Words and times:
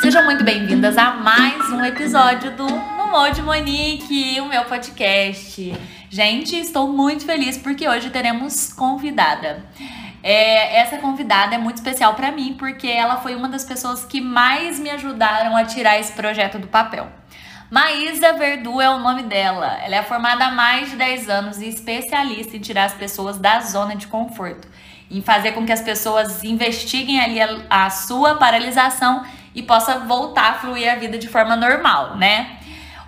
Sejam 0.00 0.24
muito 0.24 0.44
bem-vindas 0.44 0.96
a 0.96 1.14
mais 1.14 1.68
um 1.70 1.84
episódio 1.84 2.52
do 2.52 2.64
No 2.64 3.30
de 3.32 3.42
Monique, 3.42 4.40
o 4.40 4.46
meu 4.46 4.64
podcast. 4.66 5.74
Gente, 6.08 6.56
estou 6.56 6.92
muito 6.92 7.24
feliz 7.24 7.58
porque 7.58 7.88
hoje 7.88 8.08
teremos 8.10 8.72
convidada. 8.72 9.64
É, 10.22 10.78
essa 10.78 10.98
convidada 10.98 11.56
é 11.56 11.58
muito 11.58 11.78
especial 11.78 12.14
para 12.14 12.30
mim 12.30 12.54
porque 12.56 12.86
ela 12.86 13.16
foi 13.16 13.34
uma 13.34 13.48
das 13.48 13.64
pessoas 13.64 14.04
que 14.04 14.20
mais 14.20 14.78
me 14.78 14.90
ajudaram 14.90 15.56
a 15.56 15.64
tirar 15.64 15.98
esse 15.98 16.12
projeto 16.12 16.60
do 16.60 16.68
papel. 16.68 17.10
Maísa 17.74 18.34
Verdu 18.34 18.80
é 18.80 18.88
o 18.88 19.00
nome 19.00 19.24
dela. 19.24 19.80
Ela 19.82 19.96
é 19.96 20.02
formada 20.04 20.46
há 20.46 20.50
mais 20.52 20.90
de 20.90 20.96
10 20.96 21.28
anos 21.28 21.60
e 21.60 21.68
especialista 21.68 22.56
em 22.56 22.60
tirar 22.60 22.84
as 22.84 22.94
pessoas 22.94 23.36
da 23.36 23.58
zona 23.58 23.96
de 23.96 24.06
conforto, 24.06 24.68
em 25.10 25.20
fazer 25.20 25.50
com 25.50 25.66
que 25.66 25.72
as 25.72 25.80
pessoas 25.80 26.44
investiguem 26.44 27.18
ali 27.18 27.40
a, 27.42 27.48
a 27.68 27.90
sua 27.90 28.36
paralisação 28.36 29.24
e 29.52 29.60
possa 29.60 29.98
voltar 29.98 30.50
a 30.50 30.54
fluir 30.54 30.88
a 30.88 30.94
vida 30.94 31.18
de 31.18 31.26
forma 31.26 31.56
normal, 31.56 32.16
né? 32.16 32.58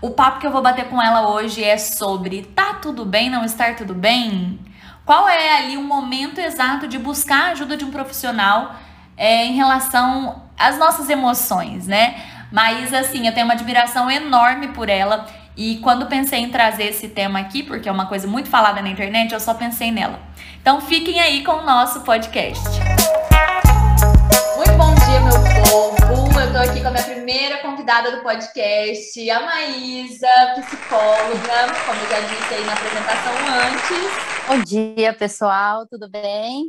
O 0.02 0.10
papo 0.10 0.40
que 0.40 0.46
eu 0.48 0.50
vou 0.50 0.62
bater 0.62 0.86
com 0.86 1.00
ela 1.00 1.28
hoje 1.28 1.62
é 1.62 1.78
sobre 1.78 2.42
tá 2.42 2.74
tudo 2.74 3.04
bem 3.04 3.30
não 3.30 3.44
estar 3.44 3.76
tudo 3.76 3.94
bem? 3.94 4.58
Qual 5.04 5.28
é 5.28 5.58
ali 5.58 5.76
o 5.76 5.84
momento 5.84 6.40
exato 6.40 6.88
de 6.88 6.98
buscar 6.98 7.50
a 7.50 7.50
ajuda 7.52 7.76
de 7.76 7.84
um 7.84 7.92
profissional 7.92 8.74
é, 9.16 9.46
em 9.46 9.54
relação 9.54 10.42
às 10.58 10.76
nossas 10.76 11.08
emoções, 11.08 11.86
né? 11.86 12.20
Mas 12.50 12.94
assim, 12.94 13.26
eu 13.26 13.34
tenho 13.34 13.46
uma 13.46 13.54
admiração 13.54 14.10
enorme 14.10 14.68
por 14.68 14.88
ela 14.88 15.26
e 15.56 15.76
quando 15.78 16.06
pensei 16.06 16.40
em 16.40 16.50
trazer 16.50 16.84
esse 16.84 17.08
tema 17.08 17.40
aqui, 17.40 17.62
porque 17.62 17.88
é 17.88 17.92
uma 17.92 18.06
coisa 18.06 18.28
muito 18.28 18.48
falada 18.48 18.82
na 18.82 18.88
internet, 18.88 19.32
eu 19.32 19.40
só 19.40 19.54
pensei 19.54 19.90
nela. 19.90 20.20
Então 20.60 20.80
fiquem 20.80 21.20
aí 21.20 21.42
com 21.42 21.52
o 21.52 21.64
nosso 21.64 22.02
podcast. 22.02 22.62
Muito 24.56 24.72
bom 24.76 24.94
dia, 24.94 25.20
meu 25.20 25.64
povo. 25.64 25.96
Eu 26.38 26.52
tô 26.52 26.58
aqui 26.58 26.80
com 26.80 26.88
a 26.88 26.90
minha 26.90 27.02
primeira 27.02 27.58
convidada 27.58 28.14
do 28.14 28.22
podcast, 28.22 29.30
a 29.30 29.40
Maísa, 29.40 30.28
psicóloga, 30.56 31.74
como 31.86 32.00
eu 32.00 32.10
já 32.10 32.20
disse 32.20 32.54
aí 32.54 32.64
na 32.64 32.72
apresentação 32.72 33.32
antes. 33.64 34.26
Bom 34.46 34.62
dia, 34.62 35.12
pessoal, 35.14 35.86
tudo 35.86 36.08
bem? 36.08 36.66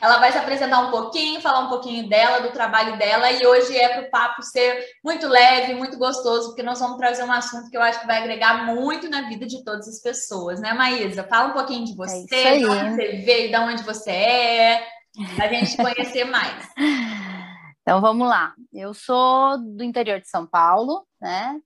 Ela 0.00 0.18
vai 0.18 0.32
se 0.32 0.38
apresentar 0.38 0.80
um 0.80 0.90
pouquinho, 0.90 1.40
falar 1.40 1.60
um 1.60 1.68
pouquinho 1.68 2.08
dela, 2.08 2.40
do 2.40 2.52
trabalho 2.52 2.96
dela, 2.96 3.30
e 3.30 3.46
hoje 3.46 3.76
é 3.76 3.88
para 3.88 4.02
o 4.02 4.10
papo 4.10 4.42
ser 4.42 4.84
muito 5.04 5.26
leve, 5.26 5.74
muito 5.74 5.98
gostoso, 5.98 6.48
porque 6.48 6.62
nós 6.62 6.78
vamos 6.80 6.98
trazer 6.98 7.24
um 7.24 7.32
assunto 7.32 7.70
que 7.70 7.76
eu 7.76 7.82
acho 7.82 8.00
que 8.00 8.06
vai 8.06 8.18
agregar 8.18 8.66
muito 8.66 9.10
na 9.10 9.28
vida 9.28 9.46
de 9.46 9.64
todas 9.64 9.88
as 9.88 10.00
pessoas, 10.00 10.60
né, 10.60 10.72
Maísa? 10.72 11.24
Fala 11.24 11.48
um 11.48 11.52
pouquinho 11.52 11.84
de 11.84 11.92
é 11.92 11.96
você, 11.96 12.36
é 12.36 12.58
de 12.58 12.66
onde 12.66 12.90
você 12.90 13.08
veio, 13.24 13.50
de 13.50 13.56
onde 13.56 13.82
você 13.82 14.10
é, 14.10 14.86
para 15.34 15.46
a 15.46 15.48
gente 15.48 15.76
conhecer 15.82 16.24
mais. 16.24 16.68
Então 17.82 18.00
vamos 18.00 18.28
lá. 18.28 18.54
Eu 18.72 18.92
sou 18.94 19.58
do 19.58 19.82
interior 19.82 20.20
de 20.20 20.28
São 20.28 20.46
Paulo, 20.46 21.06
né? 21.20 21.58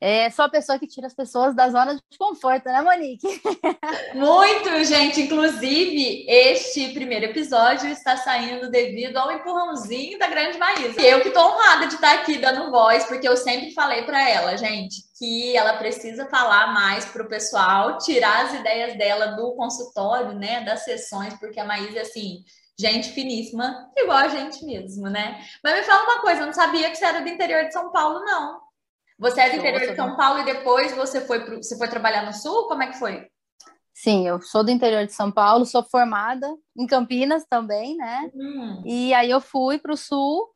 É, 0.00 0.30
sou 0.30 0.46
a 0.46 0.48
pessoa 0.48 0.78
que 0.78 0.86
tira 0.86 1.06
as 1.06 1.12
pessoas 1.12 1.54
da 1.54 1.68
zona 1.68 1.94
de 1.94 2.18
conforto, 2.18 2.64
né, 2.64 2.80
Monique? 2.80 3.26
Muito, 4.14 4.82
gente. 4.84 5.20
Inclusive, 5.20 6.24
este 6.26 6.94
primeiro 6.94 7.26
episódio 7.26 7.86
está 7.90 8.16
saindo 8.16 8.70
devido 8.70 9.18
ao 9.18 9.30
empurrãozinho 9.30 10.18
da 10.18 10.26
grande 10.26 10.56
Maísa. 10.56 10.98
Eu 11.02 11.20
que 11.20 11.28
estou 11.28 11.44
honrada 11.44 11.86
de 11.86 11.96
estar 11.96 12.14
aqui 12.14 12.38
dando 12.38 12.70
voz, 12.70 13.04
porque 13.04 13.28
eu 13.28 13.36
sempre 13.36 13.72
falei 13.72 14.02
para 14.04 14.26
ela, 14.26 14.56
gente, 14.56 15.02
que 15.18 15.54
ela 15.54 15.74
precisa 15.74 16.26
falar 16.30 16.72
mais 16.72 17.04
para 17.04 17.22
o 17.22 17.28
pessoal, 17.28 17.98
tirar 17.98 18.46
as 18.46 18.54
ideias 18.54 18.96
dela 18.96 19.26
do 19.36 19.52
consultório, 19.54 20.32
né, 20.32 20.64
das 20.64 20.82
sessões, 20.82 21.38
porque 21.38 21.60
a 21.60 21.64
Maísa, 21.66 22.00
assim, 22.00 22.42
gente 22.78 23.10
finíssima, 23.10 23.90
igual 23.98 24.16
a 24.16 24.28
gente 24.28 24.64
mesmo, 24.64 25.10
né? 25.10 25.44
Mas 25.62 25.74
me 25.74 25.82
fala 25.82 26.04
uma 26.04 26.22
coisa, 26.22 26.40
eu 26.40 26.46
não 26.46 26.54
sabia 26.54 26.88
que 26.88 26.96
você 26.96 27.04
era 27.04 27.20
do 27.20 27.28
interior 27.28 27.66
de 27.66 27.72
São 27.74 27.92
Paulo, 27.92 28.20
não. 28.24 28.69
Você 29.20 29.38
é 29.38 29.50
do 29.50 29.56
interior 29.56 29.90
de 29.90 29.94
São 29.94 30.16
Paulo 30.16 30.40
e 30.40 30.44
depois 30.44 30.96
você 30.96 31.20
foi, 31.20 31.44
pro, 31.44 31.56
você 31.58 31.76
foi 31.76 31.88
trabalhar 31.88 32.24
no 32.24 32.32
Sul? 32.32 32.68
Como 32.68 32.82
é 32.82 32.86
que 32.86 32.98
foi? 32.98 33.28
Sim, 33.92 34.26
eu 34.26 34.40
sou 34.40 34.64
do 34.64 34.70
interior 34.70 35.04
de 35.04 35.12
São 35.12 35.30
Paulo, 35.30 35.66
sou 35.66 35.82
formada 35.82 36.48
em 36.74 36.86
Campinas 36.86 37.44
também, 37.48 37.96
né? 37.98 38.30
Hum. 38.34 38.82
E 38.86 39.12
aí 39.12 39.30
eu 39.30 39.42
fui 39.42 39.78
para 39.78 39.92
o 39.92 39.96
Sul 39.96 40.48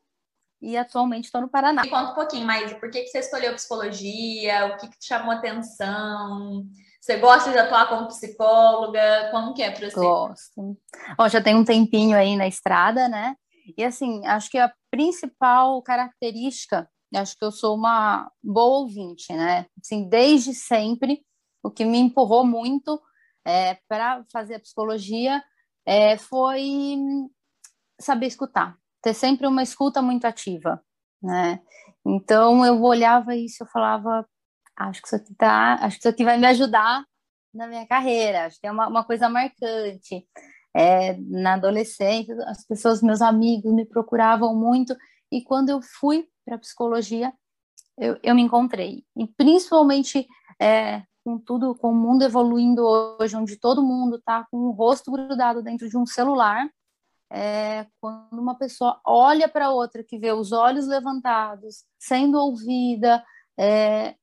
e 0.62 0.78
atualmente 0.78 1.26
estou 1.26 1.42
no 1.42 1.48
Paraná. 1.50 1.82
Me 1.82 1.90
conta 1.90 2.12
um 2.12 2.14
pouquinho, 2.14 2.46
mais. 2.46 2.72
por 2.72 2.90
que, 2.90 3.02
que 3.02 3.08
você 3.08 3.18
escolheu 3.18 3.52
psicologia? 3.52 4.64
O 4.66 4.78
que, 4.78 4.88
que 4.88 4.98
te 4.98 5.08
chamou 5.08 5.32
atenção? 5.32 6.64
Você 6.98 7.18
gosta 7.18 7.50
de 7.50 7.58
atuar 7.58 7.86
como 7.90 8.08
psicóloga? 8.08 9.28
Como 9.30 9.52
que 9.52 9.62
é 9.62 9.70
para 9.70 9.90
você? 9.90 10.00
Gosto. 10.00 10.78
Bom, 11.18 11.28
já 11.28 11.42
tem 11.42 11.54
um 11.54 11.64
tempinho 11.64 12.16
aí 12.16 12.34
na 12.34 12.48
estrada, 12.48 13.10
né? 13.10 13.36
E 13.76 13.84
assim, 13.84 14.26
acho 14.26 14.48
que 14.50 14.56
a 14.56 14.72
principal 14.90 15.82
característica, 15.82 16.88
acho 17.16 17.36
que 17.36 17.44
eu 17.44 17.52
sou 17.52 17.76
uma 17.76 18.30
boa 18.42 18.80
ouvinte, 18.80 19.32
né? 19.32 19.66
Assim, 19.80 20.08
desde 20.08 20.54
sempre, 20.54 21.24
o 21.62 21.70
que 21.70 21.84
me 21.84 21.98
empurrou 21.98 22.46
muito 22.46 23.00
é, 23.44 23.78
para 23.88 24.24
fazer 24.32 24.56
a 24.56 24.60
psicologia 24.60 25.42
é, 25.86 26.16
foi 26.16 27.06
saber 28.00 28.26
escutar, 28.26 28.76
ter 29.02 29.14
sempre 29.14 29.46
uma 29.46 29.62
escuta 29.62 30.02
muito 30.02 30.24
ativa, 30.26 30.82
né? 31.22 31.60
Então 32.04 32.64
eu 32.64 32.82
olhava 32.82 33.34
isso, 33.34 33.62
eu 33.62 33.66
falava, 33.66 34.26
acho 34.76 35.00
que 35.00 35.08
isso 35.08 35.16
aqui 35.16 35.34
tá, 35.34 35.74
acho 35.80 35.96
que 35.96 36.00
isso 36.00 36.08
aqui 36.08 36.24
vai 36.24 36.38
me 36.38 36.46
ajudar 36.46 37.04
na 37.52 37.66
minha 37.66 37.86
carreira, 37.86 38.46
acho 38.46 38.60
que 38.60 38.66
é 38.66 38.72
uma, 38.72 38.88
uma 38.88 39.04
coisa 39.04 39.28
marcante. 39.28 40.26
É, 40.76 41.16
na 41.18 41.54
adolescência, 41.54 42.34
as 42.48 42.66
pessoas, 42.66 43.00
meus 43.00 43.22
amigos, 43.22 43.72
me 43.72 43.86
procuravam 43.86 44.56
muito, 44.56 44.96
e 45.30 45.42
quando 45.42 45.68
eu 45.68 45.80
fui 46.00 46.26
para 46.44 46.58
psicologia, 46.58 47.32
eu, 47.96 48.18
eu 48.22 48.34
me 48.34 48.42
encontrei. 48.42 49.04
E 49.16 49.26
principalmente 49.26 50.26
é, 50.60 51.02
com 51.24 51.38
tudo, 51.38 51.74
com 51.74 51.90
o 51.90 51.94
mundo 51.94 52.22
evoluindo 52.22 52.84
hoje, 52.84 53.36
onde 53.36 53.56
todo 53.56 53.82
mundo 53.82 54.16
está 54.16 54.46
com 54.50 54.58
o 54.58 54.70
rosto 54.70 55.10
grudado 55.10 55.62
dentro 55.62 55.88
de 55.88 55.96
um 55.96 56.06
celular, 56.06 56.68
é, 57.30 57.86
quando 58.00 58.38
uma 58.38 58.56
pessoa 58.56 59.00
olha 59.04 59.48
para 59.48 59.70
outra, 59.70 60.04
que 60.04 60.18
vê 60.18 60.32
os 60.32 60.52
olhos 60.52 60.86
levantados, 60.86 61.84
sendo 61.98 62.38
ouvida, 62.38 63.24
é, 63.58 64.14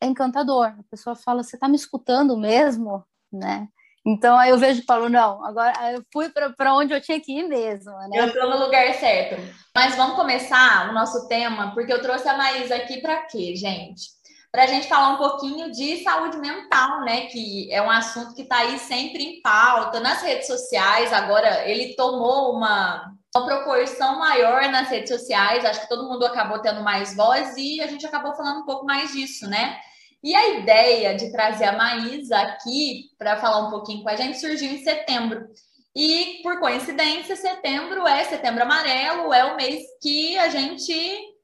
é 0.00 0.06
encantador. 0.06 0.66
A 0.66 0.84
pessoa 0.90 1.14
fala, 1.14 1.42
você 1.42 1.56
está 1.56 1.68
me 1.68 1.76
escutando 1.76 2.36
mesmo, 2.36 3.04
né? 3.32 3.68
Então 4.06 4.36
aí 4.36 4.50
eu 4.50 4.58
vejo 4.58 4.82
e 4.82 4.84
falo, 4.84 5.08
não, 5.08 5.42
agora 5.44 5.92
eu 5.92 6.04
fui 6.12 6.28
para 6.28 6.74
onde 6.74 6.92
eu 6.92 7.00
tinha 7.00 7.18
que 7.18 7.38
ir 7.38 7.48
mesmo. 7.48 7.90
Né? 7.90 8.10
Eu 8.12 8.26
estou 8.26 8.50
no 8.50 8.58
lugar 8.58 8.92
certo. 8.94 9.40
Mas 9.74 9.96
vamos 9.96 10.14
começar 10.14 10.90
o 10.90 10.92
nosso 10.92 11.26
tema, 11.26 11.72
porque 11.72 11.92
eu 11.92 12.02
trouxe 12.02 12.28
a 12.28 12.36
Maísa 12.36 12.76
aqui 12.76 13.00
para 13.00 13.22
quê, 13.22 13.56
gente? 13.56 14.12
Para 14.52 14.64
a 14.64 14.66
gente 14.66 14.86
falar 14.86 15.14
um 15.14 15.16
pouquinho 15.16 15.72
de 15.72 16.04
saúde 16.04 16.36
mental, 16.36 17.00
né? 17.00 17.22
Que 17.26 17.72
é 17.72 17.80
um 17.80 17.90
assunto 17.90 18.34
que 18.34 18.42
está 18.42 18.58
aí 18.58 18.78
sempre 18.78 19.24
em 19.24 19.40
pauta 19.40 19.98
nas 20.00 20.22
redes 20.22 20.46
sociais. 20.46 21.12
Agora 21.12 21.66
ele 21.68 21.96
tomou 21.96 22.54
uma, 22.54 23.10
uma 23.34 23.46
proporção 23.46 24.18
maior 24.18 24.70
nas 24.70 24.90
redes 24.90 25.08
sociais. 25.08 25.64
Acho 25.64 25.80
que 25.80 25.88
todo 25.88 26.08
mundo 26.08 26.26
acabou 26.26 26.60
tendo 26.60 26.82
mais 26.82 27.16
voz 27.16 27.56
e 27.56 27.80
a 27.80 27.86
gente 27.86 28.06
acabou 28.06 28.34
falando 28.34 28.60
um 28.60 28.66
pouco 28.66 28.84
mais 28.84 29.12
disso, 29.12 29.48
né? 29.48 29.80
E 30.24 30.34
a 30.34 30.58
ideia 30.58 31.14
de 31.14 31.30
trazer 31.30 31.66
a 31.66 31.76
Maísa 31.76 32.38
aqui 32.38 33.10
para 33.18 33.36
falar 33.36 33.66
um 33.66 33.70
pouquinho 33.70 34.02
com 34.02 34.08
a 34.08 34.16
gente 34.16 34.40
surgiu 34.40 34.72
em 34.72 34.82
setembro. 34.82 35.46
E, 35.94 36.40
por 36.42 36.58
coincidência, 36.58 37.36
setembro 37.36 38.08
é 38.08 38.24
setembro 38.24 38.62
amarelo, 38.62 39.34
é 39.34 39.44
o 39.44 39.54
mês 39.54 39.82
que 40.00 40.38
a 40.38 40.48
gente 40.48 40.94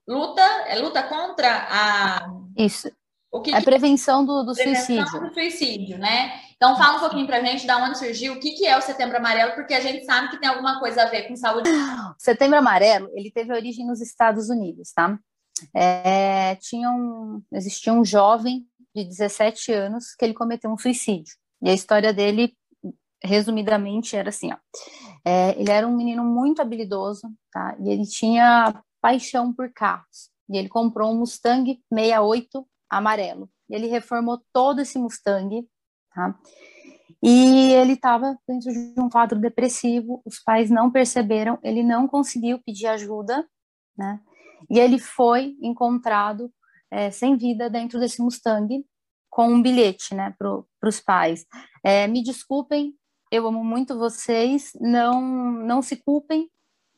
luta, 0.09 0.43
é 0.67 0.77
luta 0.77 1.03
contra 1.03 1.67
a. 1.71 2.27
Isso. 2.57 2.91
O 3.31 3.43
que, 3.43 3.55
a 3.55 3.61
prevenção 3.61 4.25
do, 4.25 4.43
do 4.45 4.55
prevenção 4.55 5.07
suicídio. 5.07 5.21
do 5.21 5.35
suicídio, 5.35 5.99
né? 5.99 6.33
Então, 6.57 6.77
fala 6.77 6.97
um 6.97 7.01
pouquinho 7.01 7.27
para 7.27 7.37
a 7.37 7.45
gente 7.45 7.67
da 7.67 7.77
onde 7.77 7.99
surgiu, 7.99 8.33
o 8.33 8.41
que, 8.41 8.53
que 8.53 8.67
é 8.67 8.79
o 8.79 8.83
Setembro 8.83 9.19
Amarelo, 9.19 9.53
porque 9.53 9.75
a 9.75 9.81
gente 9.81 10.07
sabe 10.07 10.31
que 10.31 10.41
tem 10.41 10.49
alguma 10.49 10.81
coisa 10.81 11.03
a 11.03 11.07
ver 11.07 11.29
com 11.29 11.37
saúde. 11.37 11.71
Setembro 12.19 12.59
Amarelo, 12.59 13.11
ele 13.15 13.31
teve 13.31 13.53
origem 13.53 13.87
nos 13.87 14.01
Estados 14.01 14.49
Unidos, 14.49 14.91
tá? 14.93 15.19
É, 15.75 16.57
tinha 16.57 16.91
um, 16.91 17.43
existia 17.53 17.93
um 17.93 18.05
jovem 18.05 18.67
de 19.03 19.09
17 19.09 19.73
anos 19.73 20.15
que 20.15 20.25
ele 20.25 20.35
cometeu 20.35 20.71
um 20.71 20.79
suicídio. 20.79 21.35
E 21.63 21.71
a 21.71 21.75
história 21.75 22.13
dele, 22.13 22.57
resumidamente, 23.23 24.17
era 24.17 24.31
assim: 24.31 24.53
ó, 24.53 24.57
é, 25.25 25.59
ele 25.61 25.71
era 25.71 25.87
um 25.87 25.97
menino 25.97 26.25
muito 26.25 26.63
habilidoso, 26.63 27.23
tá? 27.53 27.77
E 27.81 27.91
ele 27.91 28.07
tinha 28.07 28.83
paixão 29.01 29.53
por 29.53 29.73
carros. 29.73 30.31
E 30.49 30.57
ele 30.57 30.69
comprou 30.69 31.13
um 31.13 31.19
Mustang 31.19 31.81
68 31.93 32.67
amarelo. 32.89 33.49
E 33.69 33.75
ele 33.75 33.87
reformou 33.87 34.41
todo 34.53 34.81
esse 34.81 34.99
Mustang, 34.99 35.67
tá? 36.13 36.39
E 37.23 37.73
ele 37.73 37.93
estava 37.93 38.37
dentro 38.49 38.73
de 38.73 38.95
um 38.99 39.09
quadro 39.09 39.39
depressivo, 39.39 40.23
os 40.25 40.39
pais 40.39 40.71
não 40.71 40.91
perceberam, 40.91 41.59
ele 41.63 41.83
não 41.83 42.09
conseguiu 42.09 42.59
pedir 42.65 42.87
ajuda, 42.87 43.47
né? 43.97 44.21
E 44.71 44.79
ele 44.79 44.99
foi 44.99 45.57
encontrado 45.61 46.51
é, 46.91 47.11
sem 47.11 47.37
vida 47.37 47.71
dentro 47.71 47.99
desse 48.01 48.21
Mustang 48.21 48.85
com 49.29 49.49
um 49.49 49.63
bilhete, 49.63 50.15
né, 50.15 50.35
para 50.39 50.89
os 50.89 51.01
pais. 51.01 51.47
É, 51.85 52.07
me 52.07 52.23
desculpem 52.23 52.95
eu 53.31 53.47
amo 53.47 53.63
muito 53.63 53.97
vocês, 53.97 54.73
não, 54.81 55.23
não 55.23 55.81
se 55.81 55.97
culpem, 55.97 56.51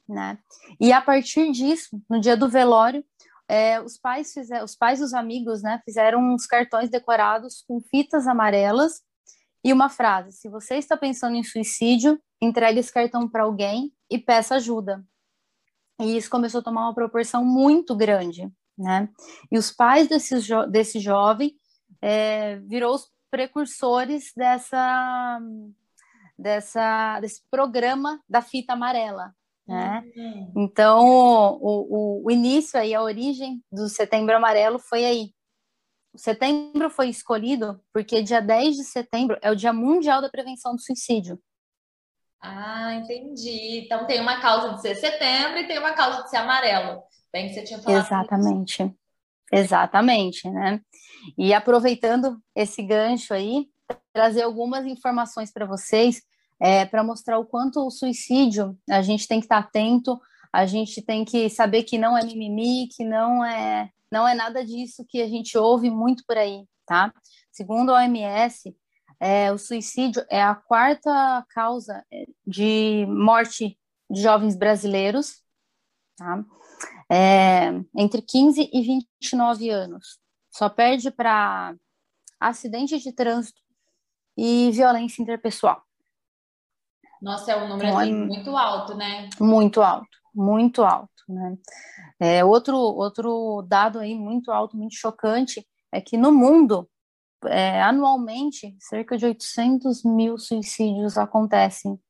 né? 0.08 0.38
E 0.80 0.92
a 0.92 1.00
partir 1.00 1.52
disso, 1.52 2.00
no 2.08 2.18
dia 2.18 2.36
do 2.36 2.48
velório, 2.48 3.04
é, 3.46 3.80
os 3.80 3.98
pais 3.98 4.32
fizeram, 4.32 4.64
os 4.64 4.74
pais 4.74 5.00
dos 5.00 5.12
amigos, 5.12 5.62
né, 5.62 5.80
fizeram 5.84 6.20
uns 6.32 6.46
cartões 6.46 6.88
decorados 6.88 7.62
com 7.68 7.82
fitas 7.82 8.26
amarelas 8.26 9.02
e 9.62 9.72
uma 9.72 9.90
frase: 9.90 10.32
se 10.32 10.48
você 10.48 10.76
está 10.76 10.96
pensando 10.96 11.36
em 11.36 11.44
suicídio, 11.44 12.18
entregue 12.40 12.80
esse 12.80 12.92
cartão 12.92 13.28
para 13.28 13.42
alguém 13.42 13.92
e 14.10 14.18
peça 14.18 14.54
ajuda. 14.54 15.04
E 16.00 16.16
isso 16.16 16.30
começou 16.30 16.60
a 16.60 16.64
tomar 16.64 16.86
uma 16.86 16.94
proporção 16.94 17.44
muito 17.44 17.94
grande, 17.94 18.50
né? 18.82 19.08
E 19.50 19.56
os 19.56 19.70
pais 19.70 20.08
desse, 20.08 20.40
jo 20.40 20.66
desse 20.66 20.98
jovem 20.98 21.54
é, 22.00 22.56
virou 22.56 22.94
os 22.94 23.10
precursores 23.30 24.32
dessa, 24.36 25.40
dessa, 26.38 27.20
desse 27.20 27.42
programa 27.50 28.20
da 28.28 28.42
fita 28.42 28.74
amarela, 28.74 29.32
né? 29.66 30.02
Uhum. 30.14 30.52
Então, 30.56 31.04
o, 31.04 31.60
o, 31.60 32.26
o, 32.26 32.30
início 32.30 32.78
aí, 32.78 32.94
a 32.94 33.02
origem 33.02 33.62
do 33.70 33.88
Setembro 33.88 34.36
Amarelo 34.36 34.78
foi 34.78 35.04
aí. 35.04 35.32
O 36.12 36.18
setembro 36.18 36.90
foi 36.90 37.08
escolhido 37.08 37.80
porque 37.90 38.22
dia 38.22 38.42
10 38.42 38.76
de 38.76 38.84
setembro 38.84 39.38
é 39.40 39.50
o 39.50 39.56
Dia 39.56 39.72
Mundial 39.72 40.20
da 40.20 40.28
Prevenção 40.28 40.74
do 40.74 40.82
Suicídio. 40.82 41.40
Ah, 42.38 42.94
entendi. 42.94 43.84
Então 43.84 44.04
tem 44.06 44.20
uma 44.20 44.40
causa 44.40 44.74
de 44.74 44.82
ser 44.82 44.96
setembro 44.96 45.58
e 45.58 45.66
tem 45.66 45.78
uma 45.78 45.92
causa 45.92 46.24
de 46.24 46.28
ser 46.28 46.38
amarelo. 46.38 47.02
Bem 47.32 47.48
que 47.48 47.54
você 47.54 47.62
tinha 47.62 47.80
falado. 47.80 48.04
Exatamente. 48.04 48.82
Isso. 48.82 48.94
Exatamente, 49.52 50.50
né? 50.50 50.80
E 51.36 51.52
aproveitando 51.52 52.40
esse 52.54 52.82
gancho 52.82 53.34
aí, 53.34 53.66
trazer 54.12 54.42
algumas 54.42 54.86
informações 54.86 55.52
para 55.52 55.66
vocês 55.66 56.22
é, 56.60 56.84
para 56.84 57.02
mostrar 57.02 57.38
o 57.38 57.44
quanto 57.44 57.84
o 57.84 57.90
suicídio 57.90 58.78
a 58.88 59.02
gente 59.02 59.26
tem 59.26 59.40
que 59.40 59.46
estar 59.46 59.62
tá 59.62 59.68
atento, 59.68 60.20
a 60.52 60.64
gente 60.64 61.02
tem 61.02 61.24
que 61.24 61.50
saber 61.50 61.82
que 61.82 61.98
não 61.98 62.16
é 62.16 62.24
mimimi, 62.24 62.88
que 62.88 63.04
não 63.04 63.44
é 63.44 63.90
não 64.10 64.28
é 64.28 64.34
nada 64.34 64.64
disso 64.64 65.06
que 65.08 65.22
a 65.22 65.26
gente 65.26 65.56
ouve 65.56 65.90
muito 65.90 66.22
por 66.26 66.36
aí, 66.36 66.64
tá? 66.86 67.12
Segundo 67.50 67.94
a 67.94 68.00
OMS, 68.00 68.76
é, 69.18 69.50
o 69.50 69.56
suicídio 69.56 70.22
é 70.28 70.42
a 70.42 70.54
quarta 70.54 71.44
causa 71.54 72.04
é, 72.12 72.26
de 72.46 73.06
morte 73.08 73.78
de 74.10 74.20
jovens 74.20 74.54
brasileiros, 74.54 75.42
tá? 76.16 76.44
É, 77.12 77.68
entre 77.94 78.22
15 78.22 78.70
e 78.72 78.80
29 78.80 79.68
anos. 79.68 80.18
Só 80.50 80.70
perde 80.70 81.10
para 81.10 81.74
acidente 82.40 82.98
de 82.98 83.12
trânsito 83.12 83.60
e 84.36 84.70
violência 84.70 85.20
interpessoal. 85.20 85.82
Nossa, 87.20 87.52
é 87.52 87.56
um 87.56 87.68
número 87.68 87.86
então, 87.86 87.98
assim, 87.98 88.10
é 88.10 88.26
muito 88.26 88.56
alto, 88.56 88.94
né? 88.94 89.28
Muito 89.38 89.82
alto, 89.82 90.18
muito 90.34 90.82
alto, 90.82 91.22
né? 91.28 91.56
É, 92.18 92.44
outro, 92.44 92.76
outro 92.76 93.62
dado 93.68 94.00
aí 94.00 94.14
muito 94.14 94.50
alto, 94.50 94.76
muito 94.76 94.94
chocante, 94.94 95.66
é 95.92 96.00
que 96.00 96.16
no 96.16 96.32
mundo, 96.32 96.90
é, 97.44 97.82
anualmente, 97.82 98.74
cerca 98.80 99.18
de 99.18 99.26
800 99.26 100.02
mil 100.02 100.38
suicídios 100.38 101.18
acontecem. 101.18 102.00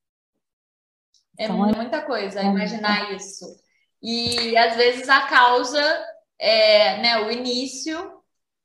É 1.37 1.43
então, 1.43 1.67
é 1.67 1.75
muita 1.75 2.01
coisa, 2.01 2.41
imaginar 2.41 3.11
isso. 3.11 3.62
E 4.03 4.57
às 4.57 4.75
vezes 4.75 5.07
a 5.07 5.21
causa 5.21 6.05
é 6.37 7.01
né, 7.01 7.21
o 7.21 7.31
início 7.31 8.21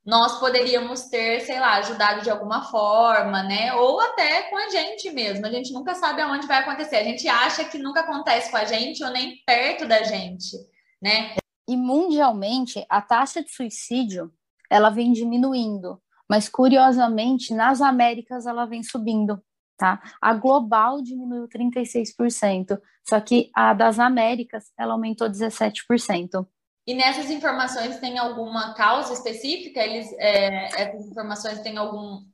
nós 0.08 0.40
poderíamos 0.40 1.02
ter, 1.10 1.40
sei 1.40 1.60
lá, 1.60 1.74
ajudado 1.74 2.22
de 2.22 2.30
alguma 2.30 2.64
forma, 2.70 3.42
né? 3.42 3.74
Ou 3.74 4.00
até 4.00 4.44
com 4.44 4.56
a 4.56 4.70
gente 4.70 5.10
mesmo. 5.10 5.44
A 5.44 5.50
gente 5.50 5.70
nunca 5.70 5.94
sabe 5.94 6.22
aonde 6.22 6.46
vai 6.46 6.60
acontecer. 6.60 6.96
A 6.96 7.04
gente 7.04 7.28
acha 7.28 7.62
que 7.62 7.76
nunca 7.76 8.00
acontece 8.00 8.50
com 8.50 8.56
a 8.56 8.64
gente 8.64 9.04
ou 9.04 9.10
nem 9.10 9.36
perto 9.44 9.86
da 9.86 10.02
gente, 10.02 10.56
né? 11.00 11.36
E 11.68 11.76
mundialmente, 11.76 12.82
a 12.88 13.02
taxa 13.02 13.44
de 13.44 13.52
suicídio, 13.52 14.32
ela 14.70 14.88
vem 14.88 15.12
diminuindo, 15.12 16.00
mas 16.26 16.48
curiosamente, 16.48 17.52
nas 17.52 17.82
Américas 17.82 18.46
ela 18.46 18.64
vem 18.64 18.82
subindo, 18.82 19.38
tá? 19.78 20.02
A 20.20 20.34
global 20.34 21.00
diminuiu 21.00 21.48
36%, 21.48 22.78
só 23.08 23.20
que 23.20 23.50
a 23.54 23.72
das 23.72 23.98
Américas, 23.98 24.72
ela 24.76 24.92
aumentou 24.92 25.30
17%. 25.30 26.46
E 26.86 26.94
nessas 26.94 27.30
informações 27.30 27.98
tem 27.98 28.18
alguma 28.18 28.74
causa 28.74 29.12
específica? 29.12 29.80
Eles, 29.80 30.12
é, 30.18 30.82
essas 30.82 31.06
informações 31.06 31.60
têm 31.60 31.76
algum, 31.76 32.26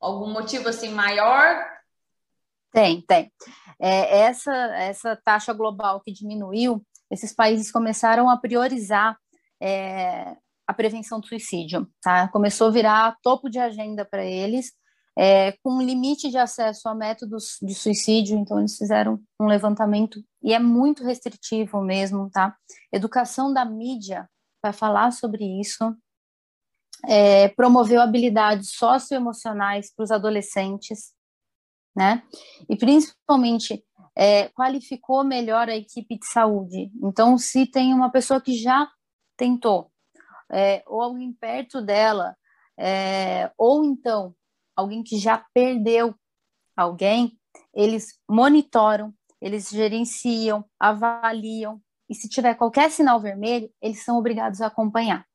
algum 0.00 0.32
motivo 0.32 0.68
assim 0.68 0.88
maior? 0.90 1.64
Tem, 2.72 3.00
tem. 3.02 3.30
É, 3.80 4.20
essa, 4.20 4.52
essa 4.52 5.16
taxa 5.16 5.52
global 5.52 6.00
que 6.00 6.12
diminuiu, 6.12 6.84
esses 7.10 7.32
países 7.32 7.70
começaram 7.70 8.28
a 8.28 8.36
priorizar 8.36 9.16
é, 9.60 10.34
a 10.66 10.74
prevenção 10.74 11.20
do 11.20 11.26
suicídio, 11.26 11.88
tá? 12.02 12.28
Começou 12.28 12.68
a 12.68 12.72
virar 12.72 13.16
topo 13.22 13.48
de 13.48 13.58
agenda 13.58 14.04
para 14.04 14.24
eles, 14.24 14.72
é, 15.20 15.50
com 15.64 15.82
limite 15.82 16.30
de 16.30 16.38
acesso 16.38 16.88
a 16.88 16.94
métodos 16.94 17.58
de 17.60 17.74
suicídio, 17.74 18.38
então 18.38 18.60
eles 18.60 18.76
fizeram 18.76 19.20
um 19.40 19.46
levantamento 19.46 20.22
e 20.40 20.54
é 20.54 20.60
muito 20.60 21.02
restritivo 21.02 21.82
mesmo, 21.82 22.30
tá? 22.30 22.56
Educação 22.92 23.52
da 23.52 23.64
mídia 23.64 24.30
para 24.62 24.72
falar 24.72 25.10
sobre 25.10 25.44
isso, 25.60 25.92
é, 27.04 27.48
promoveu 27.48 28.00
habilidades 28.00 28.70
socioemocionais 28.70 29.92
para 29.92 30.04
os 30.04 30.12
adolescentes, 30.12 31.12
né? 31.96 32.22
E 32.68 32.76
principalmente 32.76 33.84
é, 34.16 34.48
qualificou 34.50 35.24
melhor 35.24 35.68
a 35.68 35.76
equipe 35.76 36.16
de 36.16 36.26
saúde. 36.26 36.92
Então, 37.02 37.36
se 37.36 37.66
tem 37.66 37.92
uma 37.92 38.10
pessoa 38.10 38.40
que 38.40 38.56
já 38.56 38.88
tentou, 39.36 39.90
é, 40.48 40.80
ou 40.86 41.02
alguém 41.02 41.32
perto 41.32 41.82
dela, 41.82 42.36
é, 42.78 43.50
ou 43.58 43.84
então 43.84 44.32
alguém 44.78 45.02
que 45.02 45.18
já 45.18 45.44
perdeu 45.52 46.14
alguém, 46.76 47.36
eles 47.74 48.16
monitoram, 48.30 49.12
eles 49.40 49.70
gerenciam, 49.70 50.64
avaliam, 50.78 51.80
e 52.08 52.14
se 52.14 52.28
tiver 52.28 52.54
qualquer 52.54 52.88
sinal 52.90 53.18
vermelho, 53.20 53.68
eles 53.82 54.04
são 54.04 54.16
obrigados 54.16 54.60
a 54.60 54.68
acompanhar. 54.68 55.26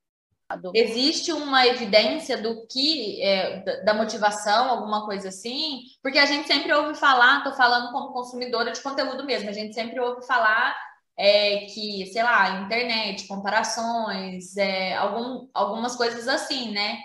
Existe 0.74 1.34
uma 1.34 1.66
evidência 1.68 2.42
do 2.42 2.66
que, 2.68 3.22
é, 3.22 3.84
da 3.84 3.94
motivação, 3.94 4.70
alguma 4.70 5.06
coisa 5.06 5.30
assim? 5.30 5.82
Porque 6.02 6.20
a 6.20 6.26
gente 6.26 6.48
sempre 6.48 6.72
ouve 6.74 6.96
falar, 6.96 7.40
estou 7.40 7.54
falando 7.54 7.92
como 7.92 8.14
consumidora 8.14 8.72
de 8.72 8.82
conteúdo 8.82 9.26
mesmo, 9.26 9.50
a 9.50 9.54
gente 9.54 9.74
sempre 9.74 10.00
ouve 10.00 10.26
falar 10.26 10.76
é, 11.18 11.66
que, 11.66 12.06
sei 12.08 12.24
lá, 12.24 12.62
internet, 12.62 13.28
comparações, 13.28 14.56
é, 14.56 14.96
algum, 14.96 15.50
algumas 15.54 15.96
coisas 15.96 16.28
assim, 16.28 16.72
né? 16.72 17.00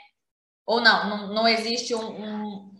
Ou 0.69 0.83
não, 0.83 1.09
não, 1.09 1.33
não 1.33 1.49
existe 1.49 1.95
um, 1.95 2.11
um, 2.11 2.71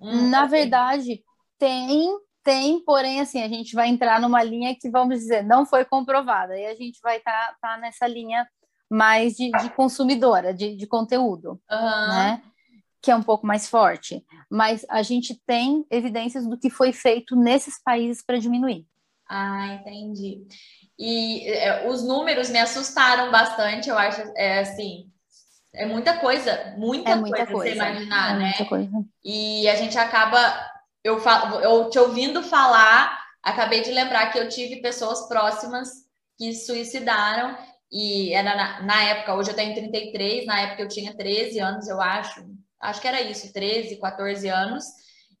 um, 0.00 0.28
Na 0.30 0.46
verdade, 0.46 1.24
tem, 1.58 2.16
tem, 2.44 2.78
porém, 2.84 3.20
assim, 3.20 3.42
a 3.42 3.48
gente 3.48 3.74
vai 3.74 3.88
entrar 3.88 4.20
numa 4.20 4.44
linha 4.44 4.76
que, 4.80 4.88
vamos 4.88 5.18
dizer, 5.18 5.42
não 5.42 5.66
foi 5.66 5.84
comprovada. 5.84 6.56
E 6.56 6.64
a 6.66 6.74
gente 6.76 7.00
vai 7.02 7.16
estar 7.16 7.32
tá, 7.32 7.56
tá 7.60 7.76
nessa 7.78 8.06
linha 8.06 8.46
mais 8.88 9.34
de, 9.34 9.50
de 9.50 9.70
consumidora, 9.70 10.54
de, 10.54 10.76
de 10.76 10.86
conteúdo, 10.86 11.60
uhum. 11.68 12.08
né? 12.08 12.42
Que 13.02 13.10
é 13.10 13.16
um 13.16 13.22
pouco 13.24 13.44
mais 13.44 13.68
forte. 13.68 14.24
Mas 14.48 14.86
a 14.88 15.02
gente 15.02 15.34
tem 15.44 15.84
evidências 15.90 16.46
do 16.46 16.56
que 16.56 16.70
foi 16.70 16.92
feito 16.92 17.34
nesses 17.34 17.74
países 17.82 18.22
para 18.24 18.38
diminuir. 18.38 18.86
Ah, 19.28 19.80
entendi. 19.80 20.46
E 20.96 21.48
é, 21.48 21.88
os 21.88 22.06
números 22.06 22.50
me 22.50 22.60
assustaram 22.60 23.32
bastante, 23.32 23.88
eu 23.88 23.98
acho, 23.98 24.20
é 24.36 24.60
assim, 24.60 25.11
é 25.74 25.86
muita 25.86 26.18
coisa, 26.18 26.74
muita, 26.76 27.10
é 27.10 27.14
muita 27.16 27.46
coisa, 27.46 27.52
coisa 27.52 27.74
você 27.74 27.76
imaginar, 27.76 28.34
é 28.34 28.38
né? 28.38 28.44
Muita 28.46 28.64
coisa. 28.66 28.90
E 29.24 29.68
a 29.68 29.74
gente 29.74 29.96
acaba, 29.96 30.38
eu, 31.02 31.18
falo, 31.20 31.60
eu 31.60 31.88
te 31.88 31.98
ouvindo 31.98 32.42
falar, 32.42 33.18
acabei 33.42 33.80
de 33.80 33.90
lembrar 33.90 34.30
que 34.30 34.38
eu 34.38 34.48
tive 34.48 34.82
pessoas 34.82 35.26
próximas 35.28 35.88
que 36.36 36.54
suicidaram, 36.54 37.56
e 37.90 38.32
era 38.34 38.54
na, 38.54 38.82
na 38.82 39.02
época, 39.04 39.34
hoje 39.34 39.50
eu 39.50 39.56
tenho 39.56 39.74
33, 39.74 40.46
na 40.46 40.60
época 40.60 40.82
eu 40.82 40.88
tinha 40.88 41.14
13 41.14 41.58
anos, 41.58 41.88
eu 41.88 42.00
acho, 42.00 42.44
acho 42.80 43.00
que 43.00 43.08
era 43.08 43.20
isso, 43.22 43.52
13, 43.52 43.96
14 43.96 44.48
anos. 44.48 44.84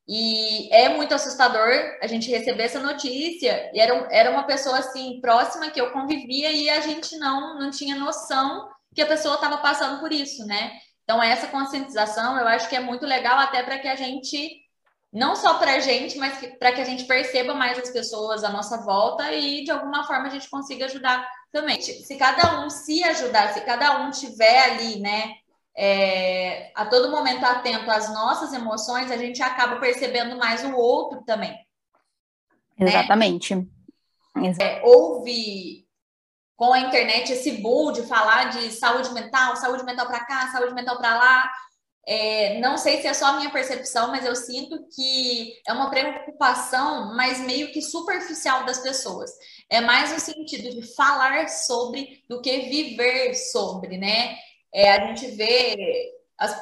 E 0.06 0.68
é 0.74 0.88
muito 0.88 1.14
assustador 1.14 1.70
a 2.02 2.06
gente 2.06 2.28
receber 2.30 2.64
essa 2.64 2.80
notícia. 2.80 3.70
E 3.72 3.80
era, 3.80 4.08
era 4.10 4.30
uma 4.30 4.42
pessoa 4.42 4.78
assim 4.78 5.20
próxima 5.20 5.70
que 5.70 5.80
eu 5.80 5.92
convivia 5.92 6.50
e 6.50 6.68
a 6.68 6.80
gente 6.80 7.16
não, 7.16 7.58
não 7.58 7.70
tinha 7.70 7.96
noção 7.96 8.68
que 8.94 9.02
a 9.02 9.06
pessoa 9.06 9.36
estava 9.36 9.58
passando 9.58 10.00
por 10.00 10.12
isso, 10.12 10.44
né? 10.46 10.72
Então, 11.04 11.22
essa 11.22 11.48
conscientização 11.48 12.38
eu 12.38 12.46
acho 12.46 12.68
que 12.68 12.76
é 12.76 12.80
muito 12.80 13.04
legal 13.04 13.38
até 13.38 13.62
para 13.62 13.78
que 13.78 13.88
a 13.88 13.96
gente, 13.96 14.62
não 15.12 15.34
só 15.34 15.58
para 15.58 15.74
a 15.74 15.80
gente, 15.80 16.16
mas 16.18 16.38
para 16.58 16.72
que 16.72 16.80
a 16.80 16.84
gente 16.84 17.04
perceba 17.04 17.54
mais 17.54 17.78
as 17.78 17.90
pessoas 17.90 18.44
à 18.44 18.50
nossa 18.50 18.78
volta 18.82 19.32
e 19.32 19.64
de 19.64 19.70
alguma 19.70 20.04
forma 20.04 20.26
a 20.26 20.30
gente 20.30 20.48
consiga 20.48 20.86
ajudar 20.86 21.28
também. 21.50 21.80
Se 21.80 22.16
cada 22.16 22.64
um 22.64 22.70
se 22.70 23.02
ajudar, 23.04 23.52
se 23.52 23.60
cada 23.62 24.00
um 24.00 24.10
tiver 24.10 24.62
ali, 24.70 25.00
né, 25.00 25.34
é, 25.76 26.70
a 26.74 26.86
todo 26.86 27.10
momento 27.10 27.44
atento 27.44 27.90
às 27.90 28.12
nossas 28.12 28.52
emoções, 28.52 29.10
a 29.10 29.16
gente 29.16 29.42
acaba 29.42 29.76
percebendo 29.76 30.36
mais 30.36 30.64
o 30.64 30.74
outro 30.74 31.22
também. 31.24 31.52
Né? 32.78 32.88
Exatamente. 32.88 33.54
Né? 33.54 33.66
É, 34.60 34.82
houve 34.84 35.86
com 36.62 36.72
a 36.72 36.78
internet 36.78 37.32
esse 37.32 37.60
boom 37.60 37.90
de 37.90 38.02
falar 38.02 38.50
de 38.50 38.70
saúde 38.70 39.10
mental, 39.10 39.56
saúde 39.56 39.82
mental 39.82 40.06
para 40.06 40.24
cá, 40.24 40.48
saúde 40.52 40.72
mental 40.72 40.96
para 40.96 41.18
lá. 41.18 41.52
É, 42.06 42.60
não 42.60 42.78
sei 42.78 43.00
se 43.00 43.08
é 43.08 43.14
só 43.14 43.26
a 43.26 43.32
minha 43.32 43.50
percepção, 43.50 44.12
mas 44.12 44.24
eu 44.24 44.36
sinto 44.36 44.86
que 44.94 45.54
é 45.66 45.72
uma 45.72 45.90
preocupação, 45.90 47.16
mas 47.16 47.40
meio 47.40 47.72
que 47.72 47.82
superficial 47.82 48.64
das 48.64 48.78
pessoas. 48.78 49.32
É 49.68 49.80
mais 49.80 50.12
no 50.12 50.20
sentido 50.20 50.70
de 50.70 50.94
falar 50.94 51.48
sobre 51.48 52.22
do 52.28 52.40
que 52.40 52.56
viver 52.60 53.34
sobre, 53.34 53.98
né? 53.98 54.36
É, 54.72 54.92
a 54.92 55.08
gente 55.08 55.32
vê, 55.32 56.12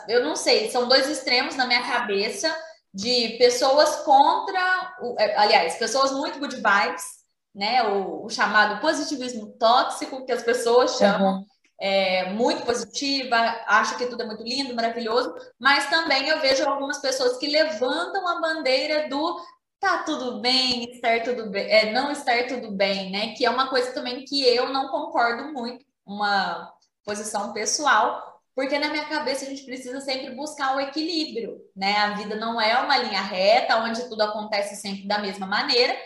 eu 0.09 0.25
não 0.25 0.35
sei, 0.35 0.71
são 0.71 0.89
dois 0.89 1.11
extremos 1.11 1.57
na 1.57 1.67
minha 1.67 1.83
cabeça 1.83 2.51
de 2.95 3.37
pessoas 3.37 3.97
contra, 3.97 4.95
é, 5.19 5.37
aliás, 5.37 5.77
pessoas 5.77 6.11
muito 6.13 6.39
good 6.39 6.57
vibes, 6.57 7.20
né? 7.55 7.83
O, 7.83 8.25
o, 8.25 8.31
chamado 8.31 8.81
positivismo 8.81 9.49
tóxico, 9.59 10.25
que 10.25 10.33
as 10.33 10.43
pessoas 10.43 10.97
chamam. 10.97 11.39
Uhum 11.39 11.51
é, 11.81 12.31
muito 12.35 12.63
positiva, 12.67 13.37
acha 13.67 13.97
que 13.97 14.07
tudo 14.07 14.23
é 14.23 14.27
muito 14.27 14.43
lindo, 14.43 14.75
maravilhoso, 14.75 15.35
mas 15.59 15.89
também 15.89 16.29
eu 16.29 16.39
vejo 16.39 16.63
algumas 16.69 16.99
pessoas 16.99 17.39
que 17.39 17.49
levantam 17.49 18.29
a 18.29 18.39
bandeira 18.39 19.09
do 19.09 19.41
tá 19.81 20.03
tudo 20.03 20.43
bem, 20.43 20.85
estar 20.93 21.23
tudo 21.23 21.49
bem, 21.49 21.67
é, 21.71 21.91
não 21.91 22.13
estar 22.13 22.47
tudo 22.47 22.71
bem, 22.71 23.11
né? 23.11 23.35
Que 23.35 23.47
é 23.47 23.51
uma 23.51 23.69
coisa 23.71 23.93
também 23.93 24.27
que 24.27 24.47
eu 24.47 24.69
não 24.69 24.89
concordo 24.89 25.55
muito, 25.55 25.87
uma 26.05 26.71
posição 27.03 27.55
pessoal, 27.55 28.39
porque 28.55 28.79
na 28.79 28.91
minha 28.91 29.07
cabeça 29.07 29.47
a 29.47 29.49
gente 29.49 29.65
precisa 29.65 30.03
sempre 30.03 30.35
buscar 30.35 30.77
o 30.77 30.81
equilíbrio, 30.81 31.63
né? 31.75 31.97
A 31.97 32.11
vida 32.11 32.37
não 32.37 32.61
é 32.61 32.79
uma 32.79 32.99
linha 32.99 33.23
reta 33.23 33.79
onde 33.79 34.07
tudo 34.07 34.21
acontece 34.21 34.77
sempre 34.77 35.09
da 35.09 35.19
mesma 35.19 35.47
maneira 35.47 35.97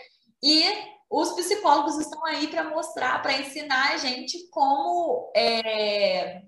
e 0.41 0.94
os 1.17 1.31
psicólogos 1.31 1.97
estão 1.97 2.25
aí 2.25 2.47
para 2.47 2.65
mostrar, 2.65 3.21
para 3.21 3.39
ensinar 3.39 3.93
a 3.93 3.97
gente 3.97 4.49
como 4.49 5.31
é, 5.33 6.41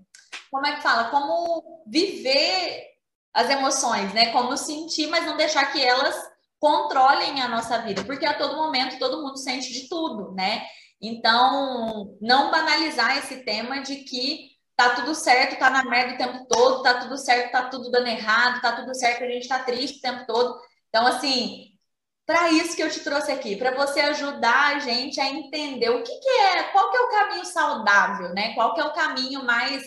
como 0.51 0.67
é 0.67 0.75
que 0.75 0.81
fala, 0.81 1.09
como 1.09 1.86
viver 1.88 2.86
as 3.33 3.50
emoções, 3.50 4.13
né? 4.13 4.33
Como 4.33 4.57
sentir, 4.57 5.07
mas 5.07 5.25
não 5.25 5.38
deixar 5.38 5.71
que 5.71 5.81
elas 5.81 6.21
controlem 6.59 7.41
a 7.41 7.47
nossa 7.47 7.77
vida, 7.77 8.03
porque 8.03 8.25
a 8.25 8.38
todo 8.38 8.57
momento 8.57 9.00
todo 9.00 9.21
mundo 9.21 9.38
sente 9.38 9.71
de 9.71 9.88
tudo, 9.88 10.33
né? 10.33 10.65
Então, 11.01 12.17
não 12.19 12.51
banalizar 12.51 13.17
esse 13.17 13.45
tema 13.45 13.79
de 13.79 13.97
que 13.97 14.50
tá 14.75 14.95
tudo 14.95 15.15
certo, 15.15 15.57
tá 15.57 15.69
na 15.69 15.86
merda 15.86 16.15
o 16.15 16.17
tempo 16.17 16.45
todo, 16.45 16.83
tá 16.83 16.95
tudo 16.95 17.17
certo, 17.17 17.51
tá 17.53 17.69
tudo 17.69 17.89
dando 17.89 18.07
errado, 18.07 18.62
tá 18.62 18.75
tudo 18.75 18.93
certo, 18.93 19.24
a 19.24 19.27
gente 19.27 19.47
tá 19.47 19.59
triste 19.59 20.00
o 20.00 20.01
tempo 20.01 20.25
todo. 20.27 20.59
Então, 20.89 21.07
assim, 21.07 21.76
para 22.27 22.51
isso 22.51 22.75
que 22.75 22.84
eu 22.84 22.91
te 22.91 23.00
trouxe 23.00 23.31
aqui, 23.31 23.55
para 23.55 23.74
você 23.74 24.01
ajudar 24.01 24.75
a 24.75 24.79
gente 24.79 25.17
a 25.17 25.29
entender 25.29 25.89
o 25.89 26.03
que, 26.03 26.19
que, 26.19 26.29
é, 26.29 26.63
qual 26.74 26.91
que 26.91 26.98
é 26.98 27.00
o 27.00 27.10
caminho 27.10 27.46
saudável, 27.46 28.34
né? 28.34 28.53
Qual 28.53 28.74
que 28.74 28.81
é 28.81 28.84
o 28.84 28.93
caminho 28.93 29.46
mais, 29.46 29.81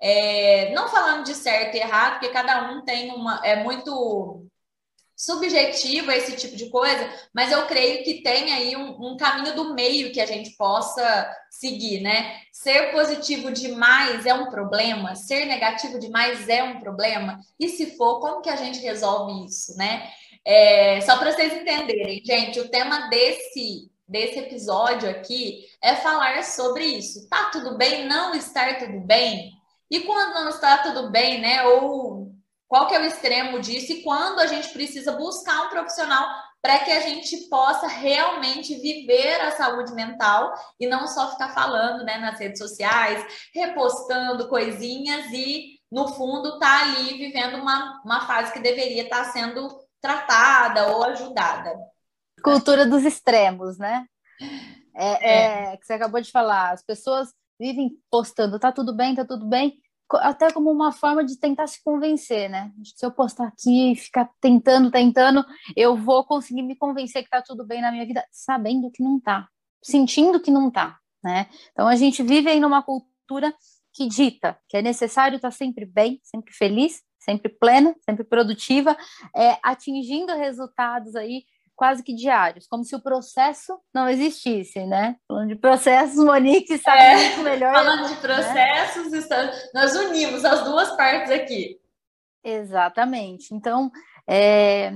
é, 0.00 0.72
não 0.74 0.88
falando 0.88 1.24
de 1.24 1.34
certo 1.34 1.76
e 1.76 1.80
errado, 1.80 2.14
porque 2.14 2.30
cada 2.30 2.72
um 2.72 2.82
tem 2.86 3.12
uma, 3.12 3.38
é 3.44 3.62
muito 3.62 4.46
subjetivo 5.14 6.10
esse 6.10 6.34
tipo 6.36 6.56
de 6.56 6.70
coisa, 6.70 7.08
mas 7.34 7.52
eu 7.52 7.66
creio 7.66 8.02
que 8.02 8.22
tem 8.22 8.52
aí 8.52 8.74
um, 8.76 9.12
um 9.12 9.16
caminho 9.18 9.54
do 9.54 9.74
meio 9.74 10.10
que 10.10 10.22
a 10.22 10.26
gente 10.26 10.56
possa 10.56 11.30
seguir, 11.50 12.00
né? 12.00 12.40
Ser 12.50 12.92
positivo 12.92 13.52
demais 13.52 14.24
é 14.24 14.32
um 14.32 14.48
problema, 14.48 15.14
ser 15.14 15.44
negativo 15.44 15.98
demais 15.98 16.48
é 16.48 16.64
um 16.64 16.80
problema, 16.80 17.38
e 17.60 17.68
se 17.68 17.94
for, 17.96 18.20
como 18.20 18.40
que 18.40 18.48
a 18.48 18.56
gente 18.56 18.80
resolve 18.80 19.44
isso, 19.44 19.76
né? 19.76 20.10
É, 20.44 21.00
só 21.00 21.16
para 21.18 21.32
vocês 21.32 21.52
entenderem, 21.52 22.22
gente, 22.24 22.60
o 22.60 22.68
tema 22.68 23.08
desse 23.08 23.90
desse 24.06 24.38
episódio 24.38 25.08
aqui 25.08 25.66
é 25.82 25.96
falar 25.96 26.44
sobre 26.44 26.84
isso. 26.84 27.28
Tá 27.28 27.50
tudo 27.50 27.76
bem 27.76 28.06
não 28.06 28.34
estar 28.34 28.78
tudo 28.78 29.00
bem? 29.00 29.52
E 29.90 30.00
quando 30.00 30.34
não 30.34 30.50
está 30.50 30.78
tudo 30.78 31.10
bem, 31.10 31.40
né? 31.40 31.62
Ou 31.64 32.32
qual 32.68 32.86
que 32.86 32.94
é 32.94 33.00
o 33.00 33.04
extremo 33.04 33.60
disso 33.60 33.92
e 33.92 34.02
quando 34.02 34.40
a 34.40 34.46
gente 34.46 34.68
precisa 34.70 35.12
buscar 35.12 35.62
um 35.62 35.70
profissional 35.70 36.28
para 36.60 36.78
que 36.78 36.90
a 36.90 37.00
gente 37.00 37.36
possa 37.48 37.86
realmente 37.86 38.74
viver 38.76 39.40
a 39.42 39.50
saúde 39.50 39.92
mental 39.92 40.52
e 40.80 40.86
não 40.86 41.06
só 41.06 41.30
ficar 41.30 41.50
falando, 41.50 42.04
né, 42.04 42.16
nas 42.16 42.38
redes 42.40 42.58
sociais, 42.58 43.24
repostando 43.54 44.48
coisinhas 44.48 45.26
e 45.30 45.78
no 45.92 46.08
fundo 46.08 46.58
tá 46.58 46.82
ali 46.82 47.18
vivendo 47.18 47.56
uma, 47.58 48.00
uma 48.02 48.26
fase 48.26 48.52
que 48.52 48.60
deveria 48.60 49.02
estar 49.02 49.24
tá 49.26 49.30
sendo 49.30 49.83
tratada 50.04 50.88
ou 50.88 51.02
ajudada. 51.04 51.74
Cultura 52.42 52.84
dos 52.84 53.04
extremos, 53.04 53.78
né? 53.78 54.04
É, 54.94 55.06
é. 55.06 55.72
é, 55.72 55.76
que 55.78 55.86
você 55.86 55.94
acabou 55.94 56.20
de 56.20 56.30
falar, 56.30 56.72
as 56.72 56.84
pessoas 56.84 57.32
vivem 57.58 57.90
postando, 58.10 58.58
tá 58.58 58.70
tudo 58.70 58.94
bem, 58.94 59.14
tá 59.14 59.24
tudo 59.24 59.48
bem, 59.48 59.78
até 60.16 60.52
como 60.52 60.70
uma 60.70 60.92
forma 60.92 61.24
de 61.24 61.38
tentar 61.38 61.66
se 61.66 61.82
convencer, 61.82 62.50
né? 62.50 62.70
Se 62.94 63.06
eu 63.06 63.10
postar 63.10 63.46
aqui 63.46 63.92
e 63.92 63.96
ficar 63.96 64.28
tentando, 64.42 64.90
tentando, 64.90 65.42
eu 65.74 65.96
vou 65.96 66.22
conseguir 66.24 66.62
me 66.62 66.76
convencer 66.76 67.24
que 67.24 67.30
tá 67.30 67.40
tudo 67.40 67.64
bem 67.64 67.80
na 67.80 67.90
minha 67.90 68.04
vida, 68.04 68.22
sabendo 68.30 68.90
que 68.90 69.02
não 69.02 69.18
tá, 69.18 69.48
sentindo 69.82 70.38
que 70.38 70.50
não 70.50 70.70
tá, 70.70 70.98
né? 71.22 71.48
Então 71.72 71.88
a 71.88 71.96
gente 71.96 72.22
vive 72.22 72.50
aí 72.50 72.60
numa 72.60 72.82
cultura 72.82 73.54
que 73.94 74.06
dita 74.06 74.58
que 74.68 74.76
é 74.76 74.82
necessário 74.82 75.36
estar 75.36 75.50
sempre 75.50 75.86
bem, 75.86 76.20
sempre 76.22 76.52
feliz, 76.52 77.02
sempre 77.24 77.48
plena, 77.48 77.94
sempre 78.04 78.24
produtiva, 78.24 78.96
é, 79.34 79.58
atingindo 79.62 80.34
resultados 80.36 81.16
aí 81.16 81.44
quase 81.76 82.02
que 82.02 82.14
diários, 82.14 82.66
como 82.66 82.84
se 82.84 82.94
o 82.94 83.02
processo 83.02 83.78
não 83.92 84.08
existisse, 84.08 84.86
né? 84.86 85.16
Falando 85.26 85.48
de 85.48 85.56
processos, 85.56 86.24
Monique 86.24 86.78
sabe 86.78 87.02
é, 87.02 87.16
muito 87.16 87.42
melhor. 87.42 87.74
Falando 87.74 88.08
de 88.08 88.14
né? 88.14 88.20
processos, 88.20 89.10
né? 89.10 89.52
nós 89.74 89.96
unimos 89.96 90.44
as 90.44 90.62
duas 90.64 90.96
partes 90.96 91.30
aqui. 91.30 91.80
Exatamente. 92.44 93.54
Então, 93.54 93.90
é, 94.28 94.92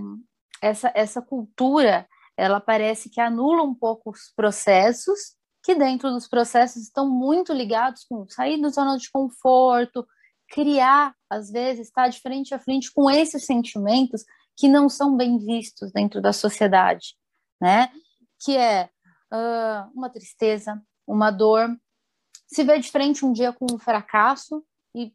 essa, 0.61 0.93
essa 0.95 1.23
cultura, 1.23 2.07
ela 2.37 2.61
parece 2.61 3.11
que 3.11 3.21
anula 3.21 3.63
um 3.63 3.75
pouco 3.75 4.11
os 4.11 4.33
processos, 4.37 5.37
que 5.63 5.75
dentro 5.75 6.11
dos 6.11 6.29
processos 6.29 6.83
estão 6.83 7.09
muito 7.09 7.53
ligados 7.53 8.05
com 8.05 8.29
sair 8.29 8.61
da 8.61 8.69
zona 8.69 8.97
de 8.97 9.11
conforto, 9.11 10.07
criar, 10.49 11.15
às 11.29 11.51
vezes, 11.51 11.89
estar 11.89 12.09
de 12.09 12.21
frente 12.21 12.55
a 12.55 12.59
frente 12.59 12.93
com 12.93 13.11
esses 13.11 13.45
sentimentos 13.45 14.25
que 14.57 14.69
não 14.69 14.89
são 14.89 15.17
bem 15.17 15.39
vistos 15.39 15.93
dentro 15.93 16.21
da 16.21 16.33
sociedade, 16.33 17.15
né? 17.61 17.91
Que 18.41 18.57
é 18.57 18.91
uh, 19.33 19.91
uma 19.95 20.11
tristeza, 20.11 20.83
uma 21.07 21.31
dor, 21.31 21.69
se 22.47 22.65
ver 22.65 22.81
de 22.81 22.91
frente 22.91 23.25
um 23.25 23.33
dia 23.33 23.53
com 23.53 23.67
um 23.71 23.79
fracasso 23.79 24.65
e 24.95 25.13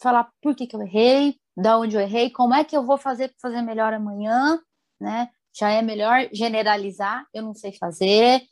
falar 0.00 0.30
por 0.42 0.54
que, 0.54 0.66
que 0.66 0.76
eu 0.76 0.82
errei, 0.82 1.40
da 1.56 1.78
onde 1.78 1.96
eu 1.96 2.00
errei, 2.00 2.30
como 2.30 2.54
é 2.54 2.64
que 2.64 2.76
eu 2.76 2.84
vou 2.84 2.98
fazer 2.98 3.28
para 3.28 3.38
fazer 3.40 3.62
melhor 3.62 3.92
amanhã, 3.92 4.60
né? 5.00 5.30
Já 5.54 5.70
é 5.70 5.82
melhor 5.82 6.28
generalizar, 6.32 7.26
eu 7.32 7.42
não 7.42 7.54
sei 7.54 7.72
fazer, 7.72 8.42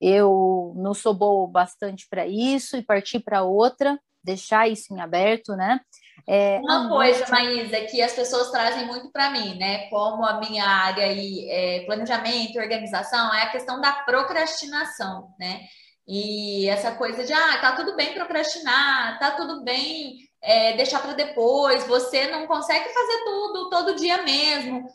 eu 0.00 0.72
não 0.76 0.94
sou 0.94 1.14
boa 1.14 1.46
bastante 1.48 2.06
para 2.08 2.26
isso 2.26 2.76
e 2.76 2.82
partir 2.82 3.20
para 3.20 3.42
outra, 3.42 3.98
deixar 4.22 4.68
isso 4.68 4.94
em 4.94 5.00
aberto, 5.00 5.54
né? 5.56 5.80
É, 6.28 6.58
Uma 6.58 6.88
coisa, 6.88 7.26
Maísa, 7.30 7.80
que 7.82 8.02
as 8.02 8.12
pessoas 8.12 8.50
trazem 8.50 8.86
muito 8.86 9.10
para 9.10 9.30
mim, 9.30 9.56
né? 9.58 9.88
Como 9.88 10.24
a 10.24 10.38
minha 10.38 10.64
área 10.64 11.04
aí, 11.04 11.48
é, 11.48 11.84
planejamento, 11.86 12.58
organização, 12.58 13.34
é 13.34 13.42
a 13.42 13.50
questão 13.50 13.80
da 13.80 13.92
procrastinação, 13.92 15.34
né? 15.38 15.60
E 16.06 16.68
essa 16.68 16.92
coisa 16.92 17.24
de, 17.24 17.32
ah, 17.32 17.58
tá 17.60 17.72
tudo 17.72 17.96
bem 17.96 18.12
procrastinar, 18.14 19.18
tá 19.18 19.30
tudo 19.32 19.62
bem 19.62 20.18
é, 20.42 20.76
deixar 20.76 21.00
para 21.00 21.12
depois, 21.12 21.86
você 21.86 22.26
não 22.28 22.46
consegue 22.46 22.88
fazer 22.88 23.24
tudo 23.24 23.70
todo 23.70 23.96
dia 23.96 24.22
mesmo 24.22 24.88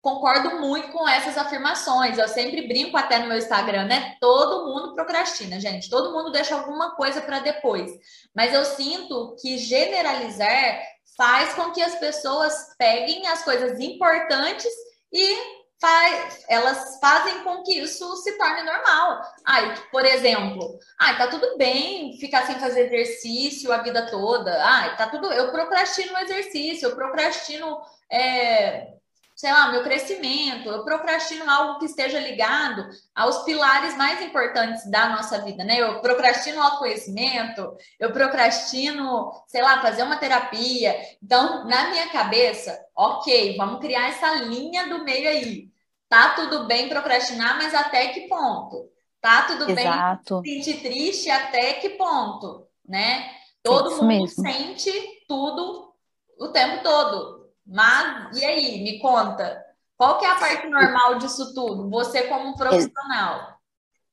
concordo 0.00 0.60
muito 0.60 0.88
com 0.88 1.08
essas 1.08 1.36
afirmações. 1.36 2.18
Eu 2.18 2.28
sempre 2.28 2.66
brinco 2.66 2.96
até 2.96 3.18
no 3.18 3.26
meu 3.26 3.38
Instagram, 3.38 3.84
né? 3.84 4.16
Todo 4.20 4.66
mundo 4.66 4.94
procrastina, 4.94 5.60
gente. 5.60 5.90
Todo 5.90 6.12
mundo 6.12 6.32
deixa 6.32 6.54
alguma 6.54 6.96
coisa 6.96 7.20
para 7.20 7.40
depois. 7.40 7.90
Mas 8.34 8.54
eu 8.54 8.64
sinto 8.64 9.36
que 9.40 9.58
generalizar 9.58 10.80
faz 11.16 11.52
com 11.54 11.70
que 11.72 11.82
as 11.82 11.96
pessoas 11.96 12.74
peguem 12.78 13.26
as 13.26 13.44
coisas 13.44 13.78
importantes 13.78 14.72
e 15.12 15.60
faz, 15.80 16.44
elas 16.48 16.98
fazem 17.00 17.42
com 17.42 17.62
que 17.62 17.78
isso 17.78 18.16
se 18.16 18.36
torne 18.38 18.62
normal. 18.62 19.20
Ai, 19.44 19.74
por 19.90 20.04
exemplo, 20.04 20.78
ai, 20.98 21.16
tá 21.16 21.26
tudo 21.26 21.56
bem 21.56 22.16
ficar 22.18 22.46
sem 22.46 22.58
fazer 22.58 22.86
exercício 22.86 23.72
a 23.72 23.78
vida 23.78 24.06
toda. 24.10 24.62
Ai, 24.64 24.96
tá 24.96 25.08
tudo. 25.08 25.32
Eu 25.32 25.50
procrastino 25.50 26.14
o 26.14 26.18
exercício, 26.18 26.88
eu 26.88 26.96
procrastino. 26.96 27.80
É, 28.10 28.99
sei 29.40 29.50
lá, 29.50 29.72
meu 29.72 29.82
crescimento, 29.82 30.68
eu 30.68 30.84
procrastino 30.84 31.50
algo 31.50 31.78
que 31.78 31.86
esteja 31.86 32.20
ligado 32.20 32.86
aos 33.14 33.38
pilares 33.38 33.96
mais 33.96 34.20
importantes 34.20 34.86
da 34.90 35.08
nossa 35.08 35.40
vida, 35.40 35.64
né? 35.64 35.80
Eu 35.80 36.02
procrastino 36.02 36.60
autoconhecimento, 36.62 37.74
eu 37.98 38.12
procrastino, 38.12 39.32
sei 39.46 39.62
lá, 39.62 39.80
fazer 39.80 40.02
uma 40.02 40.18
terapia. 40.18 40.94
Então, 41.22 41.66
na 41.66 41.88
minha 41.88 42.10
cabeça, 42.10 42.78
ok, 42.94 43.56
vamos 43.56 43.80
criar 43.80 44.10
essa 44.10 44.34
linha 44.34 44.90
do 44.90 45.04
meio 45.04 45.30
aí. 45.30 45.70
Tá 46.06 46.34
tudo 46.34 46.66
bem 46.66 46.90
procrastinar, 46.90 47.56
mas 47.56 47.74
até 47.74 48.08
que 48.08 48.28
ponto? 48.28 48.90
Tá 49.22 49.44
tudo 49.44 49.70
Exato. 49.70 50.42
bem 50.42 50.62
sentir 50.62 50.82
triste 50.82 51.30
até 51.30 51.74
que 51.74 51.88
ponto, 51.90 52.66
né? 52.86 53.30
Todo 53.62 53.88
Isso 53.88 54.04
mundo 54.04 54.06
mesmo. 54.06 54.42
sente 54.42 54.92
tudo 55.26 55.94
o 56.38 56.48
tempo 56.48 56.82
todo. 56.82 57.39
Mas, 57.70 58.36
e 58.36 58.44
aí, 58.44 58.82
me 58.82 58.98
conta, 58.98 59.64
qual 59.96 60.18
que 60.18 60.24
é 60.24 60.30
a 60.30 60.34
parte 60.34 60.66
normal 60.66 61.18
disso 61.18 61.54
tudo? 61.54 61.88
Você 61.88 62.26
como 62.26 62.56
profissional. 62.56 63.60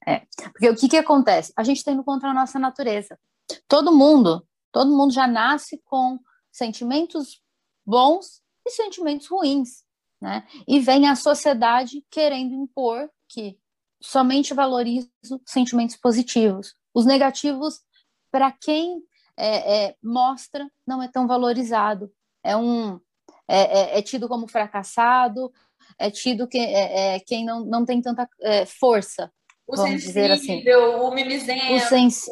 É, 0.06 0.22
porque 0.52 0.70
o 0.70 0.76
que 0.76 0.88
que 0.88 0.98
acontece? 0.98 1.52
A 1.58 1.64
gente 1.64 1.84
tem 1.84 1.96
no 1.96 2.04
contra 2.04 2.30
a 2.30 2.34
nossa 2.34 2.60
natureza. 2.60 3.20
Todo 3.68 3.92
mundo, 3.92 4.48
todo 4.72 4.96
mundo 4.96 5.12
já 5.12 5.26
nasce 5.26 5.82
com 5.86 6.20
sentimentos 6.52 7.42
bons 7.84 8.44
e 8.64 8.70
sentimentos 8.70 9.28
ruins, 9.28 9.84
né? 10.22 10.48
E 10.68 10.80
vem 10.80 11.10
a 11.10 11.16
sociedade 11.16 12.06
querendo 12.12 12.54
impor 12.54 13.10
que 13.28 13.58
somente 14.00 14.54
valorizo 14.54 15.10
sentimentos 15.46 15.96
positivos. 15.96 16.76
Os 16.94 17.06
negativos, 17.06 17.82
para 18.30 18.52
quem 18.52 19.02
é, 19.36 19.86
é, 19.86 19.96
mostra, 20.04 20.70
não 20.86 21.02
é 21.02 21.08
tão 21.08 21.26
valorizado. 21.26 22.12
É 22.44 22.56
um 22.56 23.00
é, 23.48 23.96
é, 23.96 24.00
é 24.00 24.02
tido 24.02 24.28
como 24.28 24.48
fracassado, 24.48 25.52
é 25.98 26.12
tido 26.12 26.48
que, 26.48 26.58
é, 26.58 27.16
é, 27.16 27.20
quem 27.20 27.46
não, 27.46 27.66
não 27.66 27.86
tem 27.86 28.02
tanta 28.02 28.28
é, 28.42 28.66
força. 28.66 29.32
O 29.68 29.76
vamos 29.76 30.02
dizer 30.02 30.32
assim. 30.32 30.64
o 30.70 31.12
mimizento. 31.12 31.74
O 31.74 31.80
sens... 31.82 32.26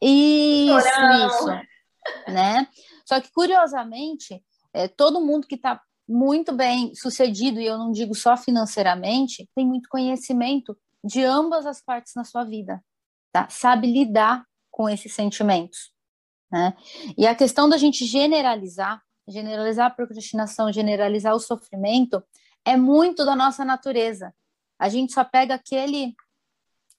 Isso, 0.00 0.88
isso. 1.26 1.46
Né? 2.28 2.66
Só 3.06 3.20
que, 3.20 3.32
curiosamente, 3.32 4.42
é, 4.74 4.88
todo 4.88 5.24
mundo 5.24 5.46
que 5.46 5.54
está 5.54 5.80
muito 6.08 6.52
bem 6.52 6.94
sucedido, 6.94 7.60
e 7.60 7.66
eu 7.66 7.78
não 7.78 7.92
digo 7.92 8.14
só 8.14 8.36
financeiramente, 8.36 9.48
tem 9.54 9.66
muito 9.66 9.88
conhecimento 9.88 10.76
de 11.04 11.24
ambas 11.24 11.66
as 11.66 11.82
partes 11.82 12.12
na 12.14 12.24
sua 12.24 12.44
vida, 12.44 12.82
tá? 13.32 13.48
Sabe 13.48 13.90
lidar 13.90 14.44
com 14.70 14.88
esses 14.88 15.14
sentimentos, 15.14 15.92
né? 16.50 16.74
E 17.16 17.26
a 17.26 17.34
questão 17.34 17.68
da 17.68 17.76
gente 17.76 18.04
generalizar 18.04 19.02
generalizar 19.32 19.86
a 19.86 19.94
procrastinação, 19.94 20.72
generalizar 20.72 21.34
o 21.34 21.40
sofrimento, 21.40 22.22
é 22.64 22.76
muito 22.76 23.24
da 23.24 23.34
nossa 23.34 23.64
natureza. 23.64 24.34
A 24.78 24.88
gente 24.88 25.12
só 25.12 25.24
pega 25.24 25.54
aquele 25.54 26.14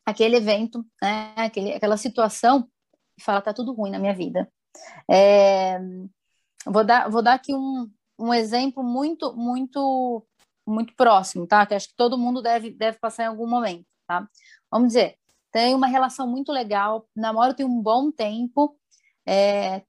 aquele 0.05 0.35
evento, 0.35 0.85
né, 1.01 1.33
aquele, 1.37 1.73
aquela 1.73 1.95
situação 1.95 2.67
e 3.17 3.23
fala 3.23 3.41
tá 3.41 3.53
tudo 3.53 3.73
ruim 3.73 3.91
na 3.91 3.99
minha 3.99 4.13
vida. 4.13 4.51
É, 5.09 5.79
vou 6.65 6.83
dar 6.83 7.09
vou 7.09 7.21
dar 7.21 7.35
aqui 7.35 7.53
um, 7.53 7.89
um 8.19 8.33
exemplo 8.33 8.83
muito 8.83 9.33
muito 9.35 10.25
muito 10.65 10.95
próximo, 10.95 11.47
tá? 11.47 11.65
Que 11.65 11.75
acho 11.75 11.89
que 11.89 11.95
todo 11.95 12.17
mundo 12.17 12.41
deve 12.41 12.71
deve 12.71 12.97
passar 12.99 13.23
em 13.23 13.27
algum 13.27 13.47
momento, 13.47 13.85
tá? 14.07 14.27
Vamos 14.71 14.89
dizer, 14.89 15.17
tem 15.51 15.75
uma 15.75 15.87
relação 15.87 16.27
muito 16.27 16.51
legal, 16.51 17.07
namoro 17.15 17.53
tem 17.53 17.65
um 17.65 17.81
bom 17.81 18.11
tempo, 18.11 18.77
é, 19.25 19.83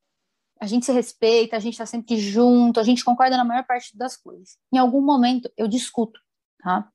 a 0.60 0.66
gente 0.66 0.86
se 0.86 0.92
respeita, 0.92 1.56
a 1.56 1.60
gente 1.60 1.74
está 1.74 1.86
sempre 1.86 2.16
junto, 2.16 2.80
a 2.80 2.82
gente 2.82 3.04
concorda 3.04 3.36
na 3.36 3.44
maior 3.44 3.64
parte 3.64 3.96
das 3.96 4.16
coisas. 4.16 4.58
Em 4.72 4.78
algum 4.78 5.00
momento 5.00 5.50
eu 5.56 5.68
discuto, 5.68 6.20
tá? 6.58 6.90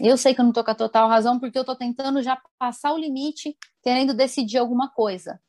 Eu 0.00 0.16
sei 0.16 0.34
que 0.34 0.40
eu 0.40 0.44
não 0.44 0.50
estou 0.50 0.64
com 0.64 0.70
a 0.70 0.74
total 0.74 1.08
razão 1.08 1.38
porque 1.38 1.56
eu 1.56 1.62
estou 1.62 1.76
tentando 1.76 2.22
já 2.22 2.40
passar 2.58 2.92
o 2.92 2.98
limite, 2.98 3.56
querendo 3.82 4.14
decidir 4.14 4.58
alguma 4.58 4.90
coisa, 4.90 5.40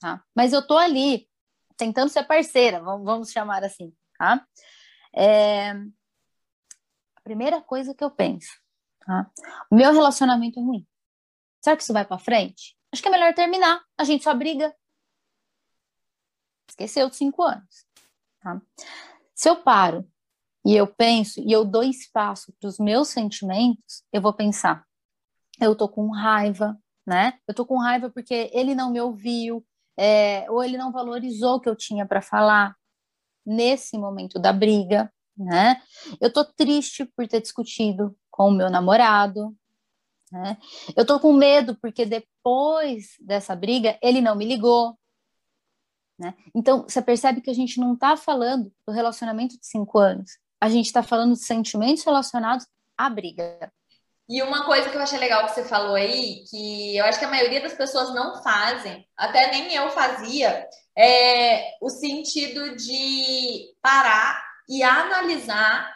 tá? 0.00 0.24
Mas 0.34 0.52
eu 0.52 0.60
estou 0.60 0.78
ali 0.78 1.28
tentando 1.76 2.08
ser 2.08 2.24
parceira, 2.24 2.80
vamos, 2.80 3.30
chamar 3.30 3.64
assim, 3.64 3.92
tá? 4.16 4.46
É... 5.14 5.70
A 5.70 7.20
primeira 7.22 7.60
coisa 7.60 7.94
que 7.94 8.04
eu 8.04 8.10
penso, 8.10 8.52
tá? 9.00 9.30
O 9.70 9.76
meu 9.76 9.92
relacionamento 9.92 10.58
é 10.58 10.62
ruim. 10.62 10.86
Será 11.62 11.76
que 11.76 11.82
isso 11.82 11.92
vai 11.92 12.04
para 12.04 12.18
frente? 12.18 12.76
Acho 12.92 13.02
que 13.02 13.08
é 13.08 13.10
melhor 13.10 13.34
terminar. 13.34 13.82
A 13.98 14.04
gente 14.04 14.22
só 14.22 14.34
briga, 14.34 14.74
Esqueceu 16.68 17.08
de 17.08 17.16
cinco 17.16 17.42
anos. 17.42 17.86
Tá? 18.40 18.60
Se 19.34 19.48
eu 19.48 19.56
paro 19.56 20.08
e 20.64 20.74
eu 20.74 20.86
penso 20.86 21.40
e 21.40 21.52
eu 21.52 21.64
dou 21.64 21.82
espaço 21.82 22.52
para 22.58 22.68
os 22.68 22.78
meus 22.78 23.08
sentimentos, 23.08 24.02
eu 24.12 24.20
vou 24.20 24.32
pensar: 24.32 24.84
eu 25.60 25.74
tô 25.74 25.88
com 25.88 26.10
raiva, 26.10 26.78
né? 27.06 27.38
Eu 27.46 27.54
tô 27.54 27.66
com 27.66 27.78
raiva 27.78 28.10
porque 28.10 28.50
ele 28.52 28.74
não 28.74 28.90
me 28.90 29.00
ouviu, 29.00 29.64
é, 29.96 30.50
ou 30.50 30.62
ele 30.62 30.76
não 30.76 30.92
valorizou 30.92 31.56
o 31.56 31.60
que 31.60 31.68
eu 31.68 31.76
tinha 31.76 32.06
para 32.06 32.22
falar 32.22 32.74
nesse 33.44 33.98
momento 33.98 34.38
da 34.38 34.52
briga, 34.52 35.12
né? 35.36 35.82
Eu 36.20 36.32
tô 36.32 36.44
triste 36.44 37.04
por 37.04 37.26
ter 37.28 37.40
discutido 37.40 38.16
com 38.30 38.48
o 38.48 38.52
meu 38.52 38.70
namorado, 38.70 39.54
né? 40.32 40.56
Eu 40.96 41.04
tô 41.04 41.20
com 41.20 41.32
medo 41.32 41.76
porque 41.80 42.04
depois 42.06 43.16
dessa 43.20 43.54
briga 43.54 43.98
ele 44.02 44.20
não 44.20 44.34
me 44.34 44.44
ligou, 44.44 44.98
né? 46.18 46.34
Então, 46.54 46.84
você 46.88 47.02
percebe 47.02 47.40
que 47.40 47.50
a 47.50 47.54
gente 47.54 47.78
não 47.78 47.94
está 47.94 48.16
falando 48.16 48.72
do 48.86 48.92
relacionamento 48.92 49.58
de 49.58 49.66
cinco 49.66 49.98
anos, 49.98 50.38
a 50.60 50.68
gente 50.68 50.86
está 50.86 51.02
falando 51.02 51.34
de 51.34 51.44
sentimentos 51.44 52.04
relacionados 52.04 52.66
à 52.96 53.10
briga. 53.10 53.72
E 54.28 54.42
uma 54.42 54.64
coisa 54.64 54.88
que 54.88 54.96
eu 54.96 55.02
achei 55.02 55.18
legal 55.18 55.44
que 55.44 55.52
você 55.52 55.64
falou 55.64 55.94
aí, 55.94 56.44
que 56.48 56.96
eu 56.96 57.04
acho 57.04 57.18
que 57.18 57.24
a 57.26 57.30
maioria 57.30 57.60
das 57.60 57.74
pessoas 57.74 58.14
não 58.14 58.42
fazem, 58.42 59.06
até 59.16 59.50
nem 59.50 59.74
eu 59.74 59.90
fazia, 59.90 60.66
é 60.96 61.76
o 61.82 61.90
sentido 61.90 62.74
de 62.76 63.74
parar 63.82 64.42
e 64.66 64.82
analisar 64.82 65.94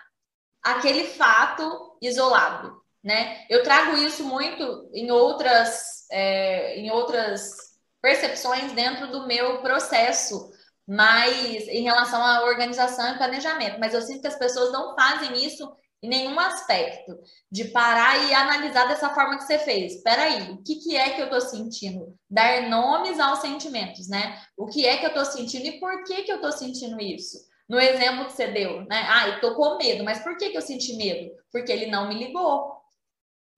aquele 0.63 1.05
fato 1.05 1.97
isolado, 2.03 2.83
né? 3.03 3.47
Eu 3.49 3.63
trago 3.63 3.97
isso 3.97 4.25
muito 4.25 4.91
em 4.93 5.11
outras, 5.11 6.07
é, 6.11 6.79
em 6.79 6.91
outras 6.91 7.68
percepções 8.01 8.73
dentro 8.73 9.11
do 9.11 9.27
meu 9.27 9.61
processo, 9.61 10.51
mas 10.87 11.69
em 11.69 11.83
relação 11.83 12.23
à 12.23 12.45
organização 12.45 13.15
e 13.15 13.19
planejamento. 13.19 13.79
Mas 13.79 13.95
eu 13.95 14.03
sinto 14.03 14.23
que 14.23 14.29
as 14.29 14.39
pessoas 14.39 14.73
não 14.73 14.95
fazem 14.95 15.45
isso 15.45 15.71
em 16.03 16.09
nenhum 16.09 16.39
aspecto, 16.39 17.19
de 17.51 17.67
parar 17.67 18.25
e 18.25 18.33
analisar 18.33 18.87
dessa 18.87 19.11
forma 19.11 19.37
que 19.37 19.45
você 19.45 19.59
fez. 19.59 19.97
Espera 19.97 20.23
aí, 20.23 20.53
o 20.53 20.63
que, 20.63 20.77
que 20.77 20.97
é 20.97 21.11
que 21.11 21.21
eu 21.21 21.25
estou 21.25 21.41
sentindo? 21.41 22.17
Dar 22.31 22.69
nomes 22.69 23.19
aos 23.19 23.41
sentimentos, 23.41 24.09
né? 24.09 24.41
O 24.57 24.67
que 24.67 24.87
é 24.87 24.97
que 24.97 25.05
eu 25.05 25.09
estou 25.09 25.25
sentindo 25.25 25.67
e 25.67 25.81
por 25.81 26.05
que, 26.05 26.23
que 26.23 26.31
eu 26.31 26.37
estou 26.37 26.53
sentindo 26.53 27.01
isso? 27.01 27.39
No 27.69 27.81
exemplo 27.81 28.27
que 28.27 28.33
você 28.33 28.47
deu, 28.47 28.83
né? 28.83 29.07
Ah, 29.09 29.29
eu 29.29 29.41
tô 29.41 29.55
com 29.57 29.77
medo, 29.77 30.05
mas 30.05 30.21
por 30.23 30.37
que, 30.37 30.51
que 30.51 30.57
eu 30.57 30.63
senti 30.63 30.97
medo? 30.97 31.33
Porque 31.53 31.73
ele 31.73 31.87
não 31.87 32.09
me 32.09 32.15
ligou 32.15 32.78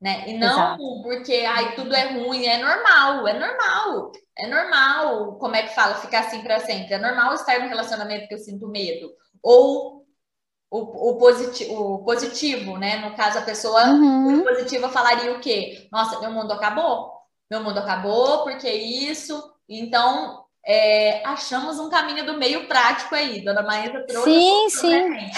né? 0.01 0.25
E 0.29 0.39
não 0.39 0.53
Exato. 0.53 1.03
porque 1.03 1.45
ai, 1.47 1.75
tudo 1.75 1.95
é 1.95 2.13
ruim, 2.13 2.47
é 2.47 2.59
normal, 2.59 3.29
é 3.29 3.39
normal. 3.39 4.13
É 4.39 4.47
normal, 4.47 5.37
como 5.37 5.55
é 5.55 5.65
que 5.65 5.75
fala, 5.75 5.97
ficar 5.97 6.21
assim 6.21 6.41
para 6.43 6.61
sempre. 6.61 6.95
É 6.95 6.99
normal 6.99 7.35
estar 7.35 7.59
no 7.61 7.69
relacionamento 7.69 8.27
que 8.27 8.35
eu 8.35 8.39
sinto 8.39 8.67
medo. 8.69 9.13
Ou 9.43 10.07
o, 10.71 11.11
o, 11.11 11.19
positivo, 11.19 11.75
o 11.75 12.05
positivo, 12.05 12.79
né? 12.79 12.97
No 12.99 13.15
caso, 13.15 13.39
a 13.39 13.43
pessoa 13.43 13.85
uhum. 13.89 14.43
positiva 14.43 14.89
falaria 14.89 15.33
o 15.33 15.41
quê? 15.41 15.89
Nossa, 15.93 16.21
meu 16.21 16.31
mundo 16.31 16.53
acabou. 16.53 17.13
Meu 17.51 17.63
mundo 17.63 17.79
acabou, 17.79 18.45
porque 18.45 18.71
isso. 18.71 19.53
Então, 19.69 20.40
é, 20.73 21.27
achamos 21.27 21.81
um 21.81 21.91
caminho 21.91 22.25
do 22.25 22.39
meio 22.39 22.69
prático 22.69 23.13
aí. 23.13 23.45
Dona 23.45 23.61
Maísa 23.61 24.07
trouxe. 24.07 24.31
Sim, 24.31 24.71
sim. 24.71 25.31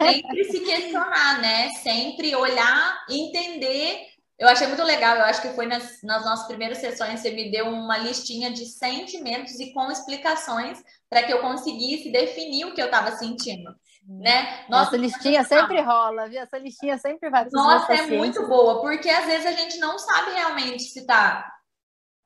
Sempre 0.00 0.44
se 0.44 0.60
questionar, 0.60 1.40
né? 1.42 1.70
Sempre 1.82 2.36
olhar, 2.36 3.04
entender. 3.10 4.06
Eu 4.38 4.46
achei 4.46 4.68
muito 4.68 4.84
legal, 4.84 5.16
eu 5.16 5.24
acho 5.24 5.42
que 5.42 5.48
foi 5.54 5.66
nas, 5.66 6.02
nas 6.04 6.24
nossas 6.24 6.46
primeiras 6.46 6.78
sessões, 6.78 7.18
você 7.18 7.30
me 7.30 7.50
deu 7.50 7.66
uma 7.68 7.96
listinha 7.96 8.52
de 8.52 8.66
sentimentos 8.66 9.58
e 9.58 9.72
com 9.72 9.90
explicações 9.90 10.78
para 11.08 11.22
que 11.22 11.32
eu 11.32 11.40
conseguisse 11.40 12.12
definir 12.12 12.66
o 12.66 12.74
que 12.74 12.80
eu 12.80 12.86
estava 12.86 13.12
sentindo. 13.12 13.74
Né? 14.06 14.66
Nossa, 14.68 14.90
Essa 14.90 14.96
listinha 14.98 15.42
sempre 15.42 15.80
rola, 15.80 16.28
viu? 16.28 16.40
Essa 16.40 16.58
listinha 16.58 16.96
sempre 16.96 17.28
vai 17.28 17.48
Nossa, 17.50 17.92
é 17.92 18.02
muito 18.02 18.46
boa, 18.46 18.80
porque 18.82 19.08
às 19.08 19.24
vezes 19.24 19.46
a 19.46 19.52
gente 19.52 19.78
não 19.78 19.98
sabe 19.98 20.32
realmente 20.32 20.82
se 20.82 21.04
tá. 21.06 21.50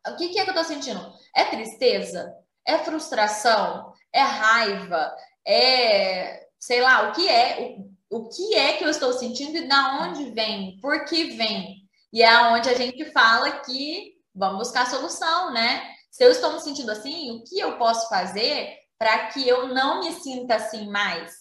O 0.09 0.17
que, 0.17 0.29
que 0.29 0.39
é 0.41 0.45
que 0.45 0.51
eu 0.51 0.55
tô 0.55 0.65
sentindo? 0.65 1.01
É 1.35 1.45
tristeza? 1.45 2.40
É 2.71 2.79
frustração? 2.79 3.93
É 4.13 4.21
raiva? 4.21 5.13
É, 5.47 6.47
sei 6.59 6.81
lá, 6.81 7.09
o 7.09 7.13
que 7.13 7.29
é? 7.29 7.77
O, 8.11 8.19
o 8.19 8.29
que 8.29 8.55
é 8.55 8.75
que 8.75 8.85
eu 8.85 8.89
estou 8.89 9.13
sentindo 9.13 9.57
e 9.57 9.67
da 9.67 10.01
onde 10.03 10.31
vem? 10.31 10.79
Por 10.81 11.05
que 11.05 11.31
vem? 11.37 11.81
E 12.13 12.23
é 12.23 12.29
aonde 12.29 12.69
a 12.69 12.75
gente 12.75 13.05
fala 13.13 13.51
que 13.61 14.15
vamos 14.35 14.59
buscar 14.59 14.87
solução, 14.87 15.53
né? 15.53 15.83
Se 16.11 16.25
eu 16.25 16.31
estou 16.31 16.53
me 16.53 16.61
sentindo 16.61 16.91
assim, 16.91 17.33
o 17.33 17.45
que 17.45 17.59
eu 17.59 17.77
posso 17.77 18.09
fazer 18.09 18.77
para 18.99 19.27
que 19.29 19.49
eu 19.49 19.69
não 19.69 20.01
me 20.01 20.13
sinta 20.13 20.57
assim 20.57 20.89
mais? 20.89 21.41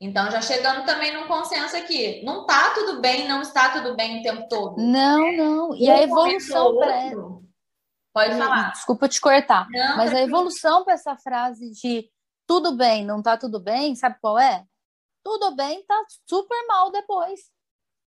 Então, 0.00 0.30
já 0.30 0.40
chegando 0.40 0.84
também 0.84 1.12
num 1.12 1.26
consenso 1.26 1.76
aqui. 1.76 2.22
Não 2.24 2.46
tá 2.46 2.72
tudo 2.74 3.00
bem, 3.00 3.26
não 3.28 3.42
está 3.42 3.70
tudo 3.70 3.96
bem 3.96 4.20
o 4.20 4.22
tempo 4.22 4.46
todo. 4.48 4.76
Não, 4.78 5.32
não. 5.32 5.74
E 5.74 5.88
um 5.88 5.92
a 5.92 6.02
evolução 6.02 6.76
para 6.76 7.10
Pode 8.14 8.38
falar. 8.38 8.70
Desculpa 8.70 9.08
te 9.08 9.20
cortar. 9.20 9.68
Não, 9.68 9.96
mas 9.96 10.14
a 10.14 10.22
evolução 10.22 10.84
para 10.84 10.94
essa 10.94 11.16
frase 11.16 11.68
de 11.72 12.08
tudo 12.46 12.76
bem, 12.76 13.04
não 13.04 13.20
tá 13.20 13.36
tudo 13.36 13.58
bem, 13.58 13.96
sabe 13.96 14.16
qual 14.20 14.38
é? 14.38 14.64
Tudo 15.24 15.56
bem, 15.56 15.84
tá 15.84 16.00
super 16.24 16.66
mal 16.68 16.92
depois. 16.92 17.40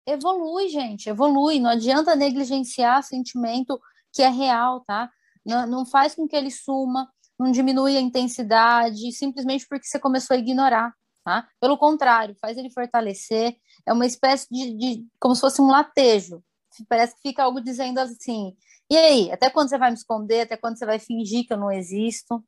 Evolui, 0.07 0.69
gente, 0.69 1.09
evolui. 1.09 1.59
Não 1.59 1.71
adianta 1.71 2.15
negligenciar 2.15 3.03
sentimento 3.03 3.81
que 4.13 4.23
é 4.23 4.29
real, 4.29 4.81
tá? 4.81 5.11
Não, 5.45 5.67
não 5.67 5.87
faz 5.87 6.15
com 6.15 6.29
que 6.29 6.37
ele 6.37 6.51
suma, 6.51 7.11
não 7.39 7.51
diminui 7.51 7.97
a 7.97 8.01
intensidade, 8.01 9.11
simplesmente 9.13 9.67
porque 9.67 9.87
você 9.87 9.99
começou 9.99 10.35
a 10.35 10.39
ignorar. 10.39 10.93
Tá? 11.25 11.49
Pelo 11.59 11.79
contrário, 11.79 12.37
faz 12.39 12.59
ele 12.59 12.71
fortalecer. 12.71 13.57
É 13.87 13.93
uma 13.95 14.05
espécie 14.05 14.47
de, 14.51 14.75
de 14.77 15.07
como 15.19 15.35
se 15.35 15.41
fosse 15.41 15.63
um 15.63 15.69
latejo. 15.69 16.45
Parece 16.87 17.15
que 17.15 17.23
fica 17.23 17.45
algo 17.45 17.63
dizendo 17.63 17.99
assim: 17.99 18.55
e 18.91 18.97
aí, 18.97 19.33
até 19.33 19.51
quando 19.51 19.69
você 19.69 19.79
vai 19.79 19.91
me 19.91 19.97
esconder? 19.97 20.43
Até 20.43 20.57
quando 20.57 20.79
você 20.79 20.87
vai 20.87 20.99
fingir 20.99 21.47
que 21.47 21.53
eu 21.53 21.59
não 21.59 21.71
existo? 21.71 22.43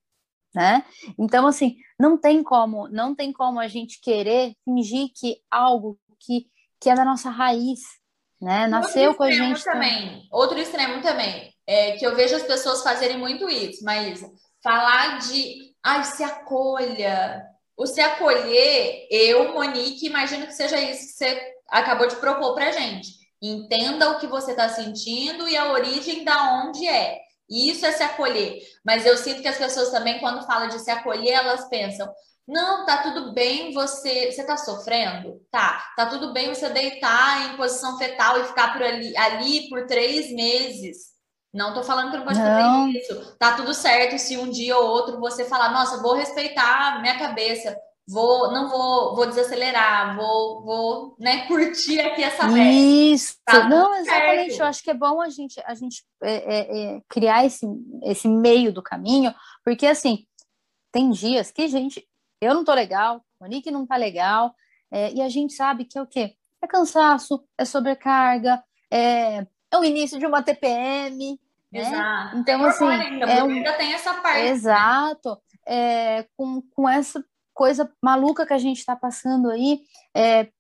Né? 0.55 0.85
Então, 1.19 1.47
assim, 1.47 1.77
não 1.99 2.17
tem 2.17 2.43
como, 2.43 2.89
não 2.89 3.15
tem 3.15 3.33
como 3.33 3.61
a 3.61 3.69
gente 3.69 4.01
querer 4.01 4.55
fingir 4.65 5.09
que 5.15 5.39
algo 5.51 5.99
que, 6.19 6.47
que 6.81 6.89
é 6.89 6.95
da 6.95 7.05
nossa 7.05 7.29
raiz, 7.29 7.81
né? 8.41 8.67
Nasceu 8.67 9.15
com 9.15 9.23
a 9.23 9.31
gente 9.31 9.63
também. 9.63 10.27
Outro 10.31 10.59
extremo 10.59 11.03
também 11.03 11.53
é 11.67 11.93
que 11.93 12.07
eu 12.07 12.15
vejo 12.15 12.37
as 12.37 12.43
pessoas 12.43 12.83
fazerem 12.83 13.19
muito 13.19 13.49
isso, 13.51 13.85
mas 13.85 14.25
falar 14.63 15.19
de, 15.19 15.75
ai, 15.83 16.05
se 16.05 16.23
acolha, 16.23 17.45
o 17.77 17.87
se 17.87 18.01
acolher, 18.01 19.07
eu, 19.11 19.53
Monique, 19.53 20.07
imagino 20.07 20.47
que 20.47 20.55
seja 20.55 20.81
isso 20.81 21.07
que 21.07 21.13
você 21.13 21.55
acabou 21.69 22.09
de 22.09 22.17
propor 22.17 22.55
para 22.55 22.73
gente. 22.73 23.26
Entenda 23.47 24.11
o 24.11 24.19
que 24.19 24.27
você 24.27 24.53
está 24.53 24.69
sentindo 24.69 25.49
e 25.49 25.57
a 25.57 25.73
origem 25.73 26.25
da 26.25 26.53
onde 26.55 26.87
é. 26.87 27.19
Isso 27.49 27.87
é 27.87 27.93
se 27.93 28.03
acolher. 28.03 28.61
Mas 28.85 29.07
eu 29.07 29.17
sinto 29.17 29.43
que 29.43 29.49
as 29.49 29.59
pessoas 29.59 29.91
também, 29.91 30.19
quando 30.19 30.47
falam 30.47 30.69
de 30.69 30.79
se 30.81 30.91
acolher, 30.91 31.33
elas 31.33 31.69
pensam: 31.69 32.09
não, 32.47 32.87
tá 32.87 32.99
tudo 32.99 33.33
bem 33.33 33.73
você. 33.73 34.31
Você 34.31 34.45
tá 34.45 34.57
sofrendo? 34.57 35.41
Tá. 35.51 35.85
Tá 35.97 36.07
tudo 36.07 36.33
bem 36.33 36.55
você 36.55 36.69
deitar 36.69 37.53
em 37.53 37.57
posição 37.57 37.99
fetal 37.99 38.41
e 38.41 38.45
ficar 38.45 38.73
por 38.73 38.83
ali, 38.83 39.17
ali 39.17 39.69
por 39.69 39.87
três 39.87 40.31
meses. 40.33 41.17
Não 41.53 41.73
tô 41.73 41.83
falando 41.83 42.11
que 42.11 42.19
não 42.19 42.25
pode 42.25 42.39
fazer 42.39 42.99
isso. 42.99 43.37
Tá 43.39 43.57
tudo 43.57 43.73
certo 43.73 44.19
se 44.19 44.37
um 44.37 44.51
dia 44.51 44.77
ou 44.77 44.87
outro 44.89 45.19
você 45.19 45.45
falar, 45.45 45.71
nossa, 45.71 46.03
vou 46.03 46.15
respeitar 46.15 47.01
minha 47.01 47.19
cabeça, 47.19 47.77
vou, 48.09 48.53
não 48.53 48.69
vou, 48.69 49.17
vou 49.17 49.27
desacelerar, 49.27 50.17
vou, 50.17 50.63
vou, 50.63 51.17
né, 51.19 51.47
curtir 51.49 52.01
aqui 52.01 52.23
essa 52.23 52.45
festa. 52.45 52.59
Isso. 52.59 53.37
Tá 53.45 53.69
não, 53.69 53.95
exatamente. 53.95 54.51
Certo. 54.51 54.61
Eu 54.61 54.67
acho 54.67 54.83
que 54.83 54.91
é 54.91 54.95
bom 54.95 55.21
a 55.21 55.29
gente, 55.29 55.61
a 55.65 55.75
gente 55.75 56.05
é, 56.23 56.35
é, 56.35 56.97
é, 56.97 57.01
criar 57.09 57.45
esse, 57.45 57.67
esse 58.05 58.29
meio 58.29 58.73
do 58.73 58.83
caminho, 58.83 59.35
porque 59.65 59.87
assim, 59.87 60.25
tem 60.93 61.11
dias 61.11 61.51
que, 61.51 61.67
gente, 61.69 62.07
eu 62.41 62.55
não 62.55 62.65
tô 62.65 62.73
legal, 62.73 63.25
Nick 63.43 63.71
não 63.71 63.87
tá 63.87 63.97
legal, 63.97 64.55
é, 64.91 65.13
e 65.13 65.21
a 65.21 65.29
gente 65.29 65.55
sabe 65.55 65.85
que 65.85 65.99
é 65.99 66.03
o 66.03 66.07
quê? 66.07 66.35
É 66.63 66.67
cansaço, 66.67 67.45
é 67.59 67.65
sobrecarga, 67.65 68.63
é, 68.91 69.47
é 69.71 69.79
o 69.79 69.85
início 69.85 70.19
de 70.19 70.27
uma 70.27 70.43
TPM, 70.43 71.39
né? 71.73 71.81
Exato. 71.81 72.37
Então, 72.37 72.59
tem 72.59 72.67
assim. 72.67 72.87
Ainda, 72.87 73.27
é 73.27 73.43
um... 73.43 73.51
ainda 73.51 73.73
tem 73.75 73.93
essa 73.93 74.15
parte. 74.15 74.39
Né? 74.39 74.49
Exato. 74.49 75.39
É, 75.67 76.27
com, 76.37 76.63
com 76.75 76.89
essa 76.89 77.25
coisa 77.57 77.91
maluca 78.03 78.47
que 78.47 78.53
a 78.53 78.59
gente 78.59 78.79
está 78.79 78.95
passando 78.95 79.51
aí, 79.51 79.81
é, 80.15 80.51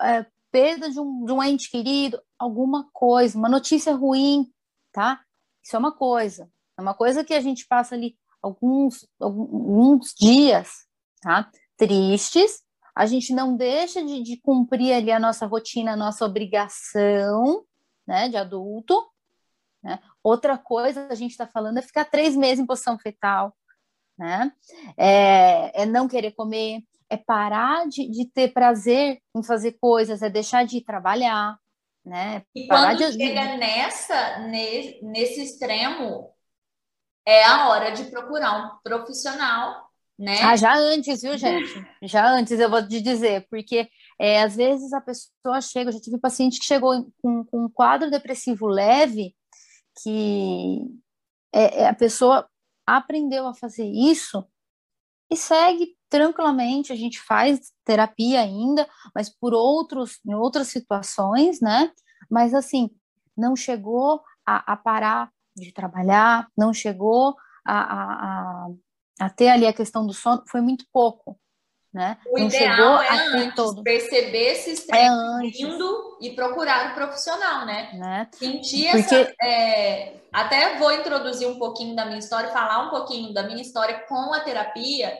é, 0.00 0.26
perda 0.50 0.90
de 0.90 0.98
um, 0.98 1.24
de 1.26 1.30
um 1.30 1.42
ente 1.42 1.70
querido, 1.70 2.18
alguma 2.38 2.88
coisa, 2.94 3.36
uma 3.36 3.48
notícia 3.48 3.94
ruim, 3.94 4.50
tá? 4.90 5.20
Isso 5.62 5.76
é 5.76 5.78
uma 5.78 5.92
coisa. 5.92 6.50
É 6.78 6.80
uma 6.80 6.94
coisa 6.94 7.22
que 7.22 7.34
a 7.34 7.40
gente 7.42 7.66
passa 7.66 7.94
ali 7.94 8.16
alguns, 8.42 9.06
alguns 9.20 10.14
dias, 10.18 10.86
tá? 11.20 11.50
Tristes. 11.76 12.62
A 12.94 13.04
gente 13.04 13.34
não 13.34 13.54
deixa 13.54 14.02
de, 14.02 14.22
de 14.22 14.38
cumprir 14.38 14.94
ali 14.94 15.12
a 15.12 15.20
nossa 15.20 15.44
rotina, 15.44 15.92
a 15.92 15.96
nossa 15.96 16.24
obrigação, 16.24 17.64
né, 18.06 18.30
de 18.30 18.38
adulto, 18.38 19.06
né? 19.82 20.00
Outra 20.22 20.56
coisa 20.56 21.06
a 21.10 21.14
gente 21.14 21.32
está 21.32 21.46
falando 21.46 21.78
é 21.78 21.82
ficar 21.82 22.06
três 22.06 22.34
meses 22.34 22.60
em 22.60 22.66
posição 22.66 22.98
fetal, 22.98 23.54
né? 24.18 24.52
É, 24.96 25.82
é 25.82 25.86
não 25.86 26.08
querer 26.08 26.32
comer, 26.32 26.82
é 27.08 27.16
parar 27.16 27.86
de, 27.88 28.08
de, 28.08 28.26
ter 28.26 28.52
prazer 28.52 29.20
em 29.34 29.42
fazer 29.42 29.72
coisas, 29.80 30.22
é 30.22 30.30
deixar 30.30 30.64
de 30.64 30.80
trabalhar, 30.80 31.58
né? 32.04 32.42
E 32.54 32.66
parar 32.66 32.96
quando 32.96 33.12
de... 33.12 33.18
chega 33.18 33.56
nessa, 33.56 34.38
nesse, 34.40 35.04
nesse 35.04 35.42
extremo, 35.42 36.30
é 37.26 37.44
a 37.44 37.68
hora 37.68 37.90
de 37.90 38.04
procurar 38.04 38.56
um 38.56 38.78
profissional, 38.82 39.86
né? 40.18 40.40
Ah, 40.42 40.56
já 40.56 40.74
antes, 40.76 41.20
viu, 41.20 41.36
gente? 41.36 41.86
Já 42.02 42.30
antes, 42.30 42.58
eu 42.58 42.70
vou 42.70 42.86
te 42.86 43.00
dizer, 43.00 43.46
porque 43.50 43.88
é, 44.18 44.42
às 44.42 44.56
vezes 44.56 44.92
a 44.92 45.00
pessoa 45.00 45.60
chega, 45.60 45.90
eu 45.90 45.92
já 45.92 46.00
tive 46.00 46.18
paciente 46.18 46.58
que 46.58 46.64
chegou 46.64 47.06
com, 47.20 47.44
com 47.44 47.64
um 47.64 47.68
quadro 47.68 48.10
depressivo 48.10 48.66
leve, 48.66 49.34
que 50.02 50.80
é, 51.52 51.82
é, 51.82 51.88
a 51.88 51.94
pessoa 51.94 52.48
aprendeu 52.86 53.46
a 53.46 53.54
fazer 53.54 53.86
isso 53.86 54.46
e 55.30 55.36
segue 55.36 55.96
tranquilamente. 56.08 56.92
A 56.92 56.96
gente 56.96 57.20
faz 57.20 57.72
terapia 57.84 58.40
ainda, 58.40 58.88
mas 59.14 59.28
por 59.28 59.52
outros, 59.52 60.20
em 60.24 60.34
outras 60.34 60.68
situações, 60.68 61.60
né? 61.60 61.90
Mas 62.30 62.54
assim, 62.54 62.90
não 63.36 63.56
chegou 63.56 64.22
a, 64.46 64.72
a 64.72 64.76
parar 64.76 65.30
de 65.56 65.72
trabalhar, 65.72 66.48
não 66.56 66.72
chegou 66.72 67.34
a, 67.64 67.80
a, 67.80 68.68
a, 69.20 69.30
ter 69.30 69.48
ali 69.48 69.66
a 69.66 69.72
questão 69.72 70.06
do 70.06 70.12
sono, 70.12 70.44
foi 70.48 70.60
muito 70.60 70.84
pouco. 70.92 71.38
Né? 71.96 72.18
O 72.26 72.38
não 72.38 72.46
ideal 72.46 73.00
é 73.00 73.08
antes 73.08 73.54
todo. 73.54 73.82
perceber 73.82 74.52
esse 74.52 74.72
estresse 74.72 75.02
é 75.02 75.64
indo 75.64 76.18
e 76.20 76.30
procurar 76.32 76.90
um 76.90 76.94
profissional, 76.94 77.64
né? 77.64 77.88
né? 77.94 78.28
Sentir 78.34 78.90
Porque... 78.90 79.14
essa. 79.14 79.34
É, 79.42 80.12
até 80.30 80.78
vou 80.78 80.92
introduzir 80.92 81.48
um 81.48 81.58
pouquinho 81.58 81.96
da 81.96 82.04
minha 82.04 82.18
história, 82.18 82.50
falar 82.50 82.86
um 82.86 82.90
pouquinho 82.90 83.32
da 83.32 83.44
minha 83.44 83.62
história 83.62 84.04
com 84.06 84.34
a 84.34 84.40
terapia, 84.40 85.16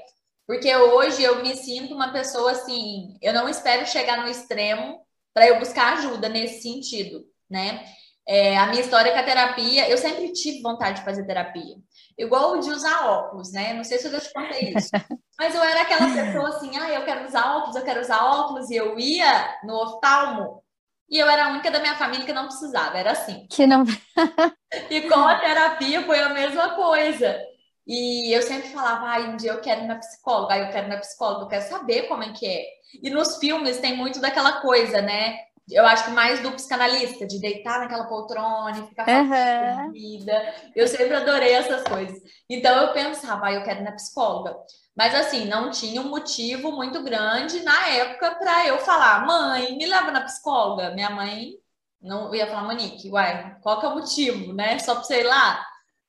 porque 0.47 0.77
hoje 0.77 1.23
eu 1.23 1.43
me 1.43 1.57
sinto 1.57 1.95
uma 1.95 2.13
pessoa 2.13 2.51
assim, 2.51 3.17
eu 3.23 3.33
não 3.33 3.49
espero 3.49 3.87
chegar 3.87 4.19
no 4.19 4.29
extremo 4.29 5.01
para 5.33 5.49
eu 5.49 5.59
buscar 5.59 5.95
ajuda 5.95 6.29
nesse 6.29 6.61
sentido, 6.61 7.25
né? 7.49 7.87
É, 8.29 8.59
a 8.59 8.67
minha 8.67 8.81
história 8.81 9.13
com 9.13 9.19
a 9.19 9.23
terapia, 9.23 9.89
eu 9.89 9.97
sempre 9.97 10.33
tive 10.33 10.61
vontade 10.61 10.99
de 10.99 11.05
fazer 11.05 11.25
terapia. 11.25 11.77
Igual 12.19 12.59
de 12.59 12.71
usar 12.71 13.07
óculos, 13.07 13.53
né? 13.53 13.73
Não 13.73 13.85
sei 13.85 13.99
se 13.99 14.09
eu 14.09 14.13
já 14.13 14.21
te 14.21 14.33
contei 14.33 14.75
isso. 14.75 14.91
Mas 15.39 15.55
eu 15.55 15.63
era 15.63 15.83
aquela 15.83 16.13
pessoa 16.13 16.49
assim, 16.49 16.77
ah, 16.77 16.91
eu 16.91 17.05
quero 17.05 17.25
usar 17.25 17.57
óculos, 17.57 17.77
eu 17.77 17.85
quero 17.85 18.01
usar 18.01 18.25
óculos, 18.25 18.71
e 18.71 18.77
eu 18.77 18.99
ia 18.99 19.59
no 19.65 19.75
oftalmo, 19.75 20.63
e 21.09 21.19
eu 21.19 21.29
era 21.29 21.47
a 21.47 21.49
única 21.51 21.71
da 21.71 21.79
minha 21.79 21.95
família 21.95 22.27
que 22.27 22.33
não 22.33 22.47
precisava, 22.47 22.99
era 22.99 23.13
assim. 23.13 23.47
Que 23.49 23.67
não. 23.67 23.85
e 24.91 25.03
com 25.03 25.21
a 25.21 25.39
terapia 25.39 26.05
foi 26.05 26.19
a 26.19 26.31
mesma 26.31 26.71
coisa. 26.71 27.39
E 27.87 28.37
eu 28.37 28.43
sempre 28.43 28.71
falava, 28.71 29.15
ah, 29.15 29.21
um 29.21 29.37
dia 29.37 29.53
eu 29.53 29.61
quero 29.61 29.83
ir 29.83 29.87
na 29.87 29.97
psicóloga, 29.97 30.59
eu 30.59 30.71
quero 30.71 30.89
ir 30.89 30.91
na 30.91 30.97
psicóloga, 30.97 31.45
eu 31.45 31.49
quero 31.49 31.69
saber 31.69 32.09
como 32.09 32.25
é 32.25 32.33
que 32.33 32.47
é. 32.47 32.65
E 33.01 33.11
nos 33.11 33.37
filmes 33.37 33.79
tem 33.79 33.97
muito 33.97 34.21
daquela 34.21 34.61
coisa, 34.61 35.01
né? 35.01 35.39
Eu 35.71 35.85
acho 35.85 36.05
que 36.05 36.11
mais 36.13 36.41
do 36.41 36.53
psicanalista, 36.53 37.27
de 37.27 37.41
deitar 37.41 37.81
naquela 37.81 38.07
poltrona 38.07 38.71
e 38.79 38.87
ficar 38.87 39.09
uhum. 39.09 39.93
vida. 39.93 40.55
Eu 40.75 40.87
sempre 40.87 41.15
adorei 41.15 41.53
essas 41.53 41.83
coisas. 41.83 42.21
Então 42.49 42.83
eu 42.83 42.93
pensava, 42.93 43.47
ah, 43.47 43.53
eu 43.53 43.65
quero 43.65 43.81
ir 43.81 43.85
na 43.85 43.93
psicóloga. 43.93 44.57
Mas 44.97 45.15
assim, 45.15 45.47
não 45.47 45.71
tinha 45.71 46.01
um 46.01 46.09
motivo 46.09 46.71
muito 46.71 47.03
grande 47.03 47.61
na 47.63 47.89
época 47.89 48.37
para 48.37 48.67
eu 48.67 48.79
falar, 48.79 49.27
mãe, 49.27 49.77
me 49.77 49.87
leva 49.87 50.11
na 50.13 50.23
psicóloga. 50.23 50.91
Minha 50.91 51.11
mãe 51.11 51.55
não 52.01 52.33
ia 52.35 52.47
falar, 52.47 52.63
Monique, 52.65 53.11
uai, 53.11 53.57
qual 53.61 53.81
que 53.81 53.87
é 53.87 53.89
o 53.89 53.95
motivo, 53.95 54.53
né? 54.53 54.79
Só 54.79 54.95
para 54.95 55.05
sei 55.05 55.25
lá. 55.25 55.67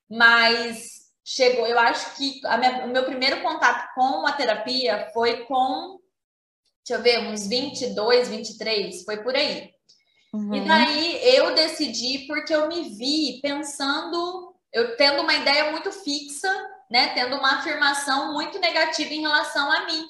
Mas 0.09 0.97
chegou, 1.25 1.65
eu 1.65 1.79
acho 1.79 2.15
que 2.15 2.39
minha, 2.59 2.85
o 2.85 2.89
meu 2.89 3.03
primeiro 3.05 3.41
contato 3.41 3.93
com 3.95 4.25
a 4.25 4.31
terapia 4.31 5.09
foi 5.13 5.45
com 5.45 5.99
deixa 6.87 6.93
eu 6.95 7.01
ver, 7.01 7.27
uns 7.27 7.45
22, 7.45 8.29
23, 8.29 9.03
foi 9.03 9.17
por 9.17 9.35
aí. 9.35 9.71
Uhum. 10.33 10.55
E 10.55 10.61
daí 10.61 11.35
eu 11.35 11.53
decidi 11.53 12.25
porque 12.27 12.55
eu 12.55 12.69
me 12.69 12.89
vi 12.95 13.41
pensando, 13.41 14.55
eu 14.71 14.95
tendo 14.95 15.21
uma 15.21 15.33
ideia 15.33 15.71
muito 15.71 15.91
fixa, 15.91 16.49
né, 16.89 17.09
tendo 17.13 17.35
uma 17.35 17.59
afirmação 17.59 18.33
muito 18.33 18.57
negativa 18.59 19.13
em 19.13 19.21
relação 19.21 19.69
a 19.69 19.85
mim, 19.85 20.05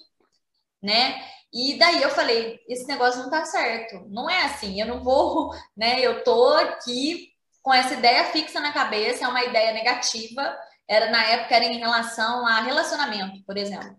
né? 0.81 1.19
E 1.51 1.79
daí 1.79 2.03
eu 2.03 2.11
falei, 2.11 2.59
esse 2.67 2.85
negócio 2.85 3.23
não 3.23 3.31
tá 3.31 3.43
certo. 3.45 4.05
Não 4.09 4.29
é 4.29 4.43
assim, 4.43 4.79
eu 4.79 4.85
não 4.85 5.03
vou, 5.03 5.51
né? 5.75 5.99
Eu 5.99 6.23
tô 6.23 6.53
aqui 6.53 7.31
com 7.63 7.73
essa 7.73 7.95
ideia 7.95 8.25
fixa 8.25 8.59
na 8.59 8.71
cabeça, 8.71 9.25
é 9.25 9.27
uma 9.27 9.43
ideia 9.43 9.73
negativa. 9.73 10.55
Era 10.87 11.09
na 11.09 11.23
época 11.23 11.55
era 11.55 11.65
em 11.65 11.79
relação 11.79 12.45
a 12.45 12.61
relacionamento, 12.61 13.43
por 13.45 13.57
exemplo. 13.57 13.97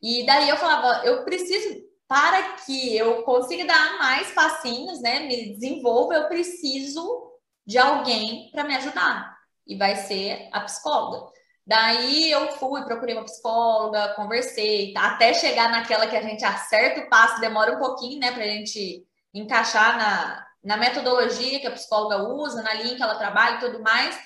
E 0.00 0.24
daí 0.24 0.48
eu 0.48 0.56
falava, 0.56 1.04
eu 1.04 1.24
preciso 1.24 1.87
para 2.08 2.54
que 2.54 2.96
eu 2.96 3.22
consiga 3.22 3.66
dar 3.66 3.98
mais 3.98 4.32
passinhos, 4.32 5.00
né, 5.00 5.20
me 5.20 5.52
desenvolva, 5.52 6.14
eu 6.14 6.28
preciso 6.28 7.30
de 7.66 7.76
alguém 7.76 8.50
para 8.50 8.64
me 8.64 8.74
ajudar. 8.74 9.36
E 9.66 9.76
vai 9.76 9.94
ser 9.94 10.48
a 10.50 10.62
psicóloga. 10.62 11.30
Daí 11.66 12.30
eu 12.30 12.50
fui, 12.52 12.82
procurei 12.82 13.14
uma 13.14 13.24
psicóloga, 13.24 14.14
conversei, 14.14 14.94
tá? 14.94 15.12
até 15.12 15.34
chegar 15.34 15.70
naquela 15.70 16.06
que 16.06 16.16
a 16.16 16.22
gente 16.22 16.42
acerta 16.42 17.02
o 17.02 17.10
passo, 17.10 17.42
demora 17.42 17.76
um 17.76 17.78
pouquinho, 17.78 18.18
né, 18.18 18.32
para 18.32 18.42
a 18.42 18.48
gente 18.48 19.06
encaixar 19.34 19.98
na, 19.98 20.46
na 20.64 20.76
metodologia 20.78 21.60
que 21.60 21.66
a 21.66 21.72
psicóloga 21.72 22.22
usa, 22.22 22.62
na 22.62 22.72
linha 22.72 22.96
que 22.96 23.02
ela 23.02 23.16
trabalha 23.16 23.56
e 23.56 23.60
tudo 23.60 23.82
mais. 23.82 24.18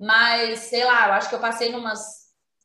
Mas, 0.00 0.60
sei 0.60 0.84
lá, 0.84 1.08
eu 1.08 1.12
acho 1.12 1.28
que 1.28 1.34
eu 1.34 1.40
passei 1.40 1.74
umas 1.74 2.00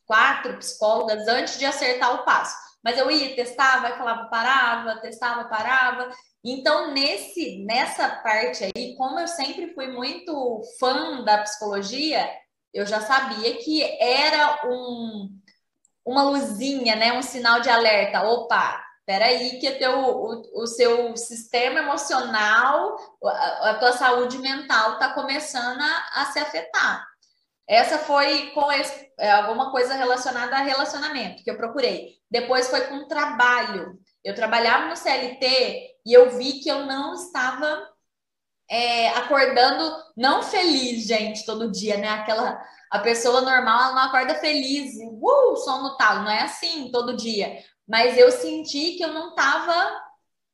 quatro 0.06 0.58
psicólogas 0.58 1.28
antes 1.28 1.60
de 1.60 1.66
acertar 1.66 2.16
o 2.16 2.24
passo. 2.24 2.71
Mas 2.84 2.98
eu 2.98 3.10
ia, 3.12 3.36
testava, 3.36 3.96
falava, 3.96 4.26
parava, 4.26 5.00
testava, 5.02 5.46
parava. 5.46 6.10
Então, 6.44 6.92
nesse, 6.92 7.64
nessa 7.66 8.10
parte 8.10 8.64
aí, 8.64 8.96
como 8.98 9.20
eu 9.20 9.28
sempre 9.28 9.74
fui 9.74 9.88
muito 9.88 10.62
fã 10.80 11.24
da 11.24 11.40
psicologia, 11.44 12.28
eu 12.74 12.86
já 12.86 13.02
sabia 13.02 13.58
que 13.58 13.84
era 14.02 14.62
um, 14.66 15.30
uma 16.06 16.24
luzinha, 16.24 16.96
né? 16.96 17.14
Um 17.14 17.22
sinal 17.22 17.60
de 17.62 17.70
alerta. 17.70 18.24
Opa, 18.24 18.84
peraí, 19.06 19.60
que 19.60 19.72
teu, 19.72 20.00
o, 20.00 20.64
o 20.64 20.68
seu 20.68 21.16
sistema 21.18 21.80
emocional, 21.80 22.96
a, 23.24 23.72
a 23.72 23.74
tua 23.76 23.92
saúde 23.94 24.40
mental 24.40 24.94
está 24.94 25.14
começando 25.14 25.82
a, 25.82 26.22
a 26.22 26.26
se 26.32 26.40
afetar. 26.40 27.11
Essa 27.72 28.00
foi 28.00 28.48
com 28.48 28.70
esse, 28.70 29.10
é, 29.18 29.32
alguma 29.32 29.72
coisa 29.72 29.94
relacionada 29.94 30.58
a 30.58 30.62
relacionamento 30.62 31.42
que 31.42 31.50
eu 31.50 31.56
procurei. 31.56 32.18
Depois 32.30 32.68
foi 32.68 32.82
com 32.88 33.08
trabalho. 33.08 33.98
Eu 34.22 34.36
trabalhava 34.36 34.90
no 34.90 34.98
CLT 34.98 36.00
e 36.06 36.12
eu 36.12 36.32
vi 36.38 36.60
que 36.60 36.68
eu 36.68 36.86
não 36.86 37.14
estava 37.14 37.82
é, 38.70 39.08
acordando 39.12 39.90
não 40.18 40.44
feliz, 40.44 41.08
gente, 41.08 41.46
todo 41.46 41.72
dia, 41.72 41.96
né? 41.96 42.10
Aquela 42.10 42.62
a 42.92 43.00
pessoa 43.00 43.40
normal 43.40 43.84
ela 43.84 43.96
não 43.96 44.02
acorda 44.02 44.36
feliz, 44.36 44.94
uh, 45.02 45.56
som 45.56 45.82
no 45.82 45.96
talo, 45.96 46.26
não 46.26 46.32
é 46.32 46.42
assim 46.42 46.92
todo 46.92 47.16
dia. 47.16 47.64
Mas 47.88 48.18
eu 48.18 48.30
senti 48.34 48.98
que 48.98 49.04
eu 49.04 49.14
não 49.14 49.30
estava 49.30 49.98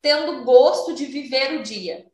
tendo 0.03 0.43
gosto 0.43 0.93
de 0.93 1.07
viver 1.07 1.59
o 1.59 1.63
dia, 1.63 2.05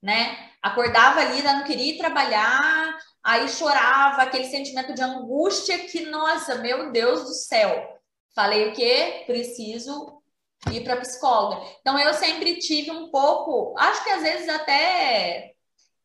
né? 0.00 0.50
Acordava 0.62 1.18
ali, 1.18 1.42
não 1.42 1.64
queria 1.64 1.94
ir 1.94 1.98
trabalhar, 1.98 2.96
aí 3.24 3.48
chorava, 3.48 4.22
aquele 4.22 4.46
sentimento 4.46 4.94
de 4.94 5.02
angústia 5.02 5.78
que, 5.78 6.06
nossa, 6.06 6.56
meu 6.56 6.90
Deus 6.90 7.22
do 7.22 7.34
céu. 7.34 8.00
Falei 8.34 8.68
o 8.68 8.72
quê? 8.72 9.24
Preciso 9.26 10.22
ir 10.70 10.82
para 10.84 11.00
psicóloga. 11.00 11.62
Então 11.80 11.98
eu 11.98 12.14
sempre 12.14 12.56
tive 12.58 12.90
um 12.90 13.10
pouco, 13.10 13.74
acho 13.78 14.02
que 14.04 14.10
às 14.10 14.22
vezes 14.22 14.48
até 14.48 15.52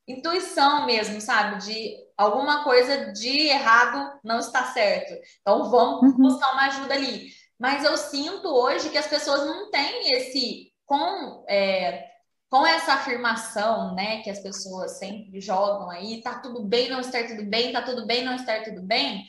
intuição 0.07 0.85
mesmo, 0.85 1.19
sabe? 1.19 1.63
De 1.65 1.95
alguma 2.17 2.63
coisa 2.63 3.11
de 3.11 3.47
errado 3.47 4.19
não 4.23 4.39
está 4.39 4.65
certo. 4.65 5.13
Então 5.41 5.69
vamos 5.69 6.01
uhum. 6.01 6.17
buscar 6.17 6.53
uma 6.53 6.67
ajuda 6.67 6.93
ali. 6.93 7.29
Mas 7.59 7.83
eu 7.83 7.97
sinto 7.97 8.47
hoje 8.47 8.89
que 8.89 8.97
as 8.97 9.07
pessoas 9.07 9.45
não 9.45 9.69
têm 9.71 10.11
esse 10.13 10.71
com 10.85 11.43
é, 11.49 12.06
com 12.49 12.65
essa 12.65 12.93
afirmação, 12.93 13.93
né, 13.93 14.21
que 14.21 14.29
as 14.29 14.39
pessoas 14.39 14.97
sempre 14.97 15.41
jogam 15.41 15.89
aí, 15.89 16.21
tá 16.21 16.39
tudo 16.39 16.63
bem 16.63 16.89
não 16.89 17.01
estar 17.01 17.27
tudo 17.27 17.43
bem, 17.43 17.73
tá 17.73 17.81
tudo 17.81 18.05
bem 18.07 18.23
não 18.23 18.35
estar 18.35 18.63
tudo 18.63 18.81
bem, 18.81 19.25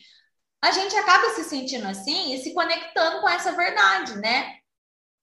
a 0.62 0.70
gente 0.72 0.94
acaba 0.96 1.30
se 1.30 1.44
sentindo 1.44 1.86
assim 1.86 2.34
e 2.34 2.38
se 2.38 2.52
conectando 2.52 3.20
com 3.20 3.28
essa 3.28 3.52
verdade, 3.52 4.16
né? 4.18 4.56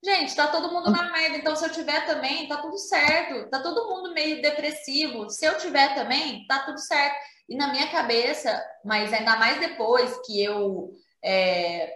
Gente, 0.04 0.36
tá 0.36 0.46
todo 0.46 0.72
mundo 0.72 0.90
na 0.90 1.10
merda, 1.10 1.36
então 1.36 1.56
se 1.56 1.64
eu 1.64 1.72
tiver 1.72 2.06
também, 2.06 2.48
tá 2.48 2.58
tudo 2.58 2.78
certo. 2.78 3.50
Tá 3.50 3.60
todo 3.60 3.88
mundo 3.88 4.14
meio 4.14 4.40
depressivo. 4.40 5.28
Se 5.30 5.44
eu 5.44 5.58
tiver 5.58 5.94
também, 5.94 6.46
tá 6.46 6.60
tudo 6.60 6.78
certo. 6.78 7.16
E 7.48 7.56
na 7.56 7.68
minha 7.68 7.90
cabeça, 7.90 8.62
mas 8.84 9.12
ainda 9.12 9.36
mais 9.36 9.58
depois 9.58 10.16
que 10.24 10.42
eu, 10.42 10.92
é, 11.22 11.92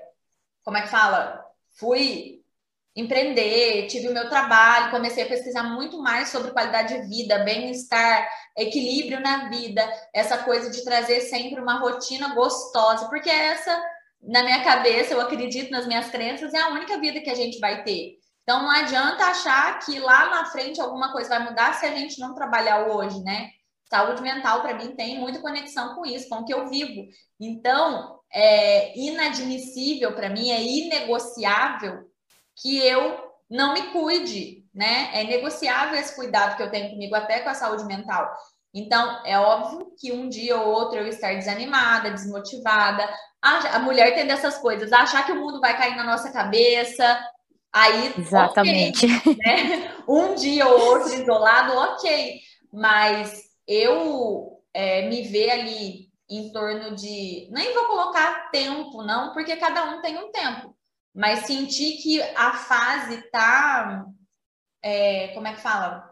como 0.64 0.76
é 0.76 0.82
que 0.82 0.88
fala? 0.88 1.44
Fui 1.78 2.39
empreender, 2.94 3.86
tive 3.86 4.08
o 4.08 4.12
meu 4.12 4.28
trabalho, 4.28 4.90
comecei 4.90 5.22
a 5.22 5.28
pesquisar 5.28 5.62
muito 5.62 6.02
mais 6.02 6.28
sobre 6.28 6.50
qualidade 6.50 6.94
de 6.94 7.08
vida, 7.08 7.38
bem-estar, 7.44 8.28
equilíbrio 8.56 9.20
na 9.20 9.48
vida, 9.48 9.82
essa 10.12 10.38
coisa 10.38 10.70
de 10.70 10.84
trazer 10.84 11.20
sempre 11.20 11.60
uma 11.60 11.78
rotina 11.78 12.34
gostosa, 12.34 13.08
porque 13.08 13.30
essa, 13.30 13.80
na 14.20 14.42
minha 14.42 14.64
cabeça, 14.64 15.14
eu 15.14 15.20
acredito 15.20 15.70
nas 15.70 15.86
minhas 15.86 16.10
crenças, 16.10 16.52
é 16.52 16.58
a 16.58 16.70
única 16.70 16.98
vida 16.98 17.20
que 17.20 17.30
a 17.30 17.34
gente 17.34 17.58
vai 17.60 17.84
ter. 17.84 18.18
Então 18.42 18.62
não 18.62 18.70
adianta 18.70 19.26
achar 19.26 19.78
que 19.78 20.00
lá 20.00 20.28
na 20.28 20.46
frente 20.46 20.80
alguma 20.80 21.12
coisa 21.12 21.28
vai 21.28 21.38
mudar 21.38 21.74
se 21.74 21.86
a 21.86 21.94
gente 21.94 22.18
não 22.18 22.34
trabalhar 22.34 22.88
hoje, 22.88 23.22
né? 23.22 23.50
Saúde 23.88 24.22
mental, 24.22 24.62
para 24.62 24.74
mim, 24.74 24.94
tem 24.94 25.18
muita 25.18 25.40
conexão 25.40 25.94
com 25.94 26.06
isso, 26.06 26.28
com 26.28 26.36
o 26.36 26.44
que 26.44 26.54
eu 26.54 26.68
vivo. 26.68 27.06
Então, 27.40 28.20
é 28.32 28.96
inadmissível 28.98 30.14
para 30.14 30.28
mim, 30.28 30.50
é 30.50 30.62
inegociável 30.62 32.09
que 32.60 32.78
eu 32.78 33.30
não 33.50 33.74
me 33.74 33.82
cuide, 33.88 34.64
né? 34.72 35.10
É 35.12 35.24
negociável 35.24 35.98
esse 35.98 36.14
cuidado 36.14 36.56
que 36.56 36.62
eu 36.62 36.70
tenho 36.70 36.90
comigo, 36.90 37.14
até 37.14 37.40
com 37.40 37.48
a 37.48 37.54
saúde 37.54 37.84
mental. 37.84 38.30
Então, 38.72 39.20
é 39.26 39.38
óbvio 39.38 39.92
que 39.98 40.12
um 40.12 40.28
dia 40.28 40.56
ou 40.56 40.68
outro 40.68 40.98
eu 40.98 41.08
estar 41.08 41.34
desanimada, 41.34 42.10
desmotivada. 42.10 43.08
A, 43.42 43.80
mulher 43.80 44.14
tem 44.14 44.26
dessas 44.26 44.58
coisas, 44.58 44.92
achar 44.92 45.26
que 45.26 45.32
o 45.32 45.40
mundo 45.40 45.60
vai 45.60 45.76
cair 45.76 45.96
na 45.96 46.04
nossa 46.04 46.30
cabeça. 46.30 47.20
Aí, 47.72 48.14
Exatamente. 48.16 49.06
Okay, 49.06 49.36
né? 49.44 49.94
Um 50.06 50.34
dia 50.34 50.68
ou 50.68 50.80
outro 50.80 51.12
isolado, 51.12 51.72
ok. 51.76 52.40
Mas 52.72 53.42
eu 53.66 54.60
é, 54.72 55.08
me 55.08 55.22
ver 55.22 55.50
ali 55.50 56.08
em 56.28 56.52
torno 56.52 56.94
de. 56.94 57.48
Nem 57.50 57.74
vou 57.74 57.86
colocar 57.86 58.50
tempo, 58.52 59.02
não, 59.02 59.32
porque 59.32 59.56
cada 59.56 59.84
um 59.84 60.00
tem 60.00 60.16
um 60.16 60.30
tempo 60.30 60.76
mas 61.14 61.46
sentir 61.46 61.98
que 61.98 62.22
a 62.22 62.52
fase 62.52 63.22
tá, 63.30 64.04
é, 64.82 65.28
como 65.28 65.46
é 65.46 65.54
que 65.54 65.60
fala? 65.60 66.08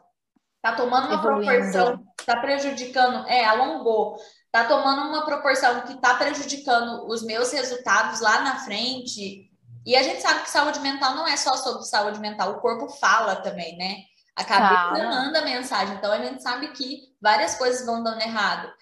Tá 0.61 0.75
tomando 0.75 1.07
uma 1.07 1.15
Evoluindo. 1.15 1.71
proporção, 1.71 2.05
tá 2.27 2.41
prejudicando, 2.41 3.27
é, 3.29 3.45
alongou, 3.45 4.17
tá 4.51 4.65
tomando 4.65 5.09
uma 5.09 5.25
proporção 5.25 5.83
que 5.83 6.01
tá 6.01 6.15
prejudicando 6.15 7.07
os 7.07 7.23
meus 7.23 7.53
resultados 7.53 8.21
lá 8.21 8.41
na 8.41 8.59
frente. 8.61 9.49
E 9.87 9.97
a 9.97 10.03
gente 10.03 10.21
sabe 10.21 10.43
que 10.43 10.51
saúde 10.51 10.81
mental 10.81 11.15
não 11.15 11.27
é 11.27 11.37
só 11.37 11.57
sobre 11.57 11.85
saúde 11.85 12.19
mental, 12.19 12.53
o 12.53 12.61
corpo 12.61 12.89
fala 12.89 13.37
também, 13.37 13.77
né? 13.79 14.03
A 14.35 14.45
cabeça 14.45 15.09
manda 15.09 15.45
mensagem, 15.45 15.97
então 15.97 16.13
a 16.13 16.19
gente 16.23 16.43
sabe 16.43 16.69
que 16.69 17.13
várias 17.21 17.57
coisas 17.57 17.85
vão 17.87 18.03
dando 18.03 18.21
errado. 18.21 18.73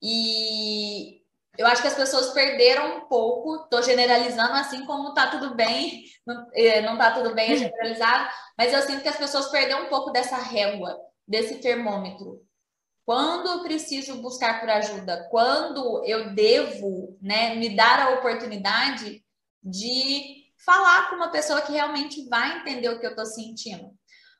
E 0.00 1.21
eu 1.58 1.66
acho 1.66 1.82
que 1.82 1.88
as 1.88 1.94
pessoas 1.94 2.30
perderam 2.30 2.96
um 2.96 3.00
pouco, 3.08 3.64
estou 3.64 3.82
generalizando 3.82 4.54
assim 4.54 4.86
como 4.86 5.12
tá 5.12 5.26
tudo 5.26 5.54
bem, 5.54 6.04
não, 6.26 6.46
é, 6.54 6.80
não 6.80 6.96
tá 6.96 7.10
tudo 7.10 7.34
bem 7.34 7.52
é 7.52 7.56
generalizado, 7.56 8.30
mas 8.56 8.72
eu 8.72 8.82
sinto 8.82 9.02
que 9.02 9.08
as 9.08 9.16
pessoas 9.16 9.50
perderam 9.50 9.84
um 9.84 9.88
pouco 9.88 10.10
dessa 10.10 10.36
régua, 10.36 10.98
desse 11.28 11.56
termômetro. 11.56 12.40
Quando 13.04 13.48
eu 13.48 13.62
preciso 13.62 14.22
buscar 14.22 14.60
por 14.60 14.70
ajuda? 14.70 15.28
Quando 15.30 16.02
eu 16.06 16.34
devo 16.34 17.18
né, 17.20 17.54
me 17.56 17.76
dar 17.76 18.00
a 18.00 18.10
oportunidade 18.10 19.22
de 19.62 20.46
falar 20.64 21.10
com 21.10 21.16
uma 21.16 21.30
pessoa 21.30 21.60
que 21.60 21.72
realmente 21.72 22.26
vai 22.28 22.58
entender 22.58 22.88
o 22.88 23.00
que 23.00 23.06
eu 23.06 23.10
estou 23.10 23.26
sentindo? 23.26 23.92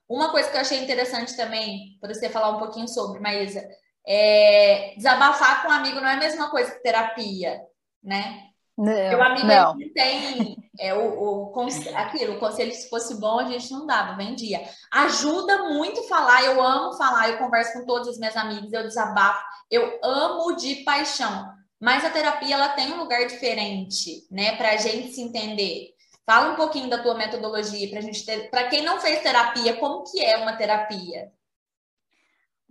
Uma 0.08 0.30
coisa 0.30 0.48
que 0.48 0.56
eu 0.56 0.60
achei 0.60 0.78
interessante 0.78 1.36
também, 1.36 1.98
para 2.00 2.14
você 2.14 2.28
falar 2.28 2.56
um 2.56 2.58
pouquinho 2.58 2.86
sobre, 2.86 3.20
Maísa, 3.20 3.66
é, 4.06 4.94
desabafar 4.96 5.62
com 5.62 5.68
um 5.68 5.72
amigo 5.72 6.00
não 6.00 6.08
é 6.08 6.14
a 6.14 6.18
mesma 6.18 6.50
coisa 6.50 6.72
que 6.72 6.82
terapia, 6.82 7.60
né? 8.02 8.48
Não, 8.76 8.92
Meu 8.92 9.22
amigo 9.22 9.46
não. 9.46 9.76
tem 9.92 10.56
é, 10.78 10.94
o, 10.94 11.50
o, 11.50 11.54
aquilo, 11.94 12.34
o 12.34 12.38
conselho 12.38 12.72
se 12.72 12.88
fosse 12.88 13.20
bom, 13.20 13.38
a 13.38 13.44
gente 13.44 13.70
não 13.70 13.86
dava, 13.86 14.16
vendia. 14.16 14.62
Ajuda 14.90 15.64
muito 15.64 16.02
falar, 16.08 16.42
eu 16.44 16.60
amo 16.60 16.94
falar, 16.94 17.28
eu 17.28 17.38
converso 17.38 17.74
com 17.74 17.86
todos 17.86 18.08
os 18.08 18.18
meus 18.18 18.36
amigos, 18.36 18.72
eu 18.72 18.82
desabafo, 18.82 19.44
eu 19.70 20.00
amo 20.02 20.56
de 20.56 20.76
paixão. 20.76 21.52
Mas 21.78 22.04
a 22.04 22.10
terapia 22.10 22.54
ela 22.54 22.70
tem 22.70 22.92
um 22.92 22.98
lugar 22.98 23.26
diferente, 23.26 24.26
né, 24.30 24.56
para 24.56 24.70
a 24.70 24.76
gente 24.76 25.12
se 25.12 25.20
entender. 25.20 25.90
Fala 26.24 26.52
um 26.52 26.56
pouquinho 26.56 26.88
da 26.88 27.02
tua 27.02 27.14
metodologia 27.14 27.90
para 27.90 28.00
gente 28.00 28.24
ter, 28.24 28.48
para 28.50 28.68
quem 28.68 28.82
não 28.82 29.00
fez 29.00 29.20
terapia, 29.20 29.76
como 29.76 30.04
que 30.04 30.24
é 30.24 30.36
uma 30.38 30.56
terapia? 30.56 31.30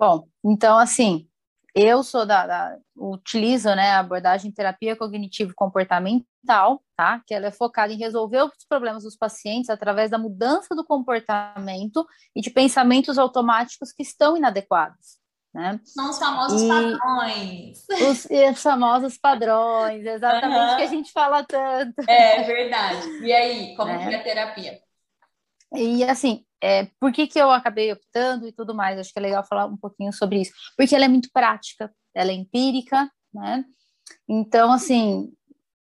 Bom, 0.01 0.27
então 0.43 0.79
assim, 0.79 1.27
eu 1.75 2.01
sou 2.01 2.25
da, 2.25 2.47
da 2.47 2.77
utilizo, 2.97 3.69
né, 3.75 3.91
a 3.91 3.99
abordagem 3.99 4.51
terapia 4.51 4.95
cognitivo 4.95 5.53
comportamental, 5.55 6.81
tá? 6.97 7.21
Que 7.27 7.35
ela 7.35 7.45
é 7.45 7.51
focada 7.51 7.93
em 7.93 7.97
resolver 7.97 8.41
os 8.41 8.65
problemas 8.67 9.03
dos 9.03 9.15
pacientes 9.15 9.69
através 9.69 10.09
da 10.09 10.17
mudança 10.17 10.73
do 10.75 10.83
comportamento 10.83 12.03
e 12.35 12.41
de 12.41 12.49
pensamentos 12.49 13.19
automáticos 13.19 13.91
que 13.91 14.01
estão 14.01 14.35
inadequados. 14.35 15.21
Né? 15.53 15.79
São 15.83 16.09
os 16.09 16.17
famosos 16.17 16.63
e 16.63 16.67
padrões. 16.67 17.85
Os, 18.09 18.25
os, 18.25 18.63
famosos 18.63 19.17
padrões, 19.19 20.03
exatamente 20.03 20.71
uhum. 20.71 20.77
que 20.77 20.83
a 20.83 20.87
gente 20.87 21.11
fala 21.11 21.43
tanto. 21.43 22.09
É 22.09 22.41
verdade. 22.41 23.07
E 23.21 23.31
aí, 23.31 23.75
como 23.75 23.91
é. 23.93 24.07
que 24.07 24.15
é 24.15 24.17
a 24.17 24.23
terapia? 24.23 24.79
E 25.73 26.03
assim, 26.05 26.43
é, 26.61 26.87
por 26.99 27.11
que, 27.11 27.27
que 27.27 27.39
eu 27.39 27.49
acabei 27.49 27.91
optando 27.91 28.47
e 28.47 28.51
tudo 28.51 28.75
mais? 28.75 28.99
Acho 28.99 29.11
que 29.11 29.19
é 29.19 29.21
legal 29.21 29.43
falar 29.43 29.65
um 29.65 29.77
pouquinho 29.77 30.13
sobre 30.13 30.41
isso. 30.41 30.51
Porque 30.77 30.95
ela 30.95 31.05
é 31.05 31.07
muito 31.07 31.29
prática, 31.33 31.91
ela 32.13 32.31
é 32.31 32.35
empírica, 32.35 33.09
né? 33.33 33.65
Então, 34.29 34.71
assim, 34.71 35.31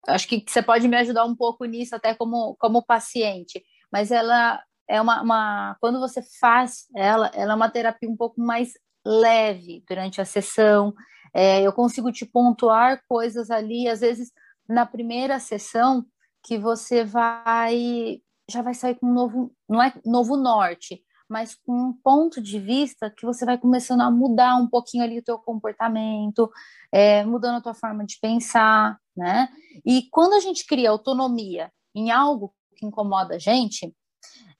acho 0.08 0.28
que 0.28 0.44
você 0.46 0.62
pode 0.62 0.86
me 0.86 0.96
ajudar 0.96 1.24
um 1.24 1.34
pouco 1.34 1.64
nisso, 1.64 1.94
até 1.94 2.14
como, 2.14 2.56
como 2.58 2.84
paciente. 2.84 3.62
Mas 3.92 4.10
ela 4.10 4.62
é 4.88 5.00
uma, 5.00 5.22
uma. 5.22 5.76
Quando 5.80 5.98
você 5.98 6.22
faz 6.40 6.86
ela, 6.96 7.30
ela 7.34 7.52
é 7.52 7.56
uma 7.56 7.70
terapia 7.70 8.08
um 8.08 8.16
pouco 8.16 8.40
mais 8.40 8.72
leve 9.04 9.82
durante 9.88 10.20
a 10.20 10.24
sessão. 10.24 10.94
É, 11.34 11.62
eu 11.62 11.72
consigo 11.72 12.12
te 12.12 12.24
pontuar 12.26 13.02
coisas 13.08 13.50
ali, 13.50 13.88
às 13.88 14.00
vezes 14.00 14.32
na 14.68 14.86
primeira 14.86 15.40
sessão, 15.40 16.04
que 16.44 16.58
você 16.58 17.04
vai 17.04 18.20
já 18.50 18.62
vai 18.62 18.74
sair 18.74 18.96
com 18.96 19.06
um 19.06 19.12
novo, 19.12 19.54
não 19.68 19.82
é 19.82 19.92
novo 20.04 20.36
norte, 20.36 21.02
mas 21.28 21.54
com 21.54 21.72
um 21.72 21.92
ponto 21.92 22.42
de 22.42 22.58
vista 22.58 23.08
que 23.08 23.24
você 23.24 23.44
vai 23.44 23.56
começando 23.56 24.00
a 24.00 24.10
mudar 24.10 24.56
um 24.56 24.68
pouquinho 24.68 25.04
ali 25.04 25.18
o 25.18 25.22
teu 25.22 25.38
comportamento, 25.38 26.50
é, 26.92 27.24
mudando 27.24 27.58
a 27.58 27.60
tua 27.60 27.74
forma 27.74 28.04
de 28.04 28.18
pensar, 28.20 28.98
né? 29.16 29.48
E 29.86 30.08
quando 30.10 30.32
a 30.34 30.40
gente 30.40 30.66
cria 30.66 30.90
autonomia 30.90 31.72
em 31.94 32.10
algo 32.10 32.52
que 32.76 32.84
incomoda 32.84 33.36
a 33.36 33.38
gente, 33.38 33.94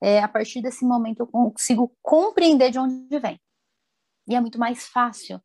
é, 0.00 0.20
a 0.22 0.28
partir 0.28 0.62
desse 0.62 0.84
momento 0.84 1.20
eu 1.20 1.26
consigo 1.26 1.92
compreender 2.00 2.70
de 2.70 2.78
onde 2.78 3.18
vem. 3.18 3.40
E 4.28 4.34
é 4.36 4.40
muito 4.40 4.58
mais 4.58 4.86
fácil, 4.86 5.40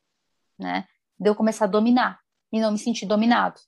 né? 0.59 0.85
De 1.19 1.27
eu 1.27 1.35
começar 1.35 1.65
a 1.65 1.69
dominar 1.69 2.19
e 2.51 2.61
não 2.61 2.71
me 2.71 2.77
sentir 2.77 3.07
dominado. 3.07 3.59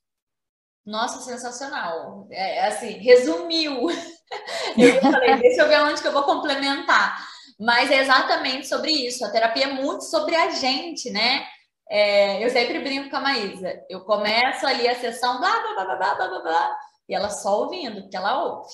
Nossa, 0.86 1.20
sensacional. 1.22 2.28
É, 2.30 2.68
assim, 2.68 2.92
resumiu. 3.00 3.88
Eu 4.78 5.02
falei, 5.02 5.36
deixa 5.38 5.62
eu 5.62 5.68
ver 5.68 5.82
onde 5.82 6.02
que 6.02 6.08
eu 6.08 6.12
vou 6.12 6.24
complementar. 6.24 7.18
Mas 7.60 7.90
é 7.90 8.00
exatamente 8.02 8.68
sobre 8.68 8.92
isso. 8.92 9.26
A 9.26 9.32
terapia 9.32 9.64
é 9.66 9.74
muito 9.74 10.04
sobre 10.04 10.36
a 10.36 10.52
gente, 10.52 11.10
né? 11.10 11.48
É, 11.90 12.44
eu 12.44 12.50
sempre 12.50 12.80
brinco 12.80 13.10
com 13.10 13.16
a 13.16 13.22
Maísa. 13.22 13.82
Eu 13.90 14.02
começo 14.02 14.68
ali 14.68 14.88
a 14.88 14.96
sessão, 14.96 15.40
blá, 15.40 15.60
blá, 15.60 15.74
blá, 15.74 15.96
blá, 15.96 16.16
blá, 16.16 16.28
blá, 16.28 16.40
blá, 16.42 16.78
e 17.08 17.16
ela 17.16 17.30
só 17.30 17.62
ouvindo, 17.62 18.02
porque 18.02 18.18
ela 18.18 18.44
ouve. 18.44 18.68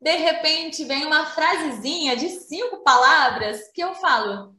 De 0.00 0.16
repente 0.16 0.84
vem 0.84 1.06
uma 1.06 1.26
frasezinha 1.26 2.14
de 2.16 2.28
cinco 2.28 2.84
palavras 2.84 3.70
que 3.74 3.82
eu 3.82 3.94
falo, 3.94 4.54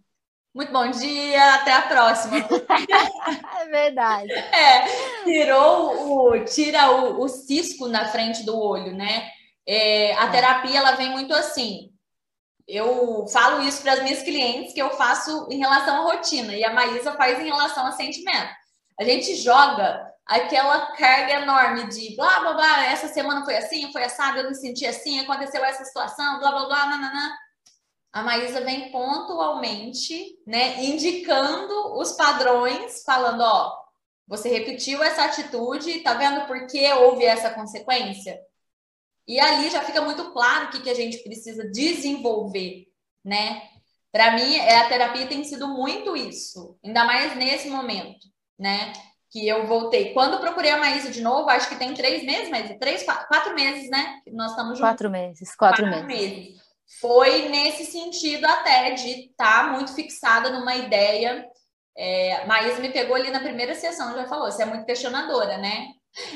muito 0.55 0.71
bom 0.71 0.89
dia, 0.89 1.55
até 1.55 1.73
a 1.73 1.81
próxima. 1.81 2.38
é 3.61 3.65
verdade. 3.65 4.31
É, 4.31 5.23
tirou 5.25 6.29
o, 6.29 6.45
tira 6.45 6.91
o, 6.91 7.21
o 7.21 7.27
cisco 7.27 7.88
na 7.88 8.07
frente 8.07 8.43
do 8.45 8.57
olho, 8.57 8.95
né? 8.95 9.29
É, 9.67 10.13
a 10.15 10.30
terapia 10.30 10.80
ela 10.80 10.91
vem 10.91 11.10
muito 11.10 11.34
assim. 11.34 11.91
Eu 12.67 13.25
falo 13.28 13.62
isso 13.62 13.82
para 13.82 13.93
as 13.93 14.04
minhas 14.04 14.23
clientes 14.23 14.73
que 14.73 14.82
eu 14.82 14.89
faço 14.91 15.47
em 15.51 15.58
relação 15.58 15.97
à 15.97 16.12
rotina 16.12 16.56
e 16.56 16.63
a 16.63 16.73
Maísa 16.73 17.13
faz 17.13 17.39
em 17.39 17.45
relação 17.45 17.86
a 17.86 17.91
sentimento. 17.91 18.54
A 18.99 19.04
gente 19.04 19.36
joga 19.36 20.12
aquela 20.25 20.93
carga 20.93 21.34
enorme 21.34 21.88
de 21.88 22.15
blá 22.15 22.39
blá 22.39 22.54
blá, 22.54 22.86
essa 22.86 23.08
semana 23.08 23.45
foi 23.45 23.56
assim, 23.58 23.91
foi 23.91 24.04
assado, 24.04 24.39
eu 24.39 24.49
me 24.49 24.56
senti 24.56 24.86
assim, 24.86 25.19
aconteceu 25.19 25.63
essa 25.63 25.86
situação, 25.86 26.39
blá 26.39 26.51
blá 26.51 26.65
blá, 26.65 26.86
nananã 26.88 27.32
a 28.15 28.23
Maísa 28.23 28.62
vem 28.62 28.93
pontualmente, 28.93 30.39
né, 30.47 30.82
indicando 30.82 31.99
os 31.99 32.13
padrões, 32.13 33.04
falando, 33.04 33.41
ó, 33.41 33.78
você 34.25 34.47
repetiu 34.47 35.04
essa 35.04 35.25
atitude, 35.25 35.99
tá 35.99 36.13
vendo 36.13 36.47
por 36.47 36.65
que 36.65 36.93
houve 36.93 37.25
essa 37.25 37.49
consequência? 37.49 38.39
E 39.27 39.39
ali 39.39 39.69
já 39.69 39.81
fica 39.81 40.01
muito 40.01 40.31
claro 40.31 40.65
o 40.65 40.69
que, 40.69 40.81
que 40.81 40.89
a 40.89 40.93
gente 40.93 41.17
precisa 41.19 41.67
desenvolver, 41.69 42.85
né? 43.23 43.61
Para 44.11 44.33
mim, 44.33 44.55
é, 44.55 44.77
a 44.77 44.88
terapia 44.88 45.27
tem 45.27 45.43
sido 45.43 45.67
muito 45.67 46.15
isso, 46.15 46.77
ainda 46.83 47.03
mais 47.05 47.35
nesse 47.35 47.69
momento, 47.69 48.27
né? 48.57 48.93
Que 49.29 49.47
eu 49.47 49.67
voltei. 49.67 50.13
Quando 50.13 50.39
procurei 50.39 50.71
a 50.71 50.77
Maísa 50.77 51.11
de 51.11 51.21
novo, 51.21 51.49
acho 51.49 51.67
que 51.67 51.75
tem 51.75 51.93
três 51.93 52.23
meses, 52.23 52.49
mas 52.49 52.77
três, 52.79 53.03
quatro 53.03 53.53
meses, 53.53 53.89
né? 53.89 54.21
Nós 54.31 54.51
estamos 54.51 54.77
juntos. 54.77 54.89
Quatro 54.89 55.09
meses, 55.09 55.55
quatro, 55.55 55.83
quatro 55.83 56.07
meses. 56.07 56.38
meses 56.38 56.65
foi 56.99 57.49
nesse 57.49 57.85
sentido 57.85 58.45
até 58.45 58.91
de 58.91 59.09
estar 59.29 59.65
tá 59.65 59.73
muito 59.73 59.93
fixada 59.93 60.49
numa 60.49 60.75
ideia. 60.75 61.47
É, 61.97 62.45
Maísa 62.45 62.79
me 62.79 62.91
pegou 62.91 63.15
ali 63.15 63.31
na 63.31 63.39
primeira 63.39 63.73
sessão, 63.73 64.13
já 64.13 64.27
falou, 64.27 64.51
você 64.51 64.63
é 64.63 64.65
muito 64.65 64.85
questionadora, 64.85 65.57
né? 65.57 65.88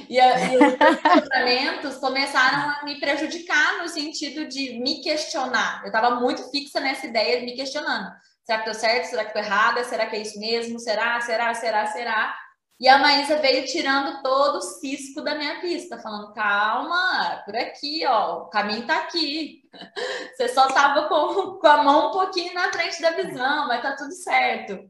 E, 0.10 0.20
a, 0.20 0.54
e 0.54 0.58
os 0.58 0.76
questionamentos 0.76 1.96
começaram 1.98 2.70
a 2.70 2.84
me 2.84 3.00
prejudicar 3.00 3.78
no 3.78 3.88
sentido 3.88 4.46
de 4.48 4.80
me 4.80 5.02
questionar. 5.02 5.82
Eu 5.82 5.88
estava 5.88 6.20
muito 6.20 6.50
fixa 6.52 6.80
nessa 6.80 7.08
ideia 7.08 7.39
de 7.39 7.46
me 7.46 7.56
questionando. 7.56 8.12
Será 8.44 8.62
que 8.62 8.70
estou 8.70 8.82
certo? 8.82 9.06
Será 9.06 9.24
que 9.24 9.30
estou 9.30 9.42
errada? 9.44 9.84
Será 9.84 10.06
que 10.08 10.15
é 10.15 10.22
isso 10.22 10.39
mesmo? 10.39 10.80
Será? 10.80 11.22
Será? 11.22 11.54
Será? 11.54 11.86
Será? 11.88 12.36
E 12.80 12.88
a 12.88 12.98
Maísa 12.98 13.38
veio 13.39 13.65
tirando 13.65 14.24
todo 14.24 14.58
o 14.58 14.62
cisco 14.62 15.22
da 15.22 15.36
minha 15.36 15.60
pista, 15.60 16.00
falando: 16.00 16.34
calma, 16.34 17.42
por 17.46 17.56
aqui, 17.56 18.06
ó, 18.08 18.44
o 18.44 18.50
caminho 18.50 18.88
tá 18.88 19.00
aqui. 19.00 19.63
Você 20.36 20.48
só 20.48 20.68
tava 20.70 21.10
com, 21.10 21.60
com 21.60 21.68
a 21.68 21.84
mão 21.84 22.10
um 22.10 22.12
pouquinho 22.12 22.54
na 22.54 22.72
frente 22.72 23.02
da 23.02 23.12
visão, 23.12 23.68
mas 23.68 23.82
tá 23.82 23.96
tudo 23.96 24.13
certo. 24.13 24.89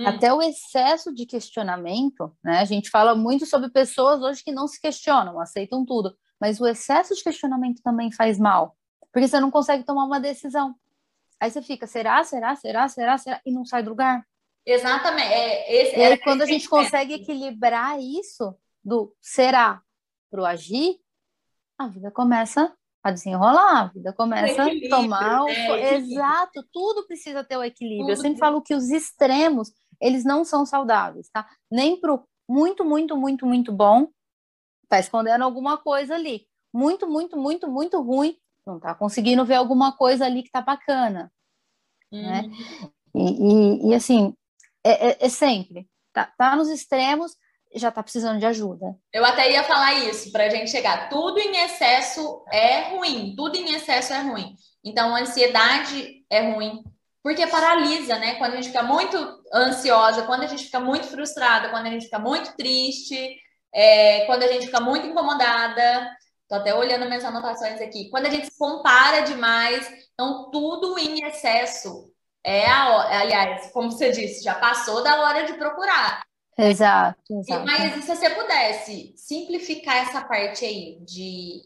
Hum. 0.00 0.06
Até 0.06 0.32
o 0.32 0.40
excesso 0.40 1.14
de 1.14 1.26
questionamento, 1.26 2.34
né? 2.42 2.60
A 2.60 2.64
gente 2.64 2.88
fala 2.88 3.14
muito 3.14 3.44
sobre 3.44 3.68
pessoas 3.68 4.22
hoje 4.22 4.42
que 4.42 4.50
não 4.50 4.66
se 4.66 4.80
questionam, 4.80 5.38
aceitam 5.38 5.84
tudo, 5.84 6.16
mas 6.40 6.58
o 6.58 6.66
excesso 6.66 7.14
de 7.14 7.22
questionamento 7.22 7.82
também 7.82 8.10
faz 8.10 8.38
mal, 8.38 8.76
porque 9.12 9.28
você 9.28 9.38
não 9.38 9.50
consegue 9.50 9.84
tomar 9.84 10.04
uma 10.04 10.18
decisão. 10.18 10.74
Aí 11.38 11.50
você 11.50 11.60
fica, 11.60 11.86
será, 11.86 12.24
será, 12.24 12.56
será, 12.56 12.88
será, 12.88 13.18
será, 13.18 13.40
e 13.44 13.52
não 13.52 13.64
sai 13.64 13.82
do 13.82 13.90
lugar. 13.90 14.26
Exatamente. 14.64 15.32
É, 15.32 15.82
esse, 15.82 15.98
e 15.98 16.02
aí, 16.02 16.18
quando 16.18 16.42
a 16.42 16.46
gente 16.46 16.68
consegue 16.68 17.14
equilibrar 17.14 18.00
isso 18.00 18.54
do 18.82 19.14
será 19.20 19.82
para 20.30 20.40
o 20.40 20.46
agir, 20.46 20.98
a 21.78 21.88
vida 21.88 22.10
começa 22.10 22.74
a 23.02 23.10
desenrolar, 23.10 23.80
a 23.80 23.86
vida 23.86 24.12
começa 24.12 24.64
a 24.64 24.88
tomar 24.90 25.42
o... 25.42 25.46
Né? 25.46 25.94
Exato, 25.94 26.62
tudo 26.72 27.06
precisa 27.06 27.42
ter 27.42 27.56
o 27.56 27.64
equilíbrio. 27.64 28.06
Tudo. 28.06 28.10
Eu 28.10 28.16
sempre 28.16 28.38
falo 28.38 28.60
que 28.60 28.74
os 28.74 28.90
extremos, 28.90 29.72
eles 30.00 30.24
não 30.24 30.44
são 30.44 30.64
saudáveis, 30.64 31.28
tá? 31.28 31.48
Nem 31.70 32.00
pro 32.00 32.24
muito, 32.48 32.84
muito, 32.84 33.16
muito, 33.16 33.46
muito 33.46 33.72
bom, 33.72 34.08
tá 34.88 34.98
escondendo 34.98 35.44
alguma 35.44 35.78
coisa 35.78 36.16
ali. 36.16 36.48
Muito, 36.72 37.08
muito, 37.08 37.36
muito, 37.36 37.70
muito 37.70 38.00
ruim, 38.02 38.36
não 38.66 38.80
tá 38.80 38.94
conseguindo 38.94 39.44
ver 39.44 39.54
alguma 39.54 39.96
coisa 39.96 40.24
ali 40.24 40.42
que 40.42 40.50
tá 40.50 40.60
bacana, 40.60 41.32
né? 42.10 42.42
Uhum. 42.42 42.90
E, 43.14 43.88
e, 43.88 43.90
e, 43.90 43.94
assim, 43.94 44.34
é, 44.84 45.10
é, 45.10 45.26
é 45.26 45.28
sempre. 45.28 45.88
Tá, 46.12 46.32
tá 46.36 46.56
nos 46.56 46.68
extremos, 46.68 47.36
já 47.74 47.90
tá 47.90 48.02
precisando 48.02 48.40
de 48.40 48.46
ajuda. 48.46 48.96
Eu 49.12 49.24
até 49.24 49.52
ia 49.52 49.62
falar 49.62 49.94
isso, 50.08 50.32
para 50.32 50.46
a 50.46 50.50
gente 50.50 50.70
chegar. 50.70 51.08
Tudo 51.08 51.38
em 51.38 51.56
excesso 51.64 52.44
é 52.50 52.90
ruim, 52.90 53.34
tudo 53.36 53.56
em 53.56 53.74
excesso 53.74 54.12
é 54.12 54.22
ruim. 54.22 54.56
Então, 54.84 55.14
a 55.14 55.20
ansiedade 55.20 56.24
é 56.28 56.52
ruim, 56.52 56.82
porque 57.22 57.46
paralisa, 57.46 58.18
né? 58.18 58.36
Quando 58.36 58.54
a 58.54 58.56
gente 58.56 58.68
fica 58.68 58.82
muito 58.82 59.16
ansiosa, 59.52 60.22
quando 60.22 60.42
a 60.42 60.46
gente 60.46 60.64
fica 60.64 60.80
muito 60.80 61.06
frustrada, 61.06 61.68
quando 61.68 61.86
a 61.86 61.90
gente 61.90 62.04
fica 62.04 62.18
muito 62.18 62.56
triste, 62.56 63.36
é, 63.74 64.24
quando 64.26 64.42
a 64.42 64.48
gente 64.48 64.66
fica 64.66 64.80
muito 64.80 65.06
incomodada. 65.06 66.10
Tô 66.48 66.56
até 66.56 66.74
olhando 66.74 67.06
minhas 67.06 67.24
anotações 67.24 67.80
aqui. 67.80 68.10
Quando 68.10 68.26
a 68.26 68.30
gente 68.30 68.46
se 68.46 68.58
compara 68.58 69.20
demais, 69.20 69.88
então 70.12 70.50
tudo 70.50 70.98
em 70.98 71.24
excesso 71.24 72.10
é 72.42 72.66
a 72.66 72.88
hora, 72.88 73.20
aliás, 73.20 73.70
como 73.70 73.90
você 73.90 74.10
disse, 74.10 74.42
já 74.42 74.54
passou 74.54 75.02
da 75.02 75.20
hora 75.20 75.44
de 75.44 75.52
procurar. 75.54 76.22
Exato, 76.58 77.18
exato. 77.30 77.64
Mas 77.64 78.04
se 78.04 78.16
você 78.16 78.30
pudesse 78.30 79.14
simplificar 79.16 79.96
essa 79.96 80.22
parte 80.22 80.64
aí 80.64 80.98
de. 81.04 81.60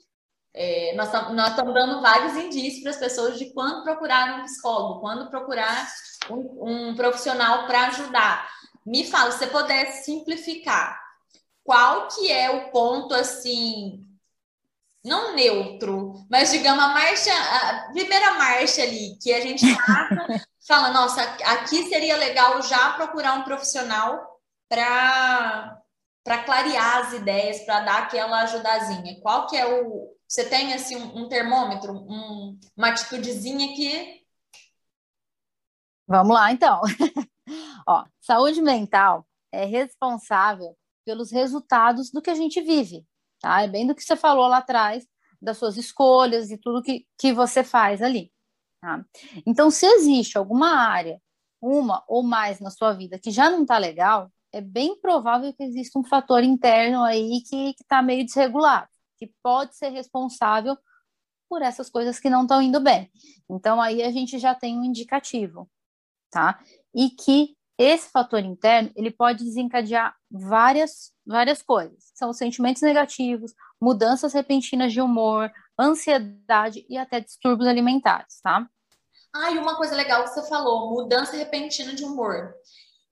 É, 0.56 0.94
nós 0.94 1.08
estamos 1.12 1.74
dando 1.74 2.00
vários 2.00 2.36
indícios 2.36 2.82
para 2.82 2.92
as 2.92 2.96
pessoas 2.96 3.36
de 3.36 3.52
quando 3.52 3.82
procurar 3.82 4.38
um 4.38 4.44
psicólogo, 4.44 5.00
quando 5.00 5.28
procurar 5.28 5.88
um, 6.30 6.90
um 6.90 6.94
profissional 6.94 7.66
para 7.66 7.88
ajudar. 7.88 8.48
Me 8.86 9.04
fala, 9.04 9.32
se 9.32 9.38
você 9.38 9.46
pudesse 9.48 10.04
simplificar, 10.04 11.02
qual 11.64 12.06
que 12.08 12.30
é 12.30 12.50
o 12.50 12.70
ponto 12.70 13.14
assim 13.14 14.06
não 15.04 15.34
neutro, 15.34 16.14
mas 16.30 16.50
digamos 16.50 16.82
a 16.82 16.88
marcha, 16.88 17.32
a 17.32 17.92
primeira 17.92 18.34
marcha 18.34 18.82
ali, 18.82 19.18
que 19.20 19.34
a 19.34 19.40
gente 19.40 19.66
fala, 20.66 20.90
nossa, 20.90 21.22
aqui 21.22 21.88
seria 21.88 22.16
legal 22.16 22.62
já 22.62 22.92
procurar 22.92 23.34
um 23.34 23.42
profissional 23.42 24.40
para 24.68 25.80
para 26.22 26.42
clarear 26.42 27.00
as 27.00 27.12
ideias, 27.12 27.60
para 27.66 27.80
dar 27.80 27.98
aquela 28.04 28.44
ajudazinha. 28.44 29.20
Qual 29.20 29.46
que 29.46 29.58
é 29.58 29.66
o 29.66 30.08
você 30.34 30.48
tem 30.48 30.72
assim 30.72 30.96
um, 30.96 31.22
um 31.22 31.28
termômetro, 31.28 31.92
um, 31.92 32.58
uma 32.76 32.88
atitudezinha 32.88 33.72
que 33.74 34.24
Vamos 36.08 36.34
lá, 36.34 36.50
então. 36.50 36.82
Ó, 37.86 38.04
saúde 38.20 38.60
mental 38.60 39.26
é 39.52 39.64
responsável 39.64 40.76
pelos 41.04 41.30
resultados 41.30 42.10
do 42.10 42.20
que 42.20 42.30
a 42.30 42.34
gente 42.34 42.60
vive. 42.60 43.06
Tá? 43.40 43.62
É 43.62 43.68
bem 43.68 43.86
do 43.86 43.94
que 43.94 44.02
você 44.02 44.16
falou 44.16 44.48
lá 44.48 44.58
atrás, 44.58 45.06
das 45.40 45.56
suas 45.56 45.76
escolhas 45.76 46.50
e 46.50 46.58
tudo 46.58 46.82
que, 46.82 47.06
que 47.16 47.32
você 47.32 47.62
faz 47.62 48.02
ali. 48.02 48.32
Tá? 48.80 49.04
Então, 49.46 49.70
se 49.70 49.86
existe 49.86 50.36
alguma 50.36 50.76
área, 50.76 51.22
uma 51.60 52.04
ou 52.08 52.24
mais 52.24 52.58
na 52.58 52.70
sua 52.70 52.92
vida 52.92 53.20
que 53.20 53.30
já 53.30 53.48
não 53.48 53.62
está 53.62 53.78
legal, 53.78 54.30
é 54.52 54.60
bem 54.60 55.00
provável 55.00 55.54
que 55.54 55.62
exista 55.62 55.98
um 55.98 56.04
fator 56.04 56.42
interno 56.42 57.02
aí 57.04 57.40
que 57.48 57.70
está 57.80 58.02
meio 58.02 58.26
desregulado, 58.26 58.88
que 59.26 59.34
pode 59.42 59.76
ser 59.76 59.90
responsável 59.90 60.76
por 61.48 61.62
essas 61.62 61.90
coisas 61.90 62.18
que 62.18 62.30
não 62.30 62.42
estão 62.42 62.60
indo 62.60 62.80
bem. 62.80 63.10
Então, 63.48 63.80
aí 63.80 64.02
a 64.02 64.10
gente 64.10 64.38
já 64.38 64.54
tem 64.54 64.78
um 64.78 64.84
indicativo, 64.84 65.70
tá? 66.30 66.58
E 66.94 67.10
que 67.10 67.56
esse 67.76 68.10
fator 68.10 68.40
interno, 68.40 68.90
ele 68.94 69.10
pode 69.10 69.44
desencadear 69.44 70.14
várias, 70.30 71.12
várias 71.26 71.60
coisas. 71.60 72.10
São 72.14 72.32
sentimentos 72.32 72.82
negativos, 72.82 73.52
mudanças 73.80 74.32
repentinas 74.32 74.92
de 74.92 75.00
humor, 75.00 75.50
ansiedade 75.78 76.86
e 76.88 76.96
até 76.96 77.20
distúrbios 77.20 77.68
alimentares, 77.68 78.40
tá? 78.40 78.68
Ah, 79.34 79.50
e 79.50 79.58
uma 79.58 79.76
coisa 79.76 79.96
legal 79.96 80.22
que 80.22 80.30
você 80.30 80.48
falou, 80.48 80.90
mudança 80.90 81.36
repentina 81.36 81.92
de 81.94 82.04
humor. 82.04 82.54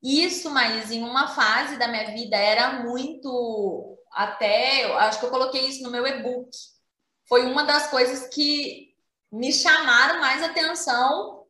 Isso, 0.00 0.50
mas 0.50 0.90
em 0.90 1.02
uma 1.02 1.28
fase 1.28 1.76
da 1.76 1.88
minha 1.88 2.12
vida 2.12 2.36
era 2.36 2.84
muito 2.84 3.98
até, 4.14 4.84
acho 4.94 5.20
que 5.20 5.26
eu 5.26 5.30
coloquei 5.30 5.66
isso 5.66 5.82
no 5.82 5.90
meu 5.90 6.06
e-book. 6.06 6.50
Foi 7.28 7.44
uma 7.46 7.64
das 7.64 7.88
coisas 7.88 8.28
que 8.28 8.94
me 9.30 9.52
chamaram 9.52 10.20
mais 10.20 10.42
atenção 10.42 11.46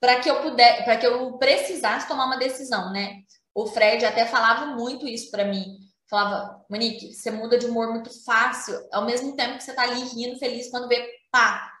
para 0.00 0.20
que 0.20 0.30
eu 0.30 0.42
puder, 0.42 0.84
para 0.84 0.96
que 0.96 1.06
eu 1.06 1.38
precisasse 1.38 2.08
tomar 2.08 2.26
uma 2.26 2.36
decisão, 2.36 2.92
né? 2.92 3.22
O 3.54 3.66
Fred 3.66 4.04
até 4.04 4.26
falava 4.26 4.66
muito 4.66 5.06
isso 5.06 5.30
para 5.30 5.44
mim. 5.44 5.78
Falava, 6.10 6.64
Monique, 6.68 7.14
você 7.14 7.30
muda 7.30 7.56
de 7.56 7.66
humor 7.66 7.90
muito 7.90 8.10
fácil, 8.24 8.78
ao 8.92 9.06
mesmo 9.06 9.34
tempo 9.34 9.56
que 9.56 9.64
você 9.64 9.72
tá 9.72 9.82
ali 9.82 10.02
rindo, 10.04 10.38
feliz 10.38 10.70
quando 10.70 10.88
vê, 10.88 11.08
pá, 11.30 11.72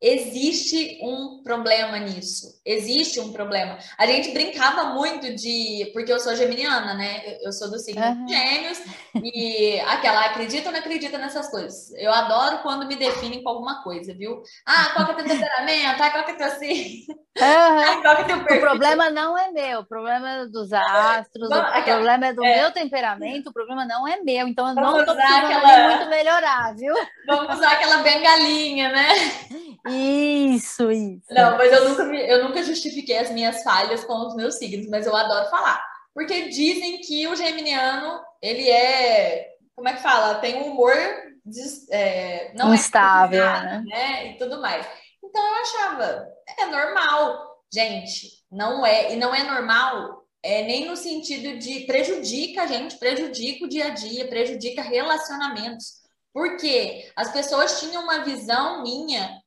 Existe 0.00 1.00
um 1.02 1.42
problema 1.42 1.98
nisso. 1.98 2.60
Existe 2.64 3.18
um 3.18 3.32
problema. 3.32 3.78
A 3.98 4.06
gente 4.06 4.30
brincava 4.30 4.94
muito 4.94 5.34
de. 5.34 5.90
Porque 5.92 6.12
eu 6.12 6.20
sou 6.20 6.36
geminiana, 6.36 6.94
né? 6.94 7.36
Eu 7.42 7.52
sou 7.52 7.68
do 7.68 7.80
signo 7.80 8.00
uhum. 8.00 8.28
Gêmeos. 8.28 8.78
E 9.16 9.80
aquela 9.80 10.26
acredita 10.26 10.68
ou 10.68 10.72
não 10.72 10.78
acredita 10.78 11.18
nessas 11.18 11.50
coisas. 11.50 11.92
Eu 11.96 12.12
adoro 12.12 12.58
quando 12.58 12.86
me 12.86 12.94
definem 12.94 13.42
com 13.42 13.48
alguma 13.48 13.82
coisa, 13.82 14.14
viu? 14.14 14.40
Ah, 14.64 14.90
qual 14.94 15.06
que 15.06 15.12
é 15.12 15.14
teu 15.16 15.26
temperamento? 15.26 16.02
Ah, 16.02 16.10
qual 16.10 16.24
que 16.24 16.30
é 16.30 16.34
teu 16.34 16.46
assim? 16.46 17.06
Uhum. 17.08 17.18
Ah, 17.40 18.00
qual 18.02 18.16
que 18.16 18.22
é 18.22 18.24
teu 18.24 18.44
perfil? 18.44 18.56
O 18.56 18.68
problema 18.68 19.10
não 19.10 19.38
é 19.38 19.52
meu. 19.52 19.80
O 19.80 19.84
problema 19.84 20.28
é 20.28 20.46
dos 20.46 20.72
astros. 20.72 21.48
Vamos, 21.48 21.70
o 21.70 21.72
aquela... 21.72 21.98
problema 21.98 22.26
é 22.26 22.32
do 22.32 22.44
é. 22.44 22.60
meu 22.60 22.72
temperamento. 22.72 23.50
O 23.50 23.52
problema 23.52 23.84
não 23.84 24.08
é 24.08 24.20
meu. 24.20 24.48
Então 24.48 24.68
eu 24.68 24.74
Vamos 24.74 25.06
não 25.06 25.14
precisando 25.14 25.44
aquela... 25.44 25.88
muito 25.88 26.10
melhorar, 26.10 26.74
viu? 26.74 26.92
Vamos 27.28 27.54
usar 27.54 27.74
aquela 27.74 27.98
bengalinha, 27.98 28.90
né? 28.90 29.08
Isso, 29.90 30.90
isso. 30.90 31.22
Não, 31.30 31.56
mas 31.56 31.72
eu 31.72 31.88
nunca, 31.88 32.04
me, 32.04 32.20
eu 32.28 32.44
nunca 32.44 32.62
justifiquei 32.62 33.18
as 33.18 33.30
minhas 33.30 33.62
falhas 33.62 34.04
com 34.04 34.14
os 34.26 34.34
meus 34.34 34.56
signos, 34.56 34.88
mas 34.88 35.06
eu 35.06 35.16
adoro 35.16 35.50
falar. 35.50 35.82
Porque 36.14 36.48
dizem 36.48 37.00
que 37.00 37.26
o 37.28 37.36
geminiano, 37.36 38.20
ele 38.42 38.68
é, 38.68 39.50
como 39.74 39.88
é 39.88 39.94
que 39.94 40.02
fala? 40.02 40.36
Tem 40.36 40.56
um 40.56 40.72
humor 40.72 40.94
des, 41.44 41.88
é, 41.90 42.52
não 42.54 42.72
é 42.72 42.74
instável, 42.74 43.44
é 43.44 43.64
né? 43.64 43.84
né? 43.86 44.30
E 44.30 44.38
tudo 44.38 44.60
mais. 44.60 44.86
Então 45.22 45.42
eu 45.42 45.54
achava, 45.62 46.28
é 46.58 46.66
normal. 46.66 47.48
Gente, 47.72 48.28
não 48.50 48.84
é, 48.84 49.12
e 49.12 49.16
não 49.16 49.34
é 49.34 49.42
normal 49.44 50.26
é, 50.42 50.62
nem 50.62 50.86
no 50.86 50.96
sentido 50.96 51.58
de 51.58 51.80
prejudica 51.80 52.62
a 52.62 52.66
gente, 52.66 52.96
prejudica 52.96 53.64
o 53.64 53.68
dia 53.68 53.86
a 53.86 53.90
dia, 53.90 54.28
prejudica 54.28 54.82
relacionamentos. 54.82 55.98
Porque 56.32 57.10
as 57.16 57.32
pessoas 57.32 57.80
tinham 57.80 58.02
uma 58.04 58.24
visão 58.24 58.82
minha 58.82 59.40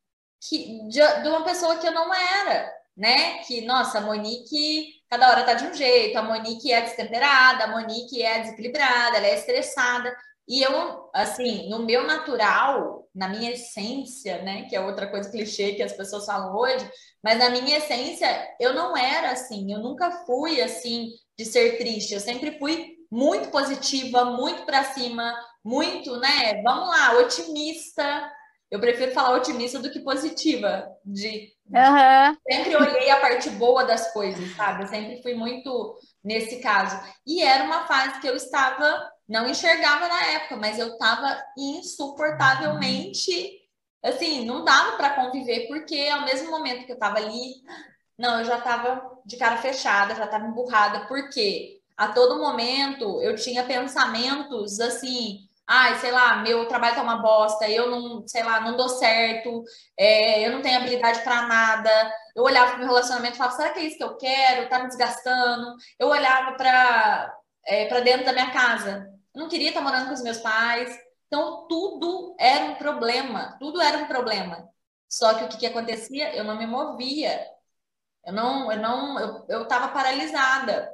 que, 0.48 0.88
de, 0.88 1.22
de 1.22 1.28
uma 1.28 1.44
pessoa 1.44 1.76
que 1.78 1.86
eu 1.86 1.92
não 1.92 2.12
era, 2.12 2.72
né? 2.96 3.38
Que, 3.44 3.62
nossa, 3.62 3.98
a 3.98 4.00
Monique 4.00 5.02
cada 5.12 5.28
hora 5.28 5.44
tá 5.44 5.52
de 5.52 5.66
um 5.66 5.74
jeito, 5.74 6.16
a 6.16 6.22
Monique 6.22 6.72
é 6.72 6.80
destemperada, 6.80 7.64
a 7.64 7.68
Monique 7.68 8.22
é 8.22 8.40
desequilibrada, 8.40 9.18
ela 9.18 9.26
é 9.26 9.34
estressada. 9.34 10.10
E 10.48 10.62
eu, 10.62 11.10
assim, 11.12 11.68
no 11.68 11.80
meu 11.80 12.06
natural, 12.06 13.06
na 13.14 13.28
minha 13.28 13.52
essência, 13.52 14.40
né, 14.40 14.62
que 14.62 14.74
é 14.74 14.80
outra 14.80 15.06
coisa 15.06 15.30
clichê 15.30 15.74
que 15.74 15.82
as 15.82 15.92
pessoas 15.92 16.24
falam 16.24 16.56
hoje, 16.56 16.90
mas 17.22 17.38
na 17.38 17.50
minha 17.50 17.76
essência, 17.76 18.26
eu 18.58 18.72
não 18.72 18.96
era 18.96 19.32
assim, 19.32 19.70
eu 19.70 19.80
nunca 19.80 20.10
fui 20.24 20.62
assim 20.62 21.10
de 21.38 21.44
ser 21.44 21.76
triste, 21.76 22.14
eu 22.14 22.20
sempre 22.20 22.58
fui 22.58 22.96
muito 23.10 23.50
positiva, 23.50 24.24
muito 24.24 24.64
para 24.64 24.82
cima, 24.94 25.38
muito, 25.62 26.16
né, 26.20 26.62
vamos 26.62 26.88
lá, 26.88 27.18
otimista, 27.18 28.32
eu 28.72 28.80
prefiro 28.80 29.12
falar 29.12 29.36
otimista 29.36 29.78
do 29.78 29.90
que 29.90 30.00
positiva. 30.00 30.90
De 31.04 31.52
uhum. 31.68 32.36
sempre 32.50 32.74
olhei 32.74 33.10
a 33.10 33.20
parte 33.20 33.50
boa 33.50 33.84
das 33.84 34.10
coisas, 34.14 34.56
sabe? 34.56 34.84
Eu 34.84 34.86
sempre 34.86 35.20
fui 35.20 35.34
muito 35.34 35.94
nesse 36.24 36.56
caso. 36.56 36.98
E 37.26 37.42
era 37.42 37.64
uma 37.64 37.86
fase 37.86 38.18
que 38.18 38.26
eu 38.26 38.34
estava, 38.34 39.10
não 39.28 39.46
enxergava 39.46 40.08
na 40.08 40.24
época, 40.28 40.56
mas 40.56 40.78
eu 40.78 40.88
estava 40.88 41.38
insuportavelmente, 41.58 43.60
assim, 44.02 44.46
não 44.46 44.64
dava 44.64 44.96
para 44.96 45.22
conviver 45.22 45.68
porque 45.68 46.08
ao 46.08 46.24
mesmo 46.24 46.50
momento 46.50 46.86
que 46.86 46.92
eu 46.92 46.96
estava 46.96 47.18
ali, 47.18 47.56
não, 48.18 48.38
eu 48.38 48.46
já 48.46 48.56
estava 48.56 49.02
de 49.26 49.36
cara 49.36 49.58
fechada, 49.58 50.14
já 50.14 50.24
estava 50.24 50.46
emburrada, 50.46 51.06
porque 51.08 51.78
a 51.94 52.08
todo 52.08 52.40
momento 52.40 53.20
eu 53.20 53.36
tinha 53.36 53.64
pensamentos 53.64 54.80
assim 54.80 55.46
ai, 55.72 55.98
sei 55.98 56.12
lá, 56.12 56.36
meu 56.36 56.66
trabalho 56.68 56.94
tá 56.94 57.02
uma 57.02 57.22
bosta, 57.22 57.66
eu 57.68 57.90
não, 57.90 58.26
sei 58.28 58.42
lá, 58.42 58.60
não 58.60 58.76
dou 58.76 58.88
certo, 58.90 59.64
é, 59.98 60.46
eu 60.46 60.52
não 60.52 60.60
tenho 60.60 60.76
habilidade 60.78 61.22
para 61.22 61.46
nada. 61.46 61.90
Eu 62.36 62.44
olhava 62.44 62.72
para 62.72 62.76
o 62.76 62.78
meu 62.80 62.88
relacionamento 62.88 63.34
e 63.34 63.38
falava, 63.38 63.56
será 63.56 63.70
que 63.70 63.80
é 63.80 63.84
isso 63.84 63.96
que 63.96 64.04
eu 64.04 64.16
quero? 64.16 64.68
Tá 64.68 64.80
me 64.80 64.88
desgastando. 64.88 65.74
Eu 65.98 66.08
olhava 66.08 66.52
para 66.56 67.34
é, 67.66 67.86
para 67.86 68.00
dentro 68.00 68.26
da 68.26 68.32
minha 68.32 68.50
casa. 68.50 69.08
Eu 69.34 69.40
não 69.40 69.48
queria 69.48 69.68
estar 69.68 69.80
morando 69.80 70.08
com 70.08 70.14
os 70.14 70.22
meus 70.22 70.38
pais. 70.38 70.94
Então, 71.26 71.66
tudo 71.68 72.36
era 72.38 72.64
um 72.66 72.74
problema, 72.74 73.56
tudo 73.58 73.80
era 73.80 73.98
um 73.98 74.06
problema. 74.06 74.68
Só 75.08 75.34
que 75.34 75.44
o 75.44 75.48
que, 75.48 75.58
que 75.58 75.66
acontecia? 75.66 76.34
Eu 76.36 76.44
não 76.44 76.56
me 76.56 76.66
movia. 76.66 77.46
Eu 78.26 78.32
não, 78.34 78.70
eu 78.70 78.78
não, 78.78 79.18
eu, 79.20 79.46
eu 79.48 79.68
tava 79.68 79.88
paralisada. 79.88 80.92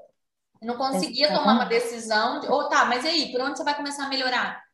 Eu 0.61 0.69
não 0.69 0.77
conseguia 0.77 1.33
tomar 1.33 1.55
uma 1.55 1.65
decisão 1.67 2.41
de, 2.41 2.49
oh, 2.49 2.69
tá, 2.69 2.85
mas 2.85 3.05
e 3.05 3.09
aí, 3.09 3.33
por 3.33 3.41
onde 3.41 3.59
você 3.59 3.65
vai 3.65 3.77
começar 3.77 4.07
a 4.07 4.09
melhorar? 4.09 4.68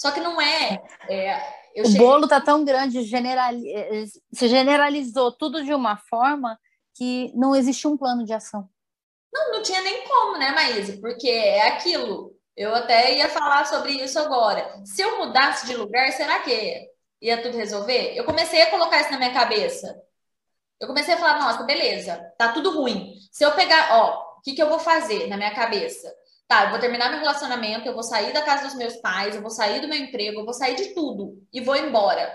Só 0.00 0.10
que 0.10 0.20
não 0.20 0.40
é. 0.40 0.82
é 1.10 1.42
o 1.76 1.84
cheguei... 1.84 1.98
bolo 1.98 2.26
tá 2.26 2.40
tão 2.40 2.64
grande, 2.64 3.02
generali... 3.02 3.70
É, 3.70 4.06
se 4.32 4.48
generalizou 4.48 5.30
tudo 5.30 5.62
de 5.62 5.74
uma 5.74 5.98
forma 5.98 6.58
que 6.96 7.30
não 7.34 7.54
existe 7.54 7.86
um 7.86 7.98
plano 7.98 8.24
de 8.24 8.32
ação. 8.32 8.66
Não, 9.30 9.52
não 9.52 9.62
tinha 9.62 9.82
nem 9.82 10.02
como, 10.08 10.38
né, 10.38 10.52
Maísa? 10.52 10.96
Porque 11.02 11.28
é 11.28 11.68
aquilo. 11.68 12.34
Eu 12.56 12.74
até 12.74 13.18
ia 13.18 13.28
falar 13.28 13.66
sobre 13.66 13.92
isso 13.92 14.18
agora. 14.18 14.82
Se 14.86 15.02
eu 15.02 15.18
mudasse 15.18 15.66
de 15.66 15.76
lugar, 15.76 16.10
será 16.12 16.38
que 16.38 16.88
ia 17.20 17.42
tudo 17.42 17.58
resolver? 17.58 18.14
Eu 18.16 18.24
comecei 18.24 18.62
a 18.62 18.70
colocar 18.70 19.02
isso 19.02 19.12
na 19.12 19.18
minha 19.18 19.34
cabeça. 19.34 19.94
Eu 20.80 20.88
comecei 20.88 21.12
a 21.12 21.18
falar, 21.18 21.38
nossa, 21.38 21.62
beleza, 21.64 22.16
tá 22.38 22.52
tudo 22.52 22.74
ruim. 22.74 23.12
Se 23.30 23.44
eu 23.44 23.52
pegar, 23.52 23.90
ó, 23.92 24.38
o 24.38 24.40
que, 24.40 24.54
que 24.54 24.62
eu 24.62 24.68
vou 24.70 24.78
fazer 24.78 25.28
na 25.28 25.36
minha 25.36 25.54
cabeça? 25.54 26.10
Tá, 26.50 26.64
eu 26.64 26.70
vou 26.70 26.80
terminar 26.80 27.10
meu 27.10 27.20
relacionamento, 27.20 27.86
eu 27.86 27.94
vou 27.94 28.02
sair 28.02 28.32
da 28.32 28.42
casa 28.42 28.64
dos 28.64 28.74
meus 28.74 28.96
pais, 28.96 29.36
eu 29.36 29.40
vou 29.40 29.52
sair 29.52 29.80
do 29.80 29.86
meu 29.86 29.96
emprego, 29.96 30.40
eu 30.40 30.44
vou 30.44 30.52
sair 30.52 30.74
de 30.74 30.86
tudo 30.86 31.40
e 31.52 31.60
vou 31.60 31.76
embora. 31.76 32.28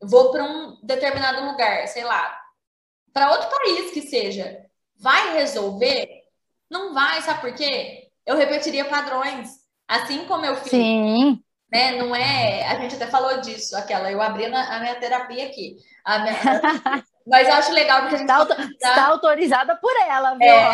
Vou 0.00 0.30
para 0.30 0.42
um 0.42 0.78
determinado 0.82 1.44
lugar, 1.44 1.86
sei 1.86 2.02
lá, 2.02 2.34
para 3.12 3.30
outro 3.30 3.50
país 3.50 3.90
que 3.90 4.00
seja. 4.00 4.64
Vai 4.98 5.34
resolver? 5.34 6.08
Não 6.70 6.94
vai, 6.94 7.20
sabe 7.20 7.42
por 7.42 7.54
quê? 7.54 8.08
Eu 8.24 8.38
repetiria 8.38 8.86
padrões. 8.86 9.50
Assim 9.86 10.24
como 10.24 10.46
eu 10.46 10.56
fiz. 10.56 10.70
Sim. 10.70 11.38
Né? 11.70 11.98
Não 11.98 12.16
é. 12.16 12.66
A 12.68 12.80
gente 12.80 12.94
até 12.94 13.06
falou 13.06 13.42
disso, 13.42 13.76
aquela. 13.76 14.10
Eu 14.10 14.22
abri 14.22 14.48
na, 14.48 14.76
a 14.76 14.80
minha 14.80 14.94
terapia 14.94 15.44
aqui. 15.44 15.76
A 16.06 16.20
minha, 16.20 16.34
Mas 17.26 17.48
eu 17.48 17.54
acho 17.54 17.72
legal 17.72 18.00
porque 18.00 18.14
a 18.14 18.18
gente. 18.18 18.30
Está, 18.30 18.36
auto... 18.36 18.52
Está 18.60 19.06
autorizada 19.06 19.76
por 19.76 19.94
ela, 19.96 20.34
viu? 20.34 20.46
É. 20.46 20.72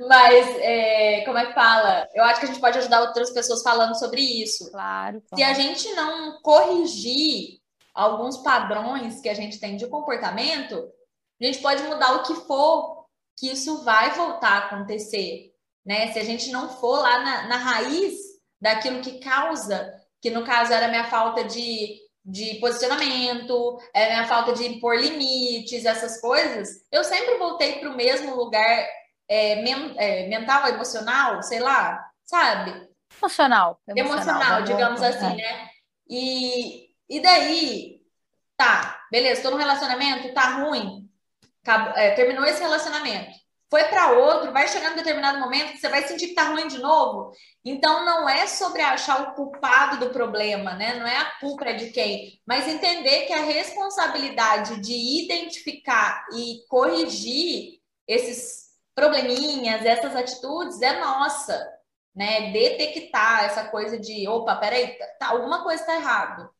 Mas, 0.06 0.48
é, 0.58 1.22
como 1.24 1.38
é 1.38 1.46
que 1.46 1.54
fala? 1.54 2.06
Eu 2.14 2.24
acho 2.24 2.40
que 2.40 2.46
a 2.46 2.48
gente 2.48 2.60
pode 2.60 2.78
ajudar 2.78 3.00
outras 3.02 3.30
pessoas 3.30 3.62
falando 3.62 3.98
sobre 3.98 4.20
isso. 4.20 4.70
Claro. 4.70 5.22
claro. 5.28 5.36
Se 5.36 5.42
a 5.42 5.54
gente 5.54 5.92
não 5.94 6.40
corrigir 6.42 7.60
alguns 7.94 8.38
padrões 8.38 9.20
que 9.20 9.28
a 9.28 9.34
gente 9.34 9.58
tem 9.58 9.76
de 9.76 9.86
comportamento, 9.86 10.90
a 11.40 11.44
gente 11.44 11.60
pode 11.60 11.82
mudar 11.84 12.14
o 12.14 12.22
que 12.22 12.34
for, 12.46 13.06
que 13.36 13.50
isso 13.50 13.82
vai 13.82 14.10
voltar 14.10 14.52
a 14.52 14.58
acontecer. 14.66 15.50
Né? 15.84 16.12
Se 16.12 16.18
a 16.18 16.24
gente 16.24 16.50
não 16.50 16.68
for 16.68 17.00
lá 17.00 17.18
na, 17.20 17.48
na 17.48 17.56
raiz 17.56 18.14
daquilo 18.60 19.00
que 19.00 19.18
causa, 19.18 19.92
que 20.20 20.30
no 20.30 20.44
caso 20.44 20.72
era 20.72 20.86
a 20.86 20.90
minha 20.90 21.08
falta 21.08 21.42
de 21.44 21.98
de 22.24 22.56
posicionamento, 22.60 23.78
é 23.94 24.10
minha 24.10 24.26
falta 24.26 24.52
de 24.52 24.66
impor 24.66 24.96
limites, 24.96 25.84
essas 25.84 26.20
coisas, 26.20 26.68
eu 26.90 27.02
sempre 27.02 27.38
voltei 27.38 27.80
para 27.80 27.90
o 27.90 27.96
mesmo 27.96 28.34
lugar 28.34 28.86
é, 29.28 29.62
men 29.62 29.94
é, 29.96 30.28
mental, 30.28 30.68
emocional, 30.68 31.42
sei 31.42 31.60
lá, 31.60 32.04
sabe? 32.24 32.88
Emocional. 33.20 33.80
Emocional, 33.86 34.58
emocional 34.58 34.62
digamos 34.62 35.02
assim, 35.02 35.36
né? 35.36 35.70
E, 36.08 36.90
e 37.08 37.20
daí, 37.20 38.00
tá, 38.56 39.00
beleza, 39.10 39.42
tô 39.42 39.50
no 39.50 39.56
relacionamento, 39.56 40.34
tá 40.34 40.56
ruim, 40.56 41.08
acabou, 41.62 41.96
é, 41.96 42.10
terminou 42.12 42.44
esse 42.44 42.60
relacionamento 42.60 43.40
foi 43.70 43.84
para 43.84 44.10
outro, 44.12 44.52
vai 44.52 44.66
chegar 44.66 44.92
um 44.92 44.96
determinado 44.96 45.38
momento 45.38 45.72
que 45.72 45.78
você 45.78 45.88
vai 45.88 46.02
sentir 46.02 46.28
que 46.28 46.34
tá 46.34 46.50
ruim 46.50 46.66
de 46.66 46.78
novo. 46.78 47.32
Então 47.64 48.04
não 48.04 48.28
é 48.28 48.46
sobre 48.48 48.82
achar 48.82 49.22
o 49.22 49.34
culpado 49.34 49.98
do 50.00 50.10
problema, 50.10 50.74
né? 50.74 50.94
Não 50.98 51.06
é 51.06 51.16
a 51.16 51.38
culpa 51.38 51.66
é 51.66 51.74
de 51.74 51.90
quem, 51.90 52.40
mas 52.44 52.66
entender 52.66 53.26
que 53.26 53.32
a 53.32 53.44
responsabilidade 53.44 54.80
de 54.80 55.22
identificar 55.22 56.26
e 56.34 56.66
corrigir 56.68 57.80
esses 58.08 58.70
probleminhas, 58.92 59.84
essas 59.86 60.16
atitudes 60.16 60.82
é 60.82 60.98
nossa, 60.98 61.64
né? 62.12 62.50
Detectar 62.50 63.44
essa 63.44 63.68
coisa 63.68 63.96
de, 63.96 64.26
opa, 64.28 64.56
peraí, 64.56 64.98
tá, 65.16 65.28
alguma 65.28 65.62
coisa 65.62 65.86
tá 65.86 65.94
errado. 65.94 66.50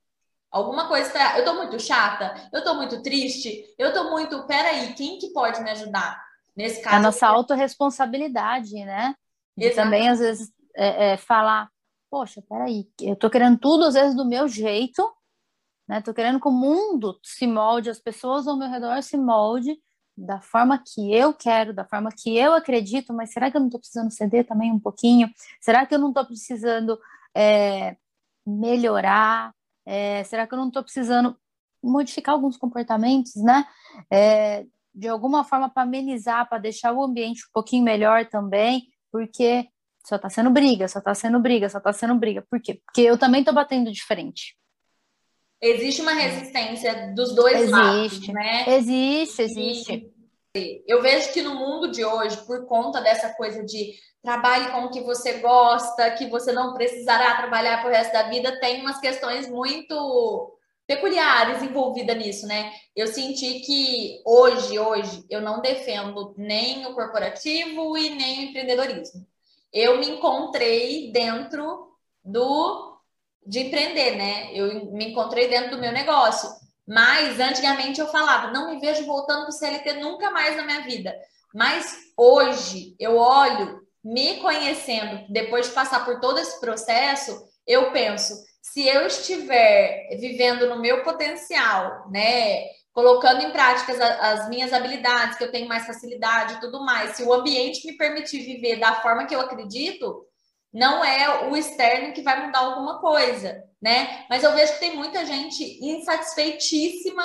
Alguma 0.49 0.87
coisa 0.87 1.11
tá, 1.11 1.39
eu 1.39 1.45
tô 1.45 1.55
muito 1.55 1.79
chata, 1.81 2.35
eu 2.53 2.63
tô 2.63 2.75
muito 2.75 3.03
triste, 3.03 3.65
eu 3.79 3.93
tô 3.93 4.11
muito, 4.11 4.47
peraí, 4.47 4.95
quem 4.95 5.19
que 5.19 5.33
pode 5.33 5.61
me 5.63 5.71
ajudar? 5.71 6.30
Nesse 6.61 6.83
caso. 6.83 6.97
A 6.97 7.01
nossa 7.01 7.27
eu... 7.27 7.31
autorresponsabilidade, 7.31 8.75
né? 8.85 9.15
E 9.57 9.71
também, 9.71 10.09
às 10.09 10.19
vezes, 10.19 10.53
é, 10.75 11.13
é, 11.13 11.17
falar: 11.17 11.71
poxa, 12.11 12.43
peraí, 12.49 12.89
eu 13.01 13.17
tô 13.17 13.29
querendo 13.29 13.59
tudo, 13.59 13.85
às 13.85 13.95
vezes, 13.95 14.17
do 14.17 14.25
meu 14.25 14.49
jeito, 14.49 15.03
né? 15.89 16.01
Tô 16.01 16.15
querendo 16.15 16.41
que 16.41 16.49
o 16.49 16.53
mundo 16.53 17.19
se 17.23 17.47
molde, 17.47 17.91
as 17.91 17.99
pessoas 17.99 18.47
ao 18.47 18.57
meu 18.57 18.69
redor 18.69 19.03
se 19.03 19.17
molde 19.17 19.77
da 20.17 20.41
forma 20.41 20.79
que 20.79 21.15
eu 21.15 21.33
quero, 21.33 21.73
da 21.73 21.85
forma 21.85 22.11
que 22.11 22.37
eu 22.37 22.53
acredito, 22.53 23.13
mas 23.13 23.33
será 23.33 23.51
que 23.51 23.57
eu 23.57 23.61
não 23.61 23.69
estou 23.69 23.81
precisando 23.81 24.11
ceder 24.11 24.47
também 24.47 24.71
um 24.71 24.79
pouquinho? 24.79 25.31
Será 25.61 25.87
que 25.87 25.95
eu 25.95 25.99
não 25.99 26.09
estou 26.09 26.27
precisando 26.27 26.99
é, 27.35 27.97
melhorar? 28.47 29.55
É, 29.87 30.23
será 30.25 30.47
que 30.47 30.55
eu 30.55 30.59
não 30.59 30.69
estou 30.69 30.83
precisando 30.83 31.37
modificar 31.83 32.35
alguns 32.35 32.57
comportamentos, 32.57 33.35
né? 33.37 33.67
É, 34.11 34.67
de 34.95 35.09
alguma 35.09 35.45
forma 35.45 35.69
para 35.69 35.83
amenizar, 35.83 36.49
para 36.49 36.59
deixar 36.59 36.93
o 36.93 37.03
ambiente 37.03 37.45
um 37.47 37.53
pouquinho 37.53 37.85
melhor 37.85 38.27
também, 38.27 38.89
porque 39.11 39.69
só 40.07 40.17
está 40.17 40.29
sendo 40.29 40.51
briga, 40.51 40.89
só 40.89 40.99
está 40.99 41.15
sendo 41.15 41.39
briga, 41.41 41.69
só 41.69 41.79
está 41.79 41.93
sendo 41.93 42.15
briga. 42.15 42.45
Por 42.51 42.61
quê? 42.61 42.81
Porque 42.85 43.03
eu 43.03 43.19
também 43.19 43.41
estou 43.41 43.55
batendo 43.55 43.93
de 43.93 44.03
frente. 44.03 44.57
Existe 45.61 46.01
uma 46.01 46.13
resistência 46.13 47.13
dos 47.15 47.35
dois 47.35 47.57
existe, 47.57 47.71
lados, 47.73 48.29
né? 48.29 48.65
Existe, 48.77 49.43
existe. 49.43 50.11
Eu 50.87 51.03
vejo 51.03 51.33
que 51.33 51.43
no 51.43 51.55
mundo 51.55 51.91
de 51.91 52.05
hoje, 52.05 52.39
por 52.47 52.67
conta 52.67 53.01
dessa 53.01 53.33
coisa 53.35 53.63
de 53.65 53.95
trabalhe 54.23 54.71
com 54.73 54.85
o 54.85 54.91
que 54.91 55.01
você 55.03 55.35
gosta, 55.35 56.11
que 56.13 56.27
você 56.27 56.53
não 56.53 56.75
precisará 56.75 57.37
trabalhar 57.37 57.83
pro 57.83 57.91
resto 57.91 58.13
da 58.13 58.25
vida, 58.25 58.59
tem 58.59 58.81
umas 58.81 58.99
questões 58.99 59.49
muito 59.49 60.59
peculiares 60.91 61.63
envolvida 61.63 62.17
nisso, 62.17 62.49
né? 62.49 62.73
Eu 62.97 63.07
senti 63.07 63.61
que 63.61 64.21
hoje, 64.27 64.77
hoje, 64.77 65.25
eu 65.31 65.41
não 65.41 65.61
defendo 65.61 66.35
nem 66.37 66.85
o 66.85 66.95
corporativo 66.95 67.97
e 67.97 68.11
nem 68.11 68.41
o 68.41 68.43
empreendedorismo. 68.49 69.25
Eu 69.73 69.99
me 69.99 70.11
encontrei 70.11 71.13
dentro 71.13 71.93
do 72.25 72.99
de 73.47 73.61
empreender, 73.61 74.17
né? 74.17 74.53
Eu 74.53 74.91
me 74.93 75.13
encontrei 75.13 75.47
dentro 75.47 75.77
do 75.77 75.81
meu 75.81 75.93
negócio. 75.93 76.51
Mas 76.85 77.39
antigamente 77.39 78.01
eu 78.01 78.09
falava, 78.09 78.51
não 78.51 78.75
me 78.75 78.81
vejo 78.81 79.07
voltando 79.07 79.43
para 79.43 79.51
o 79.51 79.53
CLT 79.53 79.93
nunca 80.01 80.33
mais 80.33 80.57
na 80.57 80.65
minha 80.65 80.81
vida. 80.81 81.15
Mas 81.55 81.99
hoje 82.17 82.97
eu 82.99 83.17
olho, 83.17 83.81
me 84.03 84.41
conhecendo, 84.41 85.25
depois 85.29 85.69
de 85.69 85.73
passar 85.73 86.05
por 86.05 86.19
todo 86.19 86.41
esse 86.41 86.59
processo, 86.59 87.49
eu 87.65 87.93
penso, 87.93 88.35
se 88.61 88.87
eu 88.87 89.07
estiver 89.07 90.09
vivendo 90.19 90.69
no 90.69 90.81
meu 90.81 91.03
potencial, 91.03 92.09
né, 92.11 92.65
colocando 92.93 93.43
em 93.43 93.51
prática 93.51 93.93
as, 93.93 94.01
as, 94.01 94.49
minhas 94.49 94.73
habilidades, 94.73 95.39
que 95.39 95.45
eu 95.45 95.51
tenho 95.51 95.69
mais 95.69 95.87
facilidade 95.87 96.55
e 96.55 96.61
tudo 96.61 96.85
mais, 96.85 97.17
se 97.17 97.23
o 97.23 97.33
ambiente 97.33 97.87
me 97.87 97.97
permitir 97.97 98.43
viver 98.43 98.77
da 98.77 99.01
forma 99.01 99.27
que 99.27 99.35
eu 99.35 99.41
acredito, 99.41 100.25
não 100.73 101.05
é 101.05 101.49
o 101.49 101.57
externo 101.57 102.13
que 102.13 102.23
vai 102.23 102.47
mudar 102.47 102.61
alguma 102.61 103.01
coisa, 103.01 103.63
né? 103.83 104.25
Mas 104.29 104.45
eu 104.45 104.53
vejo 104.55 104.75
que 104.75 104.81
tem 104.81 104.97
muita 104.97 105.25
gente 105.25 105.65
insatisfeitíssima 105.85 107.25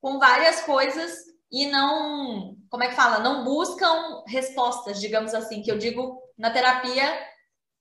com 0.00 0.18
várias 0.18 0.62
coisas 0.62 1.12
e 1.50 1.66
não, 1.66 2.56
como 2.70 2.84
é 2.84 2.88
que 2.88 2.94
fala? 2.94 3.18
Não 3.18 3.44
buscam 3.44 4.22
respostas, 4.26 5.00
digamos 5.00 5.34
assim, 5.34 5.62
que 5.62 5.70
eu 5.70 5.78
digo 5.78 6.18
na 6.38 6.50
terapia 6.50 7.06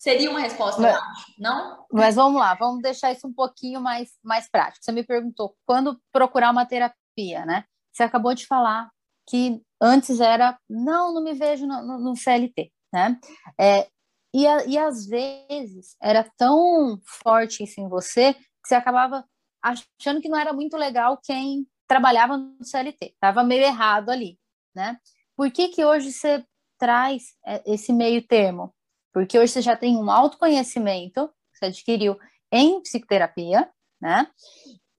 Seria 0.05 0.29
uma 0.29 0.39
resposta, 0.39 0.79
mas, 0.79 0.93
eu 0.93 1.01
acho, 1.01 1.25
não? 1.39 1.85
Mas 1.91 2.13
vamos 2.13 2.39
lá, 2.39 2.53
vamos 2.53 2.79
deixar 2.83 3.11
isso 3.11 3.25
um 3.25 3.33
pouquinho 3.33 3.81
mais, 3.81 4.11
mais 4.23 4.47
prático. 4.47 4.85
Você 4.85 4.91
me 4.91 5.03
perguntou 5.03 5.57
quando 5.65 5.99
procurar 6.11 6.51
uma 6.51 6.63
terapia, 6.63 7.43
né? 7.43 7.65
Você 7.91 8.03
acabou 8.03 8.35
de 8.35 8.45
falar 8.45 8.91
que 9.27 9.59
antes 9.81 10.19
era, 10.19 10.59
não, 10.69 11.11
não 11.11 11.23
me 11.23 11.33
vejo 11.33 11.65
no, 11.65 11.81
no, 11.81 11.97
no 11.97 12.15
CLT, 12.15 12.71
né? 12.93 13.19
É, 13.59 13.87
e, 14.31 14.45
a, 14.45 14.65
e 14.67 14.77
às 14.77 15.07
vezes 15.07 15.95
era 15.99 16.23
tão 16.37 17.01
forte 17.23 17.63
isso 17.63 17.81
em 17.81 17.89
você 17.89 18.35
que 18.35 18.67
você 18.67 18.75
acabava 18.75 19.25
achando 19.59 20.21
que 20.21 20.29
não 20.29 20.37
era 20.37 20.53
muito 20.53 20.77
legal 20.77 21.19
quem 21.23 21.65
trabalhava 21.87 22.37
no 22.37 22.63
CLT, 22.63 23.05
estava 23.07 23.43
meio 23.43 23.63
errado 23.63 24.11
ali, 24.11 24.37
né? 24.75 24.99
Por 25.35 25.49
que 25.49 25.69
que 25.69 25.83
hoje 25.83 26.11
você 26.11 26.45
traz 26.77 27.23
é, 27.43 27.63
esse 27.65 27.91
meio 27.91 28.21
termo? 28.27 28.71
Porque 29.15 29.39
hoje 29.39 29.53
você 29.53 29.61
já 29.61 29.77
tem 29.77 29.95
um 29.95 30.11
autoconhecimento, 30.11 31.29
que 31.53 31.59
você 31.59 31.65
adquiriu 31.67 32.19
em 32.51 32.81
psicoterapia, 32.81 33.71
né? 34.01 34.29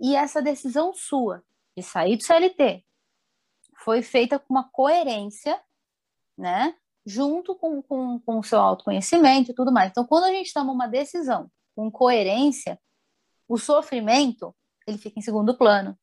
E 0.01 0.17
essa 0.17 0.41
decisão 0.41 0.95
sua 0.95 1.45
de 1.77 1.83
sair 1.83 2.17
do 2.17 2.23
CLT 2.23 2.83
foi 3.85 4.01
feita 4.01 4.39
com 4.39 4.55
uma 4.55 4.71
coerência, 4.71 5.61
né? 6.37 6.75
Junto 7.05 7.55
com, 7.57 7.83
com, 7.83 8.19
com 8.19 8.39
o 8.39 8.43
seu 8.43 8.59
autoconhecimento 8.59 9.51
e 9.51 9.55
tudo 9.55 9.71
mais. 9.71 9.91
Então, 9.91 10.07
quando 10.07 10.25
a 10.25 10.33
gente 10.33 10.51
toma 10.51 10.73
uma 10.73 10.87
decisão 10.87 11.51
com 11.75 11.91
coerência, 11.91 12.81
o 13.47 13.59
sofrimento 13.59 14.57
ele 14.87 14.97
fica 14.97 15.19
em 15.19 15.23
segundo 15.23 15.59
plano, 15.59 15.95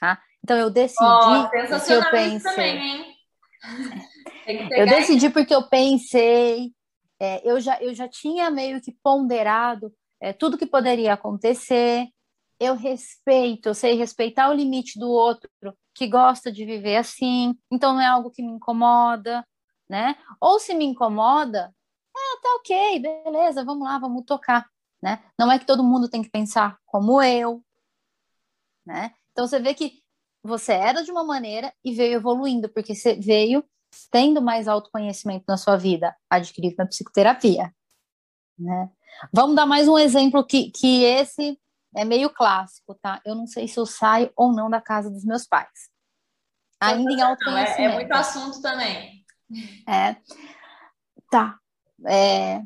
tá? 0.00 0.20
Então 0.42 0.56
eu 0.56 0.68
decidi 0.68 0.98
oh, 1.00 1.92
eu 1.92 2.10
pensei. 2.10 3.14
Também, 4.46 4.78
eu 4.78 4.86
decidi 4.86 5.30
porque 5.30 5.54
eu 5.54 5.68
pensei, 5.68 6.72
é, 7.20 7.48
eu, 7.48 7.60
já, 7.60 7.80
eu 7.80 7.94
já 7.94 8.08
tinha 8.08 8.50
meio 8.50 8.80
que 8.80 8.92
ponderado 9.02 9.92
é, 10.20 10.32
tudo 10.32 10.58
que 10.58 10.66
poderia 10.66 11.14
acontecer. 11.14 12.08
Eu 12.58 12.74
respeito, 12.74 13.68
eu 13.68 13.74
sei 13.74 13.94
respeitar 13.94 14.48
o 14.48 14.54
limite 14.54 14.98
do 14.98 15.10
outro 15.10 15.50
que 15.94 16.06
gosta 16.06 16.50
de 16.50 16.64
viver 16.64 16.96
assim, 16.96 17.54
então 17.70 17.94
não 17.94 18.00
é 18.00 18.06
algo 18.06 18.30
que 18.30 18.42
me 18.42 18.52
incomoda, 18.52 19.46
né? 19.88 20.16
Ou 20.40 20.58
se 20.58 20.74
me 20.74 20.84
incomoda, 20.84 21.74
ah, 22.14 22.40
tá 22.42 22.48
ok, 22.56 22.98
beleza, 22.98 23.64
vamos 23.64 23.86
lá, 23.86 23.98
vamos 23.98 24.24
tocar, 24.24 24.66
né? 25.02 25.22
Não 25.38 25.50
é 25.50 25.58
que 25.58 25.66
todo 25.66 25.84
mundo 25.84 26.08
tem 26.08 26.22
que 26.22 26.30
pensar 26.30 26.78
como 26.86 27.22
eu, 27.22 27.62
né? 28.86 29.12
Então 29.32 29.46
você 29.46 29.58
vê 29.58 29.74
que 29.74 30.02
você 30.42 30.72
era 30.72 31.02
de 31.02 31.10
uma 31.10 31.24
maneira 31.24 31.72
e 31.84 31.94
veio 31.94 32.14
evoluindo, 32.14 32.68
porque 32.70 32.94
você 32.94 33.14
veio 33.14 33.64
tendo 34.10 34.40
mais 34.42 34.68
autoconhecimento 34.68 35.44
na 35.48 35.56
sua 35.56 35.76
vida, 35.76 36.14
adquirido 36.28 36.76
na 36.78 36.86
psicoterapia. 36.86 37.74
Né? 38.58 38.90
Vamos 39.32 39.56
dar 39.56 39.66
mais 39.66 39.88
um 39.88 39.98
exemplo 39.98 40.44
que, 40.44 40.70
que 40.70 41.02
esse 41.04 41.58
é 41.94 42.04
meio 42.04 42.30
clássico, 42.30 42.94
tá? 42.94 43.20
Eu 43.24 43.34
não 43.34 43.46
sei 43.46 43.66
se 43.66 43.78
eu 43.78 43.86
saio 43.86 44.30
ou 44.36 44.52
não 44.52 44.68
da 44.68 44.80
casa 44.80 45.10
dos 45.10 45.24
meus 45.24 45.46
pais. 45.46 45.90
Ainda 46.80 47.10
em 47.10 47.22
autoconhecimento. 47.22 47.80
É, 47.80 47.84
é 47.84 47.94
muito 47.94 48.12
assunto 48.12 48.60
também. 48.60 49.24
É. 49.88 50.16
Tá. 51.30 51.58
É, 52.06 52.62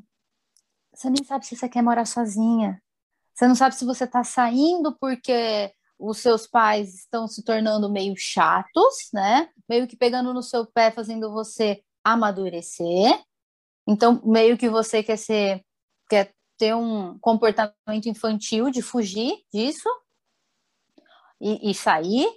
você 0.92 1.08
nem 1.08 1.24
sabe 1.24 1.46
se 1.46 1.56
você 1.56 1.68
quer 1.68 1.82
morar 1.82 2.04
sozinha. 2.04 2.82
Você 3.32 3.46
não 3.46 3.54
sabe 3.54 3.74
se 3.74 3.84
você 3.84 4.06
tá 4.06 4.24
saindo 4.24 4.96
porque 4.98 5.72
os 6.00 6.18
seus 6.18 6.46
pais 6.46 6.94
estão 6.94 7.28
se 7.28 7.44
tornando 7.44 7.90
meio 7.90 8.14
chatos, 8.16 9.10
né? 9.12 9.50
Meio 9.68 9.86
que 9.86 9.96
pegando 9.96 10.32
no 10.32 10.42
seu 10.42 10.66
pé, 10.66 10.90
fazendo 10.90 11.30
você 11.30 11.82
amadurecer. 12.02 13.22
Então, 13.86 14.20
meio 14.24 14.56
que 14.56 14.68
você 14.68 15.02
quer 15.02 15.18
ser, 15.18 15.62
quer 16.08 16.32
ter 16.56 16.74
um 16.74 17.18
comportamento 17.18 18.06
infantil 18.06 18.70
de 18.70 18.80
fugir 18.80 19.44
disso 19.52 19.88
e, 21.40 21.70
e 21.70 21.74
sair, 21.74 22.28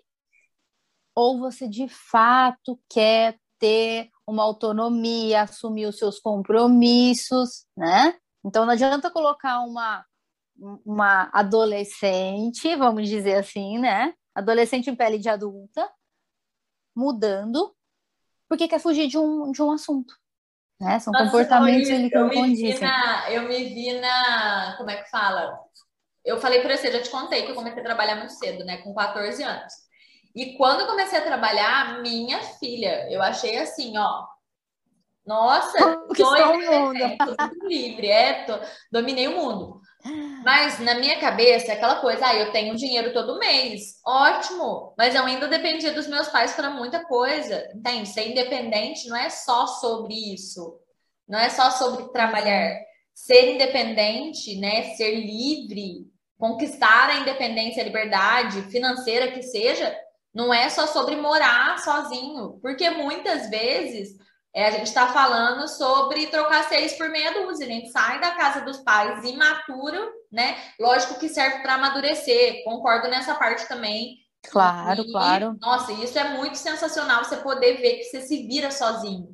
ou 1.16 1.40
você 1.40 1.68
de 1.68 1.88
fato 1.88 2.80
quer 2.90 3.38
ter 3.60 4.10
uma 4.28 4.44
autonomia, 4.44 5.44
assumir 5.44 5.86
os 5.86 5.98
seus 5.98 6.20
compromissos, 6.20 7.66
né? 7.78 8.18
Então 8.44 8.66
não 8.66 8.74
adianta 8.74 9.10
colocar 9.10 9.60
uma 9.62 10.06
uma 10.86 11.30
adolescente, 11.34 12.76
vamos 12.76 13.10
dizer 13.10 13.36
assim, 13.36 13.78
né? 13.80 14.14
Adolescente 14.34 14.90
em 14.90 14.96
pele 14.96 15.18
de 15.18 15.30
adulta, 15.30 15.90
mudando, 16.96 17.76
porque 18.48 18.68
quer 18.68 18.80
fugir 18.80 19.08
de 19.08 19.18
um, 19.18 19.52
de 19.52 19.62
um 19.62 19.72
assunto. 19.72 20.14
Né? 20.80 21.00
São 21.00 21.12
Nossa, 21.14 21.26
comportamentos 21.26 21.88
que 21.88 22.16
não 22.16 22.30
condizem. 22.30 22.90
Eu 23.30 23.44
me 23.44 23.64
vi 23.66 24.00
na. 24.00 24.76
Como 24.78 24.90
é 24.90 25.02
que 25.02 25.10
fala? 25.10 25.58
Eu 26.26 26.40
falei 26.40 26.62
para 26.62 26.78
você, 26.78 26.92
já 26.92 27.02
te 27.02 27.10
contei 27.10 27.44
que 27.44 27.52
eu 27.52 27.56
comecei 27.56 27.82
a 27.82 27.86
trabalhar 27.86 28.16
muito 28.16 28.34
cedo, 28.34 28.64
né? 28.64 28.78
Com 28.78 28.94
14 28.94 29.44
anos. 29.44 29.74
E 30.36 30.58
quando 30.58 30.82
eu 30.82 30.88
comecei 30.88 31.20
a 31.20 31.24
trabalhar, 31.24 32.02
minha 32.02 32.40
filha, 32.60 33.08
eu 33.12 33.22
achei 33.22 33.58
assim, 33.58 33.98
ó. 33.98 34.26
Nossa, 35.26 35.78
tô, 35.78 36.32
mundo. 36.32 36.98
É, 36.98 37.18
livre, 37.68 38.08
é, 38.08 38.44
tô, 38.44 38.54
dominei 38.92 39.28
o 39.28 39.38
mundo. 39.38 39.82
Mas 40.44 40.80
na 40.80 40.96
minha 40.96 41.20
cabeça 41.20 41.72
é 41.72 41.76
aquela 41.76 41.96
coisa, 42.02 42.26
ah, 42.28 42.36
eu 42.36 42.52
tenho 42.52 42.76
dinheiro 42.76 43.14
todo 43.14 43.40
mês, 43.40 44.02
ótimo, 44.06 44.94
mas 44.98 45.16
eu 45.16 45.24
ainda 45.24 45.48
dependia 45.48 45.94
dos 45.94 46.08
meus 46.08 46.28
pais 46.28 46.54
para 46.54 46.70
muita 46.70 47.06
coisa, 47.06 47.72
entende? 47.74 48.10
Ser 48.10 48.30
independente 48.30 49.08
não 49.08 49.16
é 49.16 49.30
só 49.30 49.66
sobre 49.66 50.14
isso, 50.34 50.78
não 51.28 51.40
é 51.40 51.50
só 51.50 51.72
sobre 51.72 52.12
trabalhar. 52.12 52.78
Ser 53.14 53.54
independente, 53.54 54.60
né, 54.60 54.96
ser 54.96 55.16
livre, 55.16 56.08
conquistar 56.38 57.10
a 57.10 57.20
independência, 57.20 57.82
a 57.82 57.86
liberdade 57.86 58.64
financeira 58.64 59.32
que 59.32 59.44
seja, 59.44 59.96
não 60.34 60.54
é 60.54 60.68
só 60.68 60.88
sobre 60.88 61.16
morar 61.16 61.78
sozinho, 61.80 62.60
porque 62.62 62.90
muitas 62.90 63.50
vezes 63.50 64.18
é, 64.56 64.68
a 64.68 64.72
gente 64.72 64.88
está 64.88 65.08
falando 65.08 65.68
sobre 65.68 66.28
trocar 66.28 66.70
seis 66.70 66.94
por 66.94 67.10
meia 67.10 67.34
dúzia. 67.34 67.66
A 67.66 67.70
gente 67.70 67.90
sai 67.90 68.22
da 68.22 68.32
casa 68.32 68.62
dos 68.62 68.78
pais 68.78 69.24
imaturo, 69.24 70.00
né? 70.32 70.56
Lógico 70.80 71.20
que 71.20 71.28
serve 71.28 71.64
para 71.64 71.74
amadurecer. 71.74 72.64
Concordo 72.64 73.08
nessa 73.08 73.34
parte 73.34 73.68
também. 73.68 74.18
Claro, 74.50 75.02
e, 75.02 75.12
claro. 75.12 75.58
Nossa, 75.60 75.92
isso 75.94 76.20
é 76.20 76.38
muito 76.38 76.58
sensacional 76.58 77.24
você 77.24 77.38
poder 77.38 77.78
ver 77.78 77.98
que 77.98 78.04
você 78.04 78.22
se 78.22 78.46
vira 78.46 78.70
sozinho, 78.70 79.30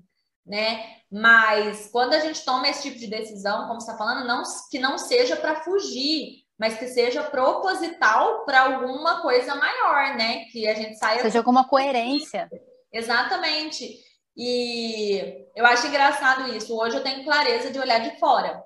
né? 0.46 0.86
Mas 1.12 1.90
quando 1.92 2.14
a 2.14 2.20
gente 2.20 2.46
toma 2.46 2.70
esse 2.70 2.84
tipo 2.84 3.00
de 3.00 3.08
decisão, 3.08 3.68
como 3.68 3.82
você 3.82 3.92
está 3.92 3.98
falando, 3.98 4.26
não, 4.26 4.44
que 4.70 4.80
não 4.80 4.98
seja 4.98 5.36
para 5.36 5.64
fugir, 5.64 6.44
mas 6.58 6.78
que 6.78 6.88
seja 6.88 7.24
proposital 7.24 8.46
para 8.46 8.62
alguma 8.62 9.22
coisa 9.22 9.56
maior, 9.56 10.16
né? 10.16 10.46
Que 10.52 10.68
a 10.68 10.76
gente 10.76 10.98
saia. 10.98 11.22
Seja 11.24 11.44
com 11.44 11.52
uma 11.52 11.68
coerência. 11.68 12.50
Exatamente. 12.94 13.98
E 14.42 15.48
eu 15.54 15.66
acho 15.66 15.88
engraçado 15.88 16.56
isso. 16.56 16.74
Hoje 16.74 16.96
eu 16.96 17.04
tenho 17.04 17.26
clareza 17.26 17.72
de 17.72 17.78
olhar 17.78 18.00
de 18.00 18.18
fora, 18.18 18.64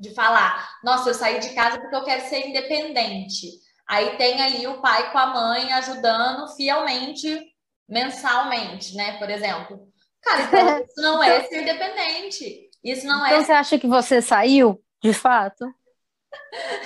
de 0.00 0.14
falar: 0.14 0.66
nossa, 0.82 1.10
eu 1.10 1.14
saí 1.14 1.38
de 1.40 1.50
casa 1.50 1.78
porque 1.78 1.94
eu 1.94 2.04
quero 2.04 2.26
ser 2.26 2.48
independente. 2.48 3.50
Aí 3.86 4.16
tem 4.16 4.40
ali 4.40 4.66
o 4.66 4.80
pai 4.80 5.12
com 5.12 5.18
a 5.18 5.26
mãe 5.26 5.70
ajudando 5.74 6.48
fielmente, 6.56 7.38
mensalmente, 7.86 8.96
né? 8.96 9.18
Por 9.18 9.28
exemplo. 9.28 9.78
Cara, 10.22 10.44
então 10.44 10.80
isso 10.80 11.02
não 11.02 11.22
é 11.22 11.44
ser 11.44 11.60
independente. 11.60 12.70
Isso 12.82 13.06
não 13.06 13.26
então, 13.26 13.38
é. 13.40 13.44
você 13.44 13.52
acha 13.52 13.78
que 13.78 13.86
você 13.86 14.22
saiu, 14.22 14.82
de 15.02 15.12
fato? 15.12 15.66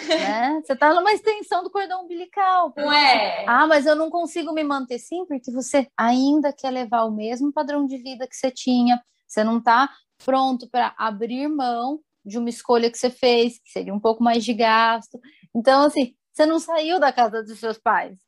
Né? 0.08 0.60
Você 0.62 0.76
tá 0.76 0.94
numa 0.94 1.12
extensão 1.12 1.62
do 1.62 1.70
cordão 1.70 2.04
umbilical. 2.04 2.72
Não 2.76 2.92
é? 2.92 3.44
Ah, 3.46 3.66
mas 3.66 3.86
eu 3.86 3.94
não 3.94 4.10
consigo 4.10 4.52
me 4.52 4.64
manter 4.64 4.98
sim, 4.98 5.24
porque 5.26 5.50
você 5.50 5.88
ainda 5.96 6.52
quer 6.52 6.70
levar 6.70 7.04
o 7.04 7.10
mesmo 7.10 7.52
padrão 7.52 7.86
de 7.86 7.98
vida 7.98 8.26
que 8.26 8.36
você 8.36 8.50
tinha. 8.50 9.02
Você 9.26 9.42
não 9.42 9.60
tá 9.60 9.90
pronto 10.24 10.68
para 10.68 10.94
abrir 10.98 11.48
mão 11.48 12.00
de 12.24 12.38
uma 12.38 12.48
escolha 12.48 12.90
que 12.90 12.98
você 12.98 13.10
fez, 13.10 13.58
que 13.58 13.70
seria 13.70 13.94
um 13.94 14.00
pouco 14.00 14.22
mais 14.22 14.44
de 14.44 14.54
gasto. 14.54 15.18
Então, 15.54 15.86
assim, 15.86 16.14
você 16.32 16.46
não 16.46 16.58
saiu 16.58 17.00
da 17.00 17.12
casa 17.12 17.42
dos 17.42 17.58
seus 17.58 17.78
pais. 17.78 18.18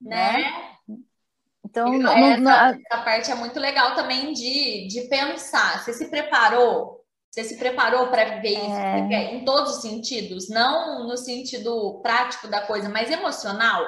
Né? 0.00 0.32
né? 0.88 0.96
Então, 1.64 1.92
essa, 1.94 2.36
não, 2.36 2.40
não... 2.40 2.52
essa 2.52 3.04
parte 3.04 3.30
é 3.30 3.34
muito 3.34 3.58
legal 3.60 3.94
também 3.94 4.32
de, 4.32 4.88
de 4.88 5.02
pensar. 5.08 5.82
Você 5.82 5.92
se 5.92 6.08
preparou 6.08 6.99
você 7.30 7.44
se 7.44 7.56
preparou 7.56 8.08
para 8.08 8.36
viver 8.36 8.58
isso 8.58 8.76
é... 8.76 9.34
em 9.34 9.44
todos 9.44 9.76
os 9.76 9.82
sentidos, 9.82 10.48
não 10.48 11.06
no 11.06 11.16
sentido 11.16 12.00
prático 12.02 12.48
da 12.48 12.66
coisa, 12.66 12.88
mas 12.88 13.10
emocional? 13.10 13.84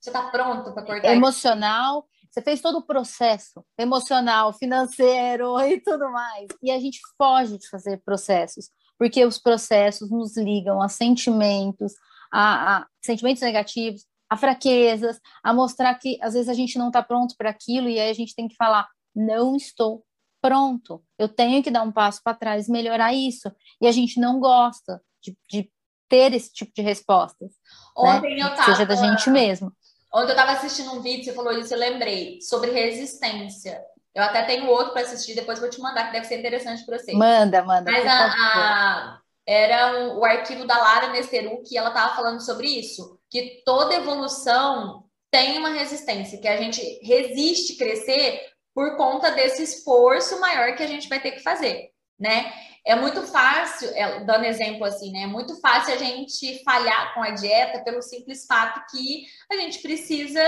Você 0.00 0.08
está 0.08 0.30
pronto 0.30 0.72
para 0.72 0.84
cortar? 0.84 1.12
Emocional. 1.12 2.06
Você 2.30 2.42
fez 2.42 2.60
todo 2.60 2.78
o 2.78 2.86
processo 2.86 3.64
emocional, 3.76 4.52
financeiro 4.52 5.60
e 5.60 5.80
tudo 5.80 6.10
mais. 6.10 6.48
E 6.62 6.70
a 6.70 6.78
gente 6.78 7.00
foge 7.16 7.58
de 7.58 7.68
fazer 7.68 7.98
processos, 7.98 8.70
porque 8.98 9.24
os 9.24 9.38
processos 9.38 10.10
nos 10.10 10.36
ligam 10.36 10.80
a 10.80 10.88
sentimentos, 10.88 11.92
a, 12.32 12.78
a 12.78 12.86
sentimentos 13.02 13.42
negativos, 13.42 14.06
a 14.30 14.36
fraquezas, 14.36 15.20
a 15.42 15.52
mostrar 15.52 15.94
que 15.96 16.18
às 16.22 16.34
vezes 16.34 16.48
a 16.48 16.54
gente 16.54 16.78
não 16.78 16.88
está 16.88 17.02
pronto 17.02 17.34
para 17.36 17.50
aquilo 17.50 17.88
e 17.88 17.98
aí 17.98 18.10
a 18.10 18.14
gente 18.14 18.34
tem 18.34 18.48
que 18.48 18.56
falar: 18.56 18.86
não 19.14 19.56
estou 19.56 20.04
pronto, 20.48 21.04
eu 21.18 21.28
tenho 21.28 21.62
que 21.62 21.70
dar 21.70 21.82
um 21.82 21.92
passo 21.92 22.22
para 22.24 22.34
trás, 22.34 22.70
melhorar 22.70 23.12
isso. 23.12 23.52
E 23.82 23.86
a 23.86 23.92
gente 23.92 24.18
não 24.18 24.40
gosta 24.40 24.98
de, 25.22 25.36
de 25.46 25.70
ter 26.08 26.32
esse 26.32 26.50
tipo 26.50 26.72
de 26.74 26.80
respostas. 26.80 27.50
Né? 27.50 28.16
Ontem 28.16 28.34
né? 28.34 28.42
eu 28.42 28.56
tava, 28.56 28.72
Seja 28.72 28.86
da 28.86 28.96
gente 28.96 29.28
mesmo. 29.28 29.70
Ontem 30.10 30.28
eu 30.28 30.30
estava 30.30 30.52
assistindo 30.52 30.90
um 30.92 31.02
vídeo, 31.02 31.24
você 31.24 31.34
falou 31.34 31.52
isso, 31.52 31.74
eu 31.74 31.78
lembrei, 31.78 32.40
sobre 32.40 32.70
resistência. 32.70 33.78
Eu 34.14 34.22
até 34.22 34.42
tenho 34.44 34.70
outro 34.70 34.94
para 34.94 35.02
assistir, 35.02 35.34
depois 35.34 35.58
vou 35.58 35.68
te 35.68 35.80
mandar, 35.82 36.06
que 36.06 36.12
deve 36.12 36.24
ser 36.24 36.38
interessante 36.38 36.82
para 36.86 36.98
você. 36.98 37.12
Manda, 37.12 37.62
manda. 37.62 37.92
Mas 37.92 38.06
a, 38.06 38.24
a, 38.24 39.20
era 39.46 39.98
um, 39.98 40.16
o 40.16 40.24
arquivo 40.24 40.66
da 40.66 40.78
Lara 40.78 41.08
Nesteru, 41.08 41.62
que 41.62 41.76
ela 41.76 41.88
estava 41.88 42.16
falando 42.16 42.40
sobre 42.40 42.68
isso, 42.68 43.20
que 43.28 43.62
toda 43.66 43.94
evolução 43.94 45.04
tem 45.30 45.58
uma 45.58 45.68
resistência, 45.68 46.40
que 46.40 46.48
a 46.48 46.56
gente 46.56 46.80
resiste 47.02 47.76
crescer 47.76 48.40
por 48.78 48.96
conta 48.96 49.32
desse 49.32 49.60
esforço 49.60 50.38
maior 50.38 50.76
que 50.76 50.84
a 50.84 50.86
gente 50.86 51.08
vai 51.08 51.18
ter 51.18 51.32
que 51.32 51.42
fazer, 51.42 51.90
né? 52.16 52.52
É 52.86 52.94
muito 52.94 53.22
fácil, 53.24 53.90
é, 53.92 54.20
dando 54.20 54.44
exemplo 54.44 54.84
assim, 54.84 55.10
né? 55.10 55.22
É 55.22 55.26
muito 55.26 55.60
fácil 55.60 55.94
a 55.94 55.96
gente 55.96 56.62
falhar 56.62 57.12
com 57.12 57.20
a 57.20 57.30
dieta 57.30 57.82
pelo 57.82 58.00
simples 58.00 58.46
fato 58.46 58.80
que 58.88 59.26
a 59.50 59.56
gente 59.56 59.80
precisa, 59.80 60.40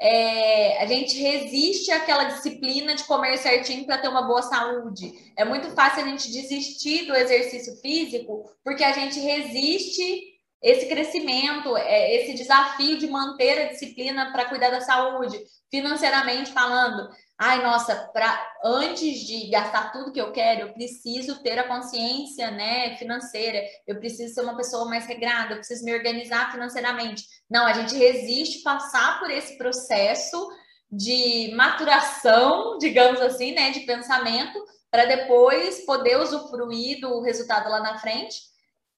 é, 0.00 0.80
a 0.84 0.86
gente 0.86 1.20
resiste 1.20 1.90
àquela 1.90 2.22
disciplina 2.22 2.94
de 2.94 3.02
comer 3.02 3.38
certinho 3.38 3.84
para 3.86 3.98
ter 3.98 4.06
uma 4.06 4.22
boa 4.22 4.42
saúde. 4.42 5.12
É 5.36 5.44
muito 5.44 5.68
fácil 5.70 6.04
a 6.04 6.06
gente 6.06 6.30
desistir 6.30 7.06
do 7.06 7.16
exercício 7.16 7.74
físico 7.80 8.48
porque 8.62 8.84
a 8.84 8.92
gente 8.92 9.18
resiste 9.18 10.32
esse 10.62 10.86
crescimento, 10.86 11.76
é, 11.76 12.14
esse 12.14 12.34
desafio 12.34 12.98
de 12.98 13.08
manter 13.08 13.62
a 13.62 13.72
disciplina 13.72 14.30
para 14.30 14.44
cuidar 14.44 14.70
da 14.70 14.80
saúde, 14.80 15.38
financeiramente 15.68 16.52
falando 16.52 17.10
ai, 17.38 17.62
nossa, 17.62 17.94
pra, 18.12 18.40
antes 18.64 19.20
de 19.20 19.48
gastar 19.50 19.92
tudo 19.92 20.12
que 20.12 20.20
eu 20.20 20.32
quero, 20.32 20.62
eu 20.68 20.72
preciso 20.72 21.42
ter 21.42 21.58
a 21.58 21.66
consciência 21.66 22.50
né, 22.50 22.96
financeira, 22.96 23.60
eu 23.86 23.98
preciso 23.98 24.34
ser 24.34 24.42
uma 24.42 24.56
pessoa 24.56 24.84
mais 24.84 25.06
regrada, 25.06 25.52
eu 25.52 25.58
preciso 25.58 25.84
me 25.84 25.94
organizar 25.94 26.52
financeiramente. 26.52 27.24
Não, 27.50 27.66
a 27.66 27.72
gente 27.72 27.96
resiste 27.96 28.62
passar 28.62 29.18
por 29.18 29.30
esse 29.30 29.58
processo 29.58 30.48
de 30.90 31.52
maturação, 31.56 32.78
digamos 32.78 33.20
assim, 33.20 33.52
né, 33.52 33.70
de 33.70 33.80
pensamento, 33.80 34.64
para 34.90 35.06
depois 35.06 35.84
poder 35.84 36.20
usufruir 36.20 37.00
do 37.00 37.20
resultado 37.20 37.68
lá 37.68 37.80
na 37.80 37.98
frente. 37.98 38.36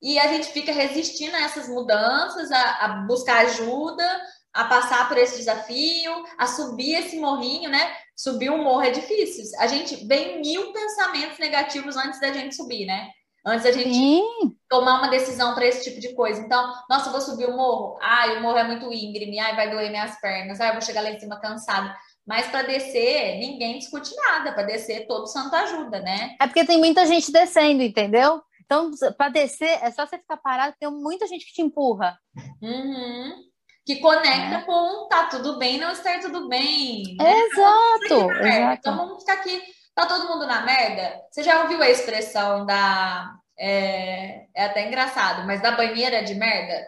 E 0.03 0.19
a 0.19 0.27
gente 0.27 0.49
fica 0.49 0.73
resistindo 0.73 1.35
a 1.35 1.41
essas 1.41 1.71
mudanças, 1.71 2.53
a, 2.53 2.85
a 2.85 2.89
buscar 3.07 3.47
ajuda, 3.47 4.05
a 4.53 4.65
passar 4.65 5.09
por 5.09 5.17
esse 5.17 5.39
desafio, 5.39 6.13
a 6.37 6.47
subir 6.47 6.95
esse 6.95 7.19
morrinho, 7.19 7.71
né? 7.71 7.97
Subir 8.17 8.51
um 8.51 8.65
morro 8.65 8.81
é 8.81 8.91
difícil. 8.91 9.45
A 9.61 9.67
gente 9.67 10.07
vem 10.07 10.41
mil 10.41 10.73
pensamentos 10.73 11.39
negativos 11.39 11.97
antes 11.99 12.19
da 12.19 12.33
gente 12.33 12.57
subir, 12.57 12.87
né? 12.87 13.11
Antes 13.45 13.65
da 13.65 13.71
gente 13.71 13.93
Sim. 13.93 14.25
tomar 14.69 14.99
uma 14.99 15.09
decisão 15.09 15.55
para 15.55 15.67
esse 15.67 15.85
tipo 15.85 16.01
de 16.01 16.15
coisa. 16.15 16.41
Então, 16.41 16.73
nossa, 16.89 17.09
eu 17.09 17.13
vou 17.13 17.21
subir 17.21 17.47
o 17.47 17.55
morro. 17.55 17.99
Ai, 18.01 18.39
o 18.39 18.43
morro 18.43 18.57
é 18.57 18.65
muito 18.65 18.91
íngreme. 18.91 19.39
Ai, 19.39 19.55
vai 19.55 19.71
doer 19.71 19.91
minhas 19.91 20.19
pernas. 20.19 20.59
Ai, 20.61 20.73
vou 20.73 20.81
chegar 20.81 21.03
lá 21.03 21.11
em 21.11 21.21
cima 21.21 21.39
cansado. 21.39 21.95
Mas 22.27 22.47
para 22.47 22.63
descer, 22.63 23.39
ninguém 23.39 23.79
discute 23.79 24.17
nada. 24.17 24.53
Para 24.53 24.65
descer, 24.65 25.07
todo 25.07 25.27
santo 25.27 25.55
ajuda, 25.55 26.01
né? 26.01 26.35
É 26.41 26.47
porque 26.47 26.65
tem 26.65 26.79
muita 26.79 27.05
gente 27.05 27.31
descendo, 27.31 27.83
entendeu? 27.83 28.43
Então, 28.65 28.91
para 29.17 29.29
descer, 29.29 29.79
é 29.83 29.91
só 29.93 30.07
você 30.07 30.19
ficar 30.19 30.39
parado, 30.39 30.75
tem 30.81 30.91
muita 30.91 31.27
gente 31.27 31.47
que 31.47 31.53
te 31.53 31.63
empurra. 31.63 32.19
Uhum 32.63 33.47
que 33.87 33.97
conecta 34.01 34.57
é. 34.57 34.63
com 34.63 35.07
tá 35.09 35.27
tudo 35.27 35.59
bem, 35.59 35.79
não 35.79 35.93
está 35.93 36.19
tudo 36.19 36.49
bem. 36.49 37.17
Né? 37.17 37.41
Exato, 37.45 38.33
exato. 38.33 38.79
Então 38.81 38.97
vamos 38.97 39.21
ficar 39.21 39.35
aqui, 39.35 39.63
tá 39.95 40.05
todo 40.07 40.29
mundo 40.29 40.45
na 40.45 40.63
merda. 40.63 41.23
Você 41.31 41.45
já 41.45 41.63
ouviu 41.63 41.81
a 41.81 41.89
expressão 41.89 42.67
da. 42.67 43.33
É, 43.57 44.49
é 44.55 44.65
até 44.65 44.87
engraçado, 44.87 45.47
mas 45.47 45.63
da 45.63 45.71
banheira 45.71 46.23
de 46.25 46.35
merda? 46.35 46.85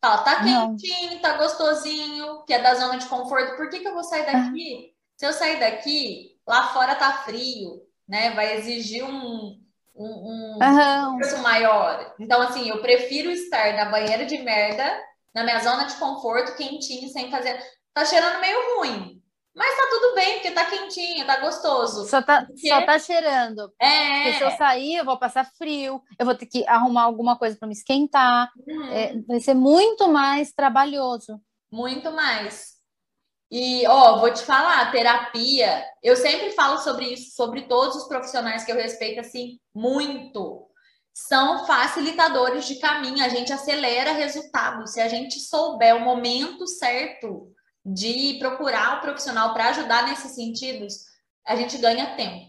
Fala, 0.00 0.18
tá 0.18 0.36
quentinho, 0.36 1.14
não. 1.14 1.18
tá 1.18 1.36
gostosinho, 1.36 2.44
que 2.46 2.54
é 2.54 2.62
da 2.62 2.76
zona 2.76 2.98
de 2.98 3.06
conforto. 3.06 3.56
Por 3.56 3.68
que, 3.68 3.80
que 3.80 3.88
eu 3.88 3.94
vou 3.94 4.04
sair 4.04 4.24
daqui? 4.24 4.94
Se 5.16 5.26
eu 5.26 5.32
sair 5.32 5.58
daqui, 5.58 6.38
lá 6.46 6.68
fora 6.68 6.94
tá 6.94 7.12
frio, 7.24 7.82
né? 8.08 8.30
Vai 8.30 8.56
exigir 8.58 9.04
um, 9.04 9.60
um, 9.96 10.06
um 10.06 10.58
uhum. 10.62 11.42
maior. 11.42 12.14
Então, 12.20 12.40
assim, 12.40 12.68
eu 12.68 12.80
prefiro 12.80 13.28
estar 13.28 13.74
na 13.74 13.86
banheira 13.86 14.24
de 14.24 14.38
merda 14.38 14.88
na 15.38 15.44
minha 15.44 15.60
zona 15.60 15.84
de 15.84 15.94
conforto, 15.94 16.56
quentinho, 16.56 17.08
sem 17.08 17.30
fazer. 17.30 17.58
Tá 17.94 18.04
cheirando 18.04 18.40
meio 18.40 18.76
ruim. 18.76 19.22
Mas 19.54 19.76
tá 19.76 19.88
tudo 19.90 20.14
bem, 20.14 20.34
porque 20.34 20.52
tá 20.52 20.64
quentinho, 20.66 21.26
tá 21.26 21.40
gostoso. 21.40 22.06
Só 22.08 22.22
tá, 22.22 22.44
porque... 22.44 22.68
só 22.68 22.84
tá 22.84 22.98
cheirando. 22.98 23.72
É. 23.80 24.22
Porque 24.22 24.38
se 24.38 24.44
eu 24.44 24.50
sair, 24.52 24.96
eu 24.96 25.04
vou 25.04 25.18
passar 25.18 25.50
frio, 25.56 26.00
eu 26.18 26.24
vou 26.24 26.34
ter 26.34 26.46
que 26.46 26.66
arrumar 26.68 27.02
alguma 27.02 27.36
coisa 27.36 27.56
para 27.56 27.66
me 27.66 27.74
esquentar. 27.74 28.50
Uhum. 28.66 28.92
É, 28.92 29.14
vai 29.26 29.40
ser 29.40 29.54
muito 29.54 30.08
mais 30.08 30.52
trabalhoso. 30.52 31.40
Muito 31.72 32.12
mais. 32.12 32.78
E, 33.50 33.86
ó, 33.88 34.20
vou 34.20 34.32
te 34.32 34.42
falar, 34.42 34.92
terapia, 34.92 35.84
eu 36.02 36.14
sempre 36.14 36.52
falo 36.52 36.78
sobre 36.78 37.06
isso, 37.14 37.34
sobre 37.34 37.62
todos 37.62 37.96
os 37.96 38.06
profissionais 38.06 38.64
que 38.64 38.70
eu 38.70 38.76
respeito, 38.76 39.20
assim, 39.20 39.58
muito. 39.74 40.68
São 41.14 41.66
facilitadores 41.66 42.66
de 42.66 42.76
caminho, 42.76 43.24
a 43.24 43.28
gente 43.28 43.52
acelera 43.52 44.12
resultados. 44.12 44.92
Se 44.92 45.00
a 45.00 45.08
gente 45.08 45.40
souber 45.40 45.96
o 45.96 46.00
momento 46.00 46.66
certo 46.66 47.52
de 47.84 48.38
procurar 48.38 48.98
o 48.98 49.00
profissional 49.00 49.52
para 49.52 49.70
ajudar 49.70 50.06
nesses 50.06 50.32
sentidos, 50.34 50.94
a 51.46 51.56
gente 51.56 51.78
ganha 51.78 52.14
tempo. 52.16 52.46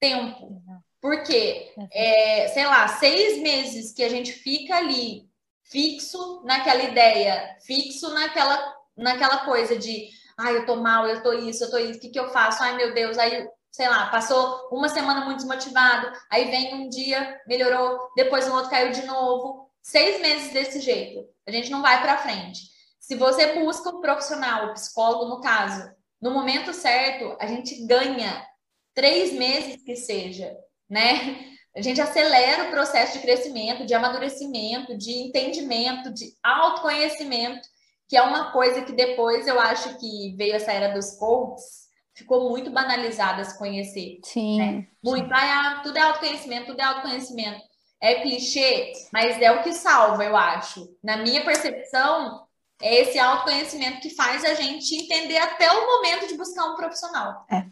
Tempo. 0.00 0.62
Porque, 1.00 1.72
é, 1.92 2.48
sei 2.48 2.66
lá, 2.66 2.88
seis 2.88 3.40
meses 3.40 3.92
que 3.92 4.02
a 4.02 4.08
gente 4.08 4.32
fica 4.32 4.76
ali 4.76 5.28
fixo 5.62 6.42
naquela 6.44 6.82
ideia, 6.82 7.56
fixo 7.64 8.12
naquela, 8.12 8.74
naquela 8.96 9.44
coisa 9.44 9.76
de 9.76 10.08
ai, 10.36 10.56
eu 10.56 10.66
tô 10.66 10.76
mal, 10.76 11.06
eu 11.06 11.22
tô 11.22 11.32
isso, 11.32 11.64
eu 11.64 11.70
tô 11.70 11.78
isso, 11.78 11.98
o 11.98 12.00
que, 12.00 12.10
que 12.10 12.18
eu 12.18 12.28
faço? 12.28 12.62
Ai, 12.62 12.76
meu 12.76 12.92
Deus, 12.92 13.16
aí, 13.16 13.48
sei 13.76 13.90
lá, 13.90 14.06
passou 14.06 14.70
uma 14.72 14.88
semana 14.88 15.26
muito 15.26 15.36
desmotivado, 15.36 16.10
aí 16.30 16.50
vem 16.50 16.72
um 16.76 16.88
dia, 16.88 17.38
melhorou, 17.46 18.10
depois 18.16 18.48
um 18.48 18.54
outro 18.54 18.70
caiu 18.70 18.90
de 18.90 19.04
novo. 19.04 19.70
Seis 19.82 20.18
meses 20.22 20.50
desse 20.50 20.80
jeito, 20.80 21.28
a 21.46 21.50
gente 21.50 21.70
não 21.70 21.82
vai 21.82 22.00
para 22.00 22.16
frente. 22.16 22.70
Se 22.98 23.16
você 23.16 23.52
busca 23.52 23.90
um 23.90 24.00
profissional, 24.00 24.72
psicólogo 24.72 25.26
no 25.26 25.42
caso, 25.42 25.90
no 26.18 26.30
momento 26.30 26.72
certo, 26.72 27.36
a 27.38 27.46
gente 27.46 27.86
ganha 27.86 28.46
três 28.94 29.34
meses 29.34 29.82
que 29.82 29.94
seja, 29.94 30.56
né? 30.88 31.52
A 31.76 31.82
gente 31.82 32.00
acelera 32.00 32.68
o 32.68 32.70
processo 32.70 33.12
de 33.12 33.18
crescimento, 33.18 33.84
de 33.84 33.92
amadurecimento, 33.92 34.96
de 34.96 35.10
entendimento, 35.18 36.10
de 36.14 36.32
autoconhecimento, 36.42 37.68
que 38.08 38.16
é 38.16 38.22
uma 38.22 38.52
coisa 38.52 38.80
que 38.86 38.92
depois 38.92 39.46
eu 39.46 39.60
acho 39.60 39.98
que 39.98 40.34
veio 40.34 40.54
essa 40.54 40.72
era 40.72 40.94
dos 40.94 41.10
coaches, 41.18 41.85
ficou 42.16 42.48
muito 42.48 42.70
banalizada 42.70 43.44
se 43.44 43.56
conhecer. 43.58 44.18
Sim. 44.24 44.58
Né? 44.58 44.88
Muito, 45.04 45.32
ah, 45.32 45.80
tudo 45.82 45.96
é 45.98 46.02
autoconhecimento, 46.02 46.66
tudo 46.66 46.80
é 46.80 46.84
autoconhecimento. 46.84 47.60
É 48.00 48.20
clichê, 48.22 48.92
mas 49.12 49.40
é 49.40 49.50
o 49.52 49.62
que 49.62 49.72
salva, 49.72 50.24
eu 50.24 50.36
acho. 50.36 50.86
Na 51.02 51.16
minha 51.16 51.44
percepção, 51.44 52.46
é 52.82 53.02
esse 53.02 53.18
autoconhecimento 53.18 54.00
que 54.00 54.10
faz 54.10 54.44
a 54.44 54.54
gente 54.54 54.94
entender 54.94 55.38
até 55.38 55.70
o 55.70 55.86
momento 55.86 56.26
de 56.26 56.36
buscar 56.36 56.64
um 56.70 56.76
profissional. 56.76 57.46
É. 57.50 57.64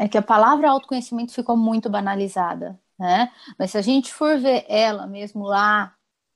É 0.00 0.08
que 0.08 0.16
a 0.16 0.22
palavra 0.22 0.70
autoconhecimento 0.70 1.32
ficou 1.32 1.56
muito 1.56 1.90
banalizada 1.90 2.80
né? 2.98 3.30
Mas 3.58 3.70
se 3.70 3.78
a 3.78 3.82
gente 3.82 4.12
for 4.12 4.38
ver 4.38 4.64
ela 4.68 5.06
mesmo 5.06 5.44
lá, 5.44 5.94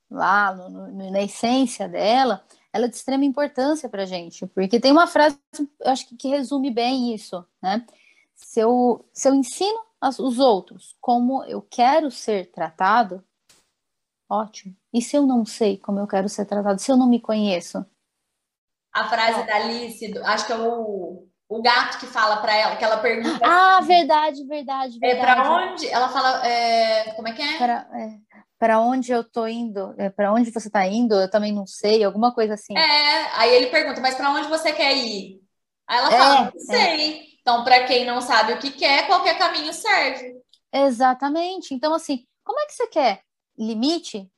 lá 0.09 0.53
no, 0.53 0.69
no, 0.69 1.11
na 1.11 1.21
essência 1.21 1.89
dela, 1.89 2.43
ela 2.73 2.85
é 2.85 2.87
de 2.87 2.95
extrema 2.95 3.23
importância 3.23 3.87
para 3.87 4.03
a 4.03 4.05
gente, 4.05 4.47
porque 4.47 4.79
tem 4.79 4.91
uma 4.91 5.05
frase, 5.05 5.39
eu 5.79 5.91
acho 5.91 6.07
que, 6.07 6.17
que 6.17 6.27
resume 6.27 6.71
bem 6.71 7.13
isso, 7.13 7.45
né? 7.61 7.85
Se 8.33 8.59
eu, 8.59 9.07
se 9.13 9.29
eu 9.29 9.35
ensino 9.35 9.79
as, 10.01 10.17
os 10.17 10.39
outros 10.39 10.97
como 10.99 11.43
eu 11.45 11.61
quero 11.61 12.09
ser 12.09 12.51
tratado, 12.51 13.23
ótimo. 14.27 14.75
E 14.91 15.01
se 15.01 15.15
eu 15.15 15.25
não 15.25 15.45
sei 15.45 15.77
como 15.77 15.99
eu 15.99 16.07
quero 16.07 16.27
ser 16.27 16.45
tratado, 16.45 16.81
se 16.81 16.91
eu 16.91 16.97
não 16.97 17.07
me 17.07 17.21
conheço? 17.21 17.85
A 18.91 19.07
frase 19.07 19.45
da 19.45 19.55
Alice, 19.55 20.17
acho 20.23 20.47
que 20.47 20.53
é 20.53 20.57
o 20.57 21.27
o 21.53 21.61
gato 21.61 21.99
que 21.99 22.07
fala 22.07 22.37
para 22.37 22.55
ela, 22.55 22.75
que 22.75 22.83
ela 22.83 22.97
pergunta. 22.97 23.39
Ah, 23.43 23.77
assim, 23.77 23.87
verdade, 23.87 24.43
verdade, 24.45 24.99
verdade. 24.99 25.21
É 25.21 25.35
para 25.35 25.51
onde? 25.51 25.87
Ela 25.87 26.09
fala, 26.09 26.47
é, 26.47 27.13
como 27.13 27.27
é 27.27 27.33
que 27.33 27.41
é? 27.43 27.57
Para 27.59 27.87
é, 27.93 28.17
para 28.63 28.79
onde 28.79 29.11
eu 29.11 29.25
tô 29.25 29.45
indo? 29.45 29.93
É, 29.97 30.09
para 30.09 30.31
onde 30.31 30.49
você 30.49 30.69
tá 30.69 30.87
indo? 30.87 31.15
Eu 31.15 31.29
também 31.29 31.51
não 31.51 31.67
sei, 31.67 32.01
alguma 32.01 32.33
coisa 32.33 32.53
assim. 32.53 32.77
É, 32.77 33.37
aí 33.37 33.53
ele 33.53 33.67
pergunta, 33.67 33.99
mas 33.99 34.15
para 34.15 34.31
onde 34.31 34.47
você 34.47 34.71
quer 34.71 34.95
ir? 34.95 35.41
Aí 35.85 35.97
ela 35.97 36.09
fala, 36.09 36.35
é, 36.35 36.43
não 36.45 36.59
sei. 36.59 37.19
É. 37.19 37.25
Então, 37.41 37.63
para 37.65 37.83
quem 37.83 38.05
não 38.05 38.21
sabe 38.21 38.53
o 38.53 38.59
que 38.59 38.71
quer, 38.71 39.05
qualquer 39.05 39.37
caminho 39.37 39.73
serve. 39.73 40.41
Exatamente. 40.71 41.73
Então, 41.73 41.93
assim, 41.93 42.25
como 42.41 42.57
é 42.61 42.65
que 42.65 42.71
você 42.71 42.87
quer 42.87 43.21
limite 43.57 44.31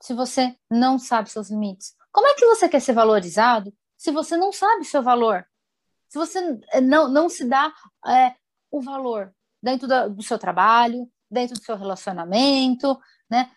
se 0.00 0.14
você 0.14 0.54
não 0.70 0.96
sabe 0.96 1.28
seus 1.28 1.50
limites? 1.50 1.96
Como 2.12 2.28
é 2.28 2.34
que 2.34 2.46
você 2.46 2.68
quer 2.68 2.80
ser 2.80 2.92
valorizado 2.92 3.74
se 3.96 4.12
você 4.12 4.36
não 4.36 4.52
sabe 4.52 4.84
seu 4.84 5.02
valor? 5.02 5.44
se 6.08 6.18
você 6.18 6.60
eh, 6.72 6.80
não, 6.80 7.08
não 7.08 7.28
se 7.28 7.44
dá 7.44 7.72
é, 8.06 8.34
o 8.70 8.80
valor 8.80 9.32
dentro 9.62 9.86
do 10.10 10.22
seu 10.22 10.38
trabalho, 10.38 11.08
dentro 11.30 11.56
do 11.56 11.64
seu 11.64 11.76
relacionamento, 11.76 12.98
né? 13.30 13.50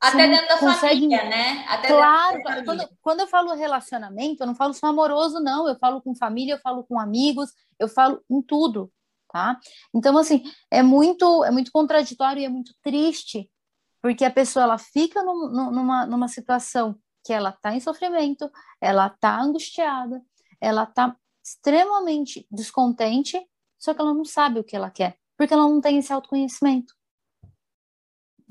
Até 0.00 0.28
dentro 0.28 0.48
da 0.48 0.58
consegue... 0.58 0.94
família, 0.94 1.24
né? 1.24 1.64
Até 1.68 1.88
claro, 1.88 2.42
quando, 2.64 2.88
quando 3.00 3.20
eu 3.20 3.26
falo 3.26 3.54
relacionamento, 3.54 4.42
eu 4.42 4.46
não 4.46 4.54
falo 4.54 4.72
só 4.72 4.86
amoroso, 4.86 5.40
não. 5.40 5.68
Eu 5.68 5.76
falo 5.78 6.00
com 6.00 6.14
família, 6.14 6.54
eu 6.54 6.60
falo 6.60 6.84
com 6.84 6.98
amigos, 6.98 7.50
eu 7.78 7.88
falo 7.88 8.22
em 8.30 8.40
tudo, 8.42 8.90
tá? 9.30 9.58
Então, 9.94 10.16
assim, 10.16 10.42
é 10.70 10.82
muito, 10.82 11.44
é 11.44 11.50
muito 11.50 11.70
contraditório 11.72 12.40
e 12.40 12.44
é 12.44 12.48
muito 12.48 12.72
triste, 12.82 13.50
porque 14.00 14.24
a 14.24 14.30
pessoa, 14.30 14.64
ela 14.64 14.78
fica 14.78 15.22
num, 15.22 15.48
numa, 15.48 16.06
numa 16.06 16.28
situação 16.28 16.96
que 17.24 17.32
ela 17.32 17.52
tá 17.52 17.74
em 17.74 17.80
sofrimento, 17.80 18.50
ela 18.80 19.08
tá 19.08 19.40
angustiada, 19.40 20.22
ela 20.60 20.86
tá 20.86 21.16
extremamente 21.42 22.46
descontente, 22.50 23.40
só 23.78 23.92
que 23.92 24.00
ela 24.00 24.14
não 24.14 24.24
sabe 24.24 24.60
o 24.60 24.64
que 24.64 24.76
ela 24.76 24.90
quer, 24.90 25.16
porque 25.36 25.52
ela 25.52 25.62
não 25.62 25.80
tem 25.80 25.98
esse 25.98 26.12
autoconhecimento. 26.12 26.94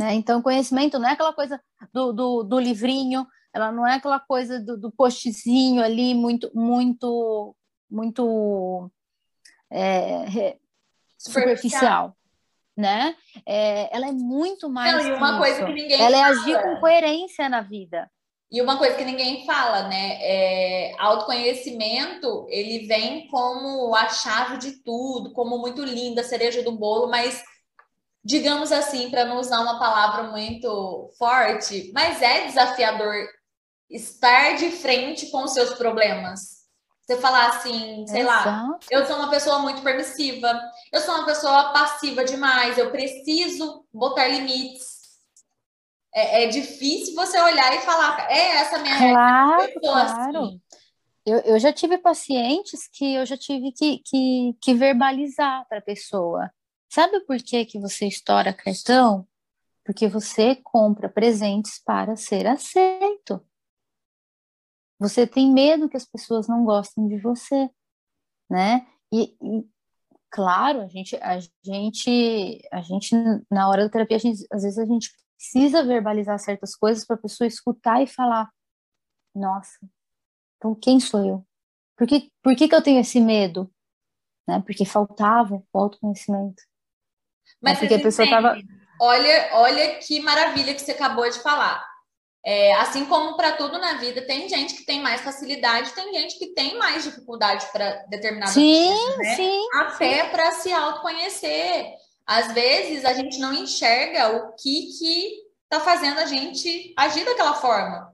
Né? 0.04 0.16
Então, 0.16 0.41
conhecimento 0.41 0.99
não 0.99 1.08
é 1.08 1.14
aquela 1.14 1.32
coisa 1.32 1.62
do, 1.93 2.12
do, 2.12 2.43
do 2.43 2.60
livrinho, 2.60 3.26
ela 3.54 3.72
não 3.72 3.88
é 3.88 3.95
aquela 3.95 4.20
coisa 4.20 4.60
do, 4.60 4.78
do 4.78 4.91
postzinho 4.91 5.82
ali, 5.82 6.14
muito, 6.14 6.51
muito, 6.54 7.56
muito 7.89 8.91
é, 9.72 10.58
superficial. 11.18 12.18
Né? 12.76 13.16
É, 13.45 13.95
ela 13.95 14.10
é 14.10 14.12
muito 14.12 14.70
mais. 14.70 14.91
Não, 14.91 15.14
e 15.14 15.18
uma 15.18 15.38
coisa 15.38 15.66
que 15.66 15.72
ninguém. 15.72 16.01
Ela 16.01 16.18
é 16.18 16.24
agir 16.24 16.62
com 16.62 16.80
coerência 16.82 17.47
na 17.47 17.62
vida. 17.62 18.12
E 18.51 18.62
uma 18.62 18.78
coisa 18.78 18.97
que 18.97 19.06
ninguém 19.06 19.45
fala, 19.45 19.88
né? 19.88 20.18
É, 20.22 20.95
autoconhecimento, 20.99 22.45
ele 22.49 22.88
vem 22.88 23.28
como 23.28 23.95
a 23.95 24.10
chave 24.10 24.58
de 24.58 24.84
tudo, 24.84 25.32
como 25.34 25.60
muito 25.60 25.84
linda, 25.84 26.22
a 26.22 26.26
cereja 26.26 26.62
do 26.62 26.72
bolo, 26.74 27.08
mas 27.10 27.43
digamos 28.24 28.71
assim, 28.71 29.09
para 29.09 29.26
não 29.26 29.38
usar 29.38 29.59
uma 29.61 29.78
palavra 29.78 30.24
muito 30.32 31.11
forte, 31.17 31.91
mas 31.93 32.21
é 32.21 32.45
desafiador 32.45 33.13
estar 33.89 34.55
de 34.55 34.71
frente 34.71 35.28
com 35.28 35.43
os 35.43 35.51
seus 35.51 35.74
problemas. 35.74 36.63
Você 37.01 37.17
falar 37.17 37.49
assim, 37.49 38.07
sei 38.07 38.21
Exato. 38.21 38.47
lá, 38.47 38.80
eu 38.89 39.05
sou 39.05 39.17
uma 39.17 39.30
pessoa 39.30 39.59
muito 39.59 39.82
permissiva, 39.82 40.57
eu 40.91 41.01
sou 41.01 41.15
uma 41.15 41.26
pessoa 41.26 41.74
passiva 41.74 42.24
demais, 42.24 42.78
eu 42.78 42.91
preciso 42.91 43.86
botar 43.93 44.28
limites 44.28 44.93
é, 46.15 46.43
é, 46.43 46.47
difícil 46.47 47.15
você 47.15 47.41
olhar 47.41 47.76
e 47.76 47.82
falar, 47.82 48.32
é 48.32 48.57
essa 48.57 48.78
minha 48.78 48.97
claro, 48.97 49.63
eu 49.63 49.82
claro. 49.82 50.38
Assim. 50.38 50.61
Eu, 51.26 51.39
eu 51.39 51.59
já 51.59 51.74
tive 51.74 51.97
pacientes 51.97 52.88
que 52.88 53.15
eu 53.15 53.26
já 53.26 53.38
tive 53.38 53.71
que, 53.71 53.99
que, 53.99 54.55
que 54.61 54.74
verbalizar 54.74 55.65
para 55.67 55.80
a 55.80 55.82
pessoa. 55.82 56.51
Sabe 56.94 57.22
por 57.22 57.38
que, 57.38 57.66
que 57.66 57.80
você 57.80 58.06
estoura 58.06 58.54
cartão? 58.54 59.28
Porque 59.84 60.08
você 60.08 60.58
compra 60.58 61.10
presentes 61.10 61.82
para 61.84 62.16
ser 62.16 62.46
aceito. 62.46 63.44
Você 65.00 65.26
tem 65.26 65.52
medo 65.52 65.89
que 65.89 65.98
as 65.98 66.06
pessoas 66.06 66.48
não 66.48 66.64
gostem 66.64 67.08
de 67.08 67.18
você, 67.20 67.68
né? 68.48 68.86
E, 69.12 69.36
e 69.41 69.68
claro, 70.30 70.82
a 70.82 70.88
gente, 70.88 71.16
a 71.16 71.39
gente, 71.66 72.62
a 72.72 72.82
gente 72.84 73.16
na 73.50 73.68
hora 73.68 73.86
da 73.86 73.89
terapia, 73.89 74.20
gente, 74.20 74.46
às 74.52 74.62
vezes 74.62 74.78
a 74.78 74.86
gente 74.86 75.10
precisa 75.36 75.84
verbalizar 75.84 76.38
certas 76.38 76.76
coisas 76.76 77.04
para 77.04 77.16
a 77.16 77.22
pessoa 77.24 77.48
escutar 77.48 78.04
e 78.04 78.06
falar: 78.06 78.54
nossa, 79.34 79.80
então 80.58 80.76
quem 80.76 81.00
sou 81.00 81.26
eu? 81.26 81.48
Por 81.98 82.06
que, 82.06 82.32
por 82.44 82.56
que, 82.56 82.68
que 82.68 82.76
eu 82.76 82.84
tenho 82.84 83.02
esse 83.02 83.20
medo? 83.20 83.68
Né? 84.48 84.62
Porque 84.62 84.86
faltava 84.86 85.56
o 85.56 85.80
autoconhecimento. 85.80 86.62
Mas 87.64 87.80
porque 87.80 87.93
a 87.93 87.99
pessoa 87.99 88.30
tava... 88.30 88.57
olha, 88.99 89.49
olha 89.53 89.95
que 89.95 90.20
maravilha 90.20 90.74
que 90.74 90.82
você 90.82 90.91
acabou 90.91 91.30
de 91.30 91.39
falar. 91.39 91.84
É, 92.45 92.74
assim 92.76 93.05
como 93.05 93.38
para 93.38 93.53
tudo 93.53 93.80
na 93.80 93.93
vida, 93.93 94.22
tem 94.28 94.49
gente 94.49 94.74
que 94.74 94.86
tem 94.86 95.01
mais 95.01 95.22
facilidade, 95.22 95.93
tem 95.93 96.14
gente 96.14 96.38
que 96.38 96.47
tem 96.47 96.78
mais 96.78 97.05
dificuldade 97.05 97.66
para 97.72 98.05
determinada 98.09 98.51
sim, 98.51 98.86
coisa, 98.86 99.18
né? 99.18 99.36
Sim, 99.36 99.68
Até 99.76 100.26
para 100.26 100.51
se 100.51 100.74
autoconhecer 100.74 101.93
às 102.26 102.53
vezes 102.53 103.05
a 103.05 103.14
gente 103.14 103.38
não 103.39 103.53
enxerga 103.53 104.38
o 104.38 104.53
que 104.55 104.88
que 104.97 105.43
tá 105.70 105.80
fazendo 105.80 106.20
a 106.20 106.26
gente 106.26 106.93
agir 106.97 107.26
daquela 107.26 107.53
forma. 107.53 108.14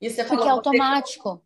E 0.00 0.08
você 0.08 0.24
Porque 0.24 0.46
é 0.46 0.50
automático. 0.50 1.44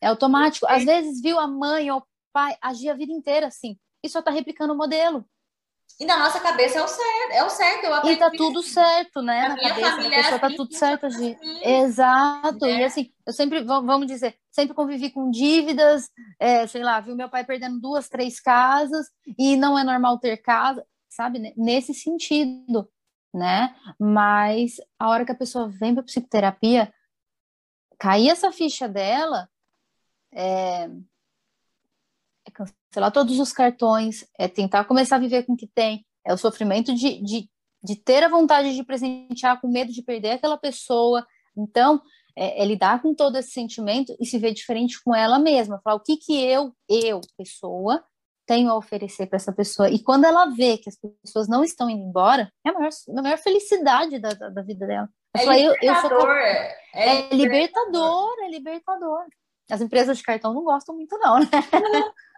É 0.00 0.06
automático. 0.06 0.66
Às 0.66 0.84
vezes 0.84 1.20
viu 1.20 1.38
a 1.38 1.46
mãe 1.46 1.90
ou 1.90 1.98
o 1.98 2.06
pai 2.32 2.56
agir 2.60 2.88
a 2.88 2.94
vida 2.94 3.12
inteira 3.12 3.46
assim 3.46 3.78
e 4.02 4.08
só 4.08 4.22
tá 4.22 4.30
replicando 4.30 4.72
o 4.72 4.76
modelo. 4.76 5.26
E 5.98 6.04
na 6.06 6.18
nossa 6.18 6.40
cabeça 6.40 6.78
é 6.78 6.82
o 6.82 6.88
certo, 6.88 7.32
é 7.32 7.44
o 7.44 7.50
certo. 7.50 7.84
Eu 7.84 8.12
e 8.12 8.16
tá 8.16 8.30
tudo 8.30 8.62
certo, 8.62 9.20
né? 9.20 9.48
Na, 9.48 9.56
na 9.56 9.68
cabeça 9.68 9.96
da 9.96 10.08
pessoa 10.10 10.38
tá 10.38 10.46
assim, 10.46 10.56
tudo 10.56 10.74
certo. 10.74 11.06
Assim. 11.06 11.36
Exato. 11.62 12.64
É. 12.64 12.80
E 12.80 12.84
assim, 12.84 13.12
eu 13.26 13.32
sempre, 13.32 13.62
vamos 13.62 14.06
dizer, 14.06 14.36
sempre 14.50 14.74
convivi 14.74 15.10
com 15.10 15.30
dívidas, 15.30 16.08
é, 16.38 16.66
sei 16.66 16.82
lá, 16.82 17.00
viu 17.00 17.14
meu 17.14 17.28
pai 17.28 17.44
perdendo 17.44 17.80
duas, 17.80 18.08
três 18.08 18.40
casas, 18.40 19.06
e 19.38 19.56
não 19.56 19.78
é 19.78 19.84
normal 19.84 20.18
ter 20.18 20.38
casa, 20.38 20.84
sabe? 21.08 21.52
Nesse 21.56 21.92
sentido, 21.92 22.88
né? 23.34 23.74
Mas 23.98 24.76
a 24.98 25.08
hora 25.08 25.24
que 25.24 25.32
a 25.32 25.36
pessoa 25.36 25.68
vem 25.68 25.94
para 25.94 26.02
psicoterapia, 26.02 26.92
cair 27.98 28.30
essa 28.30 28.50
ficha 28.50 28.88
dela 28.88 29.48
é, 30.32 30.84
é 30.84 30.90
cancelar 32.66 33.12
todos 33.12 33.38
os 33.38 33.52
cartões, 33.52 34.26
é 34.38 34.48
tentar 34.48 34.84
começar 34.84 35.16
a 35.16 35.20
viver 35.20 35.44
com 35.44 35.52
o 35.52 35.56
que 35.56 35.66
tem, 35.66 36.04
é 36.26 36.32
o 36.32 36.38
sofrimento 36.38 36.94
de, 36.94 37.22
de, 37.22 37.48
de 37.82 37.96
ter 37.96 38.22
a 38.22 38.28
vontade 38.28 38.74
de 38.74 38.84
presentear 38.84 39.60
com 39.60 39.68
medo 39.68 39.92
de 39.92 40.02
perder 40.02 40.32
aquela 40.32 40.58
pessoa. 40.58 41.26
Então, 41.56 42.00
é, 42.36 42.62
é, 42.62 42.64
lidar 42.64 43.02
com 43.02 43.14
todo 43.14 43.36
esse 43.36 43.50
sentimento 43.50 44.16
e 44.20 44.26
se 44.26 44.38
ver 44.38 44.52
diferente 44.52 45.02
com 45.02 45.14
ela 45.14 45.38
mesma, 45.38 45.80
falar 45.82 45.96
o 45.96 46.00
que 46.00 46.16
que 46.16 46.42
eu, 46.42 46.72
eu, 46.88 47.20
pessoa, 47.36 48.04
tenho 48.46 48.70
a 48.70 48.76
oferecer 48.76 49.26
para 49.26 49.36
essa 49.36 49.52
pessoa. 49.52 49.90
E 49.90 50.02
quando 50.02 50.24
ela 50.24 50.46
vê 50.46 50.78
que 50.78 50.88
as 50.88 50.98
pessoas 51.22 51.48
não 51.48 51.62
estão 51.62 51.88
indo 51.88 52.02
embora, 52.02 52.50
é 52.66 52.70
a 52.70 52.72
maior, 52.72 52.90
a 53.16 53.22
maior 53.22 53.38
felicidade 53.38 54.18
da, 54.18 54.30
da, 54.30 54.48
da 54.48 54.62
vida 54.62 54.86
dela. 54.86 55.08
É 55.36 55.44
fala, 55.44 55.56
libertador. 55.56 55.78
Eu, 55.82 55.94
eu 55.94 56.08
sou, 56.08 56.32
é, 56.32 56.76
é, 56.94 57.34
libertador, 57.34 58.34
é 58.40 58.50
libertador. 58.50 59.24
As 59.70 59.80
empresas 59.80 60.18
de 60.18 60.24
cartão 60.24 60.52
não 60.52 60.64
gostam 60.64 60.96
muito, 60.96 61.16
não, 61.18 61.38
né? 61.38 61.46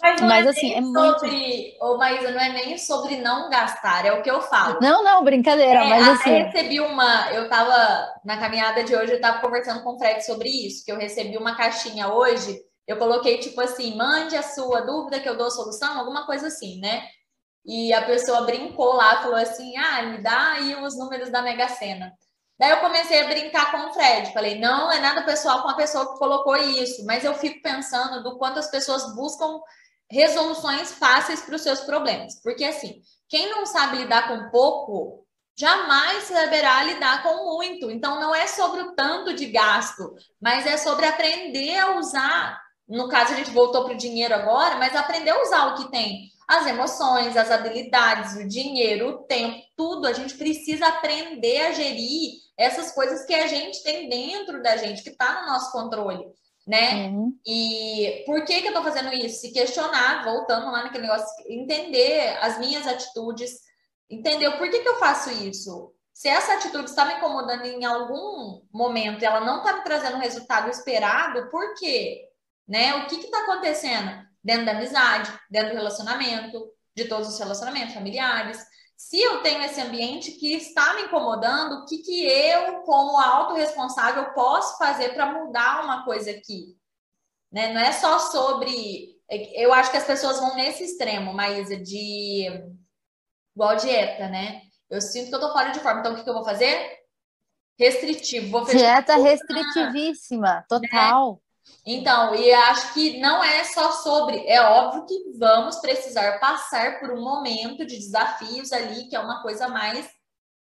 Mas, 0.00 0.20
mas 0.20 0.46
é 0.46 0.50
assim, 0.50 0.72
é 0.74 0.82
sobre, 0.82 1.30
muito. 1.30 1.84
Ô, 1.84 1.96
Maísa, 1.96 2.30
não 2.30 2.40
é 2.40 2.50
nem 2.50 2.78
sobre 2.78 3.16
não 3.16 3.48
gastar, 3.48 4.04
é 4.04 4.12
o 4.12 4.22
que 4.22 4.30
eu 4.30 4.40
falo. 4.42 4.78
Não, 4.80 5.02
não, 5.02 5.24
brincadeira, 5.24 5.80
é, 5.80 5.88
mas 5.88 6.08
assim. 6.08 6.30
Eu 6.30 6.44
recebi 6.46 6.80
uma. 6.80 7.32
Eu 7.32 7.48
tava 7.48 8.06
na 8.24 8.36
caminhada 8.38 8.84
de 8.84 8.94
hoje, 8.94 9.12
eu 9.12 9.20
tava 9.20 9.40
conversando 9.40 9.82
com 9.82 9.94
o 9.94 9.98
Fred 9.98 10.24
sobre 10.24 10.48
isso, 10.48 10.84
que 10.84 10.92
eu 10.92 10.98
recebi 10.98 11.36
uma 11.36 11.56
caixinha 11.56 12.12
hoje. 12.12 12.58
Eu 12.86 12.98
coloquei, 12.98 13.38
tipo 13.38 13.60
assim, 13.60 13.96
mande 13.96 14.36
a 14.36 14.42
sua 14.42 14.82
dúvida 14.82 15.20
que 15.20 15.28
eu 15.28 15.36
dou 15.36 15.50
solução, 15.50 15.98
alguma 15.98 16.26
coisa 16.26 16.48
assim, 16.48 16.78
né? 16.80 17.04
E 17.64 17.92
a 17.94 18.02
pessoa 18.02 18.42
brincou 18.42 18.94
lá, 18.94 19.22
falou 19.22 19.36
assim: 19.36 19.76
ah, 19.76 20.02
me 20.02 20.18
dá 20.18 20.52
aí 20.52 20.74
os 20.76 20.98
números 20.98 21.30
da 21.30 21.40
Mega 21.42 21.68
Sena. 21.68 22.12
Daí 22.58 22.70
eu 22.70 22.80
comecei 22.80 23.20
a 23.20 23.26
brincar 23.26 23.72
com 23.72 23.88
o 23.88 23.92
Fred. 23.92 24.32
Falei, 24.32 24.58
não 24.58 24.90
é 24.90 25.00
nada 25.00 25.24
pessoal 25.24 25.62
com 25.62 25.68
a 25.68 25.76
pessoa 25.76 26.12
que 26.12 26.18
colocou 26.18 26.56
isso, 26.56 27.04
mas 27.04 27.24
eu 27.24 27.34
fico 27.34 27.60
pensando 27.62 28.22
do 28.22 28.38
quanto 28.38 28.58
as 28.58 28.70
pessoas 28.70 29.14
buscam 29.14 29.60
resoluções 30.10 30.92
fáceis 30.92 31.40
para 31.40 31.56
os 31.56 31.62
seus 31.62 31.80
problemas. 31.80 32.40
Porque 32.42 32.64
assim, 32.64 33.00
quem 33.28 33.50
não 33.50 33.66
sabe 33.66 33.96
lidar 33.96 34.28
com 34.28 34.50
pouco, 34.50 35.26
jamais 35.58 36.24
saberá 36.24 36.82
lidar 36.84 37.22
com 37.22 37.56
muito. 37.56 37.90
Então 37.90 38.20
não 38.20 38.34
é 38.34 38.46
sobre 38.46 38.80
o 38.82 38.94
tanto 38.94 39.34
de 39.34 39.46
gasto, 39.46 40.14
mas 40.40 40.66
é 40.66 40.76
sobre 40.76 41.06
aprender 41.06 41.76
a 41.78 41.96
usar. 41.98 42.62
No 42.86 43.08
caso, 43.08 43.32
a 43.32 43.36
gente 43.36 43.50
voltou 43.50 43.84
para 43.84 43.94
o 43.94 43.98
dinheiro 43.98 44.34
agora, 44.34 44.76
mas 44.76 44.94
aprender 44.94 45.30
a 45.30 45.42
usar 45.42 45.66
o 45.68 45.74
que 45.76 45.90
tem. 45.90 46.30
As 46.46 46.66
emoções, 46.66 47.36
as 47.36 47.50
habilidades, 47.50 48.36
o 48.36 48.46
dinheiro, 48.46 49.08
o 49.08 49.18
tempo, 49.24 49.62
tudo. 49.76 50.06
A 50.06 50.12
gente 50.12 50.34
precisa 50.36 50.86
aprender 50.86 51.60
a 51.62 51.72
gerir 51.72 52.32
essas 52.56 52.92
coisas 52.92 53.24
que 53.24 53.34
a 53.34 53.46
gente 53.46 53.82
tem 53.82 54.08
dentro 54.08 54.62
da 54.62 54.76
gente, 54.76 55.02
que 55.02 55.10
está 55.10 55.40
no 55.40 55.46
nosso 55.46 55.72
controle, 55.72 56.26
né? 56.66 57.08
Uhum. 57.08 57.36
E 57.46 58.22
por 58.26 58.44
que, 58.44 58.60
que 58.60 58.68
eu 58.68 58.72
estou 58.72 58.84
fazendo 58.84 59.12
isso? 59.12 59.40
Se 59.40 59.52
questionar, 59.52 60.24
voltando 60.24 60.70
lá 60.70 60.84
naquele 60.84 61.06
negócio, 61.06 61.26
entender 61.48 62.38
as 62.40 62.58
minhas 62.58 62.86
atitudes, 62.86 63.60
entender 64.08 64.48
o 64.48 64.58
porquê 64.58 64.80
que 64.80 64.88
eu 64.88 64.98
faço 64.98 65.30
isso. 65.30 65.92
Se 66.12 66.28
essa 66.28 66.54
atitude 66.54 66.90
está 66.90 67.06
me 67.06 67.14
incomodando 67.14 67.64
em 67.64 67.84
algum 67.84 68.62
momento 68.72 69.22
e 69.22 69.24
ela 69.24 69.40
não 69.40 69.58
está 69.58 69.72
me 69.72 69.82
trazendo 69.82 70.16
o 70.16 70.20
resultado 70.20 70.70
esperado, 70.70 71.50
por 71.50 71.74
quê? 71.74 72.28
Né? 72.68 72.94
O 72.94 73.06
que 73.06 73.16
está 73.16 73.40
acontecendo 73.40 74.24
dentro 74.44 74.66
da 74.66 74.72
amizade, 74.72 75.32
dentro 75.50 75.70
do 75.70 75.76
relacionamento, 75.76 76.70
de 76.94 77.06
todos 77.06 77.28
os 77.28 77.38
relacionamentos 77.38 77.94
familiares, 77.94 78.64
se 78.96 79.20
eu 79.20 79.42
tenho 79.42 79.62
esse 79.62 79.80
ambiente 79.80 80.32
que 80.32 80.54
está 80.54 80.94
me 80.94 81.02
incomodando, 81.02 81.80
o 81.80 81.86
que, 81.86 81.98
que 81.98 82.24
eu, 82.24 82.80
como 82.82 83.18
autorresponsável, 83.18 84.32
posso 84.32 84.78
fazer 84.78 85.14
para 85.14 85.32
mudar 85.32 85.84
uma 85.84 86.04
coisa 86.04 86.30
aqui? 86.30 86.76
Né? 87.50 87.72
Não 87.72 87.80
é 87.80 87.92
só 87.92 88.18
sobre. 88.18 89.14
Eu 89.54 89.72
acho 89.72 89.90
que 89.90 89.96
as 89.96 90.06
pessoas 90.06 90.38
vão 90.38 90.54
nesse 90.54 90.84
extremo, 90.84 91.32
Maísa, 91.32 91.76
de. 91.76 92.46
igual 93.54 93.76
dieta, 93.76 94.28
né? 94.28 94.62
Eu 94.88 95.00
sinto 95.00 95.28
que 95.28 95.34
eu 95.34 95.40
tô 95.40 95.52
fora 95.52 95.70
de 95.70 95.80
forma, 95.80 96.00
então 96.00 96.12
o 96.12 96.16
que, 96.16 96.22
que 96.22 96.30
eu 96.30 96.34
vou 96.34 96.44
fazer? 96.44 96.98
Restritivo. 97.78 98.50
Vou 98.50 98.64
dieta 98.64 99.16
restritivíssima, 99.16 100.64
total. 100.68 101.32
Né? 101.32 101.43
Então, 101.86 102.34
e 102.34 102.52
acho 102.52 102.94
que 102.94 103.18
não 103.18 103.42
é 103.42 103.64
só 103.64 103.92
sobre, 103.92 104.46
é 104.46 104.60
óbvio 104.62 105.06
que 105.06 105.38
vamos 105.38 105.76
precisar 105.76 106.38
passar 106.38 106.98
por 107.00 107.10
um 107.10 107.22
momento 107.22 107.86
de 107.86 107.96
desafios 107.98 108.72
ali, 108.72 109.08
que 109.08 109.16
é 109.16 109.20
uma 109.20 109.42
coisa 109.42 109.68
mais, 109.68 110.08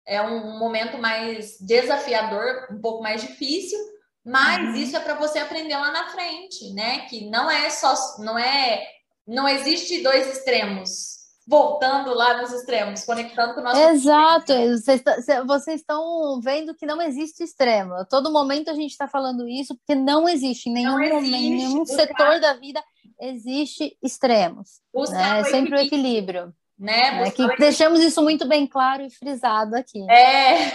é 0.05 0.21
um 0.21 0.57
momento 0.59 0.97
mais 0.97 1.57
desafiador, 1.59 2.67
um 2.71 2.79
pouco 2.79 3.01
mais 3.01 3.21
difícil, 3.21 3.79
mas 4.23 4.59
uhum. 4.59 4.75
isso 4.75 4.95
é 4.95 4.99
para 4.99 5.15
você 5.15 5.39
aprender 5.39 5.75
lá 5.75 5.91
na 5.91 6.09
frente, 6.09 6.73
né? 6.73 6.99
Que 7.07 7.29
não 7.29 7.49
é 7.49 7.69
só, 7.69 7.95
não 8.19 8.37
é, 8.37 8.85
não 9.25 9.47
existe 9.47 10.03
dois 10.03 10.27
extremos 10.27 11.16
voltando 11.47 12.13
lá 12.13 12.41
nos 12.41 12.51
extremos, 12.51 13.05
conectando 13.05 13.53
com 13.53 13.61
o 13.61 13.63
nosso. 13.63 13.79
Exato, 13.79 14.53
vocês, 14.53 15.01
vocês 15.45 15.79
estão 15.79 16.41
vendo 16.41 16.75
que 16.75 16.85
não 16.85 17.01
existe 17.01 17.41
extremo. 17.43 17.93
A 17.93 18.05
todo 18.05 18.31
momento 18.31 18.69
a 18.69 18.73
gente 18.73 18.91
está 18.91 19.07
falando 19.07 19.47
isso, 19.47 19.75
porque 19.77 19.95
não 19.95 20.27
existe 20.27 20.69
em 20.69 20.73
nenhum 20.73 20.99
existe, 20.99 21.13
momento, 21.13 21.35
em 21.35 21.55
nenhum 21.55 21.85
setor 21.85 22.41
da 22.41 22.53
vida 22.53 22.83
existe 23.21 23.97
extremos. 24.03 24.81
Né? 25.09 25.39
É 25.39 25.43
sempre 25.45 25.75
o 25.75 25.79
equilíbrio. 25.79 26.53
Né? 26.77 27.27
É 27.27 27.31
que 27.31 27.47
deixamos 27.57 28.01
isso 28.01 28.21
muito 28.21 28.45
bem 28.47 28.67
claro 28.67 29.01
e 29.03 29.09
frisado 29.09 29.75
aqui. 29.75 30.05
É. 30.11 30.71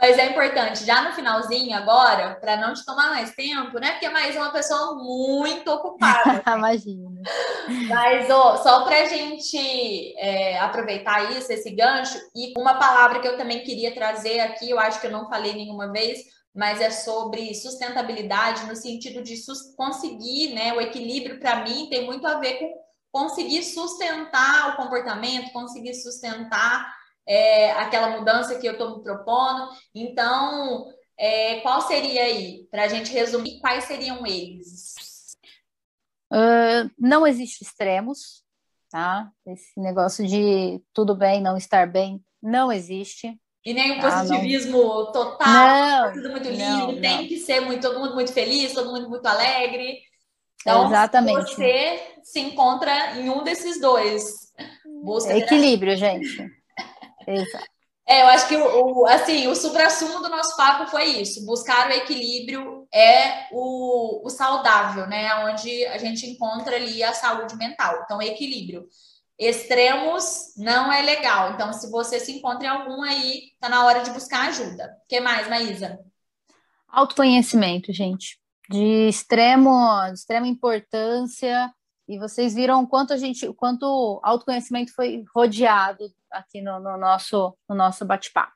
Mas 0.00 0.18
é 0.18 0.26
importante, 0.26 0.84
já 0.84 1.02
no 1.02 1.12
finalzinho 1.12 1.76
agora, 1.76 2.34
para 2.40 2.56
não 2.56 2.74
te 2.74 2.84
tomar 2.84 3.10
mais 3.10 3.34
tempo, 3.34 3.78
né? 3.78 3.92
Porque 3.92 4.06
é 4.06 4.40
uma 4.40 4.50
pessoa 4.50 4.94
muito 4.96 5.68
ocupada. 5.70 6.42
Imagina. 6.56 7.22
Mas, 7.88 8.26
só 8.26 8.84
para 8.84 9.02
a 9.02 9.04
gente 9.06 10.14
é, 10.18 10.58
aproveitar 10.58 11.32
isso, 11.32 11.52
esse 11.52 11.70
gancho, 11.70 12.18
e 12.34 12.52
uma 12.58 12.74
palavra 12.74 13.20
que 13.20 13.28
eu 13.28 13.36
também 13.36 13.62
queria 13.64 13.94
trazer 13.94 14.40
aqui, 14.40 14.70
eu 14.70 14.78
acho 14.78 15.00
que 15.00 15.06
eu 15.06 15.12
não 15.12 15.28
falei 15.28 15.54
nenhuma 15.54 15.90
vez, 15.90 16.18
mas 16.54 16.80
é 16.80 16.90
sobre 16.90 17.54
sustentabilidade 17.54 18.66
no 18.66 18.76
sentido 18.76 19.22
de 19.22 19.34
conseguir, 19.76 20.54
né? 20.54 20.72
O 20.72 20.80
equilíbrio, 20.80 21.40
para 21.40 21.64
mim, 21.64 21.88
tem 21.90 22.06
muito 22.06 22.26
a 22.26 22.38
ver 22.38 22.58
com 22.58 22.84
conseguir 23.14 23.62
sustentar 23.62 24.70
o 24.70 24.76
comportamento, 24.76 25.52
conseguir 25.52 25.94
sustentar 25.94 26.92
é, 27.26 27.72
aquela 27.72 28.18
mudança 28.18 28.58
que 28.58 28.66
eu 28.66 28.72
estou 28.72 28.96
me 28.96 29.02
propondo. 29.02 29.70
Então, 29.94 30.86
é, 31.18 31.60
qual 31.60 31.80
seria 31.80 32.24
aí, 32.24 32.66
para 32.70 32.84
a 32.84 32.88
gente 32.88 33.12
resumir, 33.12 33.60
quais 33.60 33.84
seriam 33.84 34.26
eles? 34.26 34.94
Uh, 36.32 36.90
não 36.98 37.26
existe 37.26 37.62
extremos, 37.62 38.42
tá? 38.90 39.30
Esse 39.46 39.78
negócio 39.78 40.26
de 40.26 40.82
tudo 40.92 41.14
bem, 41.14 41.40
não 41.40 41.56
estar 41.56 41.86
bem, 41.86 42.22
não 42.42 42.72
existe. 42.72 43.38
E 43.64 43.72
nem 43.72 43.92
o 43.92 44.00
positivismo 44.00 44.78
ah, 44.78 45.12
total, 45.12 46.06
não, 46.06 46.12
tudo 46.12 46.30
muito 46.30 46.48
lindo, 46.50 46.92
não, 46.92 47.00
tem 47.00 47.22
não. 47.22 47.28
que 47.28 47.38
ser 47.38 47.60
muito, 47.60 47.80
todo 47.80 47.98
mundo 47.98 48.14
muito 48.14 48.32
feliz, 48.32 48.74
todo 48.74 48.92
mundo 48.92 49.08
muito 49.08 49.24
alegre. 49.24 50.02
Então, 50.60 50.86
Exatamente. 50.86 51.54
você 51.54 52.00
se 52.22 52.40
encontra 52.40 53.18
em 53.18 53.30
um 53.30 53.42
desses 53.42 53.80
dois. 53.80 54.52
Busca 55.02 55.36
equilíbrio, 55.36 55.96
gente. 55.96 56.50
Exato. 57.26 57.74
É, 58.06 58.20
eu 58.22 58.26
acho 58.26 58.48
que 58.48 58.56
o, 58.56 58.98
o 59.00 59.06
assim, 59.06 59.46
o 59.46 59.54
supra-sumo 59.54 60.20
do 60.20 60.28
nosso 60.28 60.54
papo 60.56 60.90
foi 60.90 61.04
isso. 61.04 61.44
Buscar 61.46 61.88
o 61.88 61.92
equilíbrio 61.92 62.86
é 62.92 63.46
o, 63.50 64.26
o 64.26 64.30
saudável, 64.30 65.06
né? 65.06 65.34
Onde 65.46 65.86
a 65.86 65.96
gente 65.96 66.26
encontra 66.26 66.76
ali 66.76 67.02
a 67.02 67.14
saúde 67.14 67.56
mental. 67.56 68.02
Então, 68.04 68.20
equilíbrio. 68.20 68.86
Extremos 69.38 70.52
não 70.56 70.92
é 70.92 71.00
legal. 71.02 71.52
Então, 71.52 71.72
se 71.72 71.90
você 71.90 72.20
se 72.20 72.32
encontra 72.32 72.66
em 72.66 72.70
algum 72.70 73.02
aí, 73.02 73.52
tá 73.58 73.68
na 73.68 73.84
hora 73.86 74.00
de 74.02 74.10
buscar 74.10 74.48
ajuda. 74.48 74.96
O 75.04 75.08
que 75.08 75.18
mais, 75.18 75.48
Maísa? 75.48 75.98
Autoconhecimento, 76.88 77.92
gente. 77.92 78.38
De 78.68 79.08
extremo, 79.08 79.70
de 80.08 80.12
extrema 80.12 80.46
importância. 80.46 81.72
E 82.06 82.18
vocês 82.18 82.54
viram 82.54 82.82
o 82.82 82.86
quanto 82.86 83.12
a 83.12 83.16
gente, 83.16 83.46
o 83.48 83.54
quanto 83.54 84.20
autoconhecimento 84.22 84.92
foi 84.94 85.24
rodeado 85.34 86.04
aqui 86.30 86.60
no, 86.60 86.78
no 86.78 86.98
nosso, 86.98 87.56
no 87.68 87.74
nosso 87.74 88.04
bate-papo. 88.04 88.52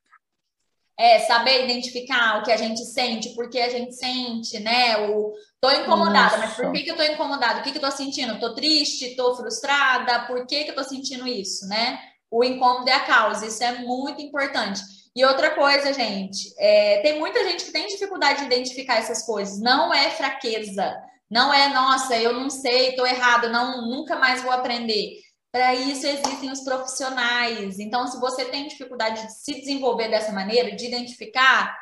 é, 0.99 1.21
saber 1.21 1.65
identificar 1.65 2.39
o 2.39 2.43
que 2.43 2.51
a 2.51 2.57
gente 2.57 2.85
sente, 2.85 3.31
por 3.35 3.49
que 3.49 3.61
a 3.61 3.69
gente 3.69 3.95
sente, 3.95 4.59
né? 4.59 4.99
O 5.09 5.33
tô 5.61 5.71
incomodada, 5.71 6.37
isso. 6.37 6.39
mas 6.39 6.55
por 6.57 6.73
que, 6.73 6.83
que 6.83 6.91
eu 6.91 6.97
tô 6.97 7.05
incomodada? 7.05 7.61
O 7.61 7.63
que, 7.63 7.71
que 7.71 7.79
eu 7.79 7.83
tô 7.83 7.91
sentindo? 7.91 8.41
Tô 8.41 8.53
triste, 8.53 9.15
tô 9.15 9.37
frustrada, 9.37 10.27
por 10.27 10.45
que, 10.45 10.65
que 10.65 10.71
eu 10.73 10.75
tô 10.75 10.83
sentindo 10.83 11.27
isso, 11.27 11.69
né? 11.69 12.01
O 12.29 12.43
incômodo 12.43 12.91
é 12.91 12.95
a 12.95 13.05
causa, 13.05 13.47
isso 13.47 13.63
é 13.63 13.79
muito 13.79 14.21
importante. 14.21 14.81
E 15.15 15.25
outra 15.25 15.53
coisa, 15.53 15.93
gente, 15.93 16.53
é, 16.59 17.01
tem 17.01 17.19
muita 17.19 17.43
gente 17.45 17.65
que 17.65 17.73
tem 17.73 17.87
dificuldade 17.87 18.41
de 18.41 18.47
identificar 18.47 18.97
essas 18.97 19.25
coisas. 19.25 19.61
Não 19.61 19.95
é 19.95 20.11
fraqueza, 20.11 20.95
não 21.31 21.53
é, 21.53 21.68
nossa, 21.68 22.16
eu 22.16 22.33
não 22.33 22.49
sei, 22.49 22.97
tô 22.97 23.07
errado, 23.07 23.51
não, 23.51 23.83
nunca 23.83 24.16
mais 24.16 24.43
vou 24.43 24.51
aprender. 24.53 25.20
Para 25.51 25.74
isso 25.74 26.07
existem 26.07 26.51
os 26.51 26.61
profissionais. 26.61 27.79
Então, 27.79 28.07
se 28.07 28.18
você 28.20 28.45
tem 28.47 28.68
dificuldade 28.68 29.26
de 29.26 29.33
se 29.33 29.55
desenvolver 29.55 30.09
dessa 30.09 30.33
maneira, 30.33 30.74
de 30.74 30.87
identificar, 30.87 31.76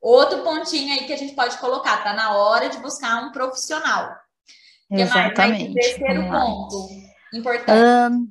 outro 0.00 0.42
pontinho 0.42 0.92
aí 0.92 1.06
que 1.06 1.12
a 1.12 1.16
gente 1.16 1.34
pode 1.34 1.56
colocar, 1.58 2.02
tá 2.02 2.12
na 2.12 2.36
hora 2.36 2.68
de 2.68 2.78
buscar 2.78 3.22
um 3.24 3.32
profissional. 3.32 4.10
Exatamente. 4.90 5.68
Que 5.68 5.74
mais? 5.74 5.86
Terceiro 5.86 6.30
ponto 6.30 6.88
importante. 7.32 8.12
Um, 8.12 8.30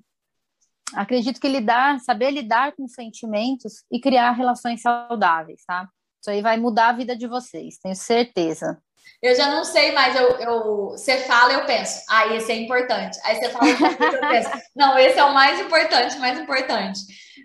acredito 0.94 1.40
que 1.40 1.48
lidar, 1.48 2.00
saber 2.00 2.32
lidar 2.32 2.74
com 2.76 2.88
sentimentos 2.88 3.84
e 3.92 4.00
criar 4.00 4.32
relações 4.32 4.82
saudáveis, 4.82 5.64
tá? 5.66 5.88
Isso 6.22 6.30
aí 6.30 6.42
vai 6.42 6.58
mudar 6.58 6.90
a 6.90 6.94
vida 6.94 7.16
de 7.16 7.28
vocês, 7.28 7.78
tenho 7.80 7.96
certeza. 7.96 8.78
Eu 9.22 9.36
já 9.36 9.48
não 9.50 9.64
sei 9.64 9.92
mais, 9.92 10.16
eu, 10.16 10.30
eu, 10.40 10.90
você 10.90 11.18
fala, 11.18 11.54
eu 11.54 11.66
penso, 11.66 12.02
ah, 12.10 12.34
esse 12.34 12.52
é 12.52 12.56
importante. 12.56 13.20
Aí 13.24 13.36
você 13.36 13.50
fala, 13.50 13.68
eu 13.70 14.20
penso, 14.30 14.50
não, 14.76 14.98
esse 14.98 15.20
é 15.20 15.24
o 15.24 15.34
mais 15.34 15.60
importante, 15.60 16.18
mais 16.18 16.40
importante. 16.40 17.00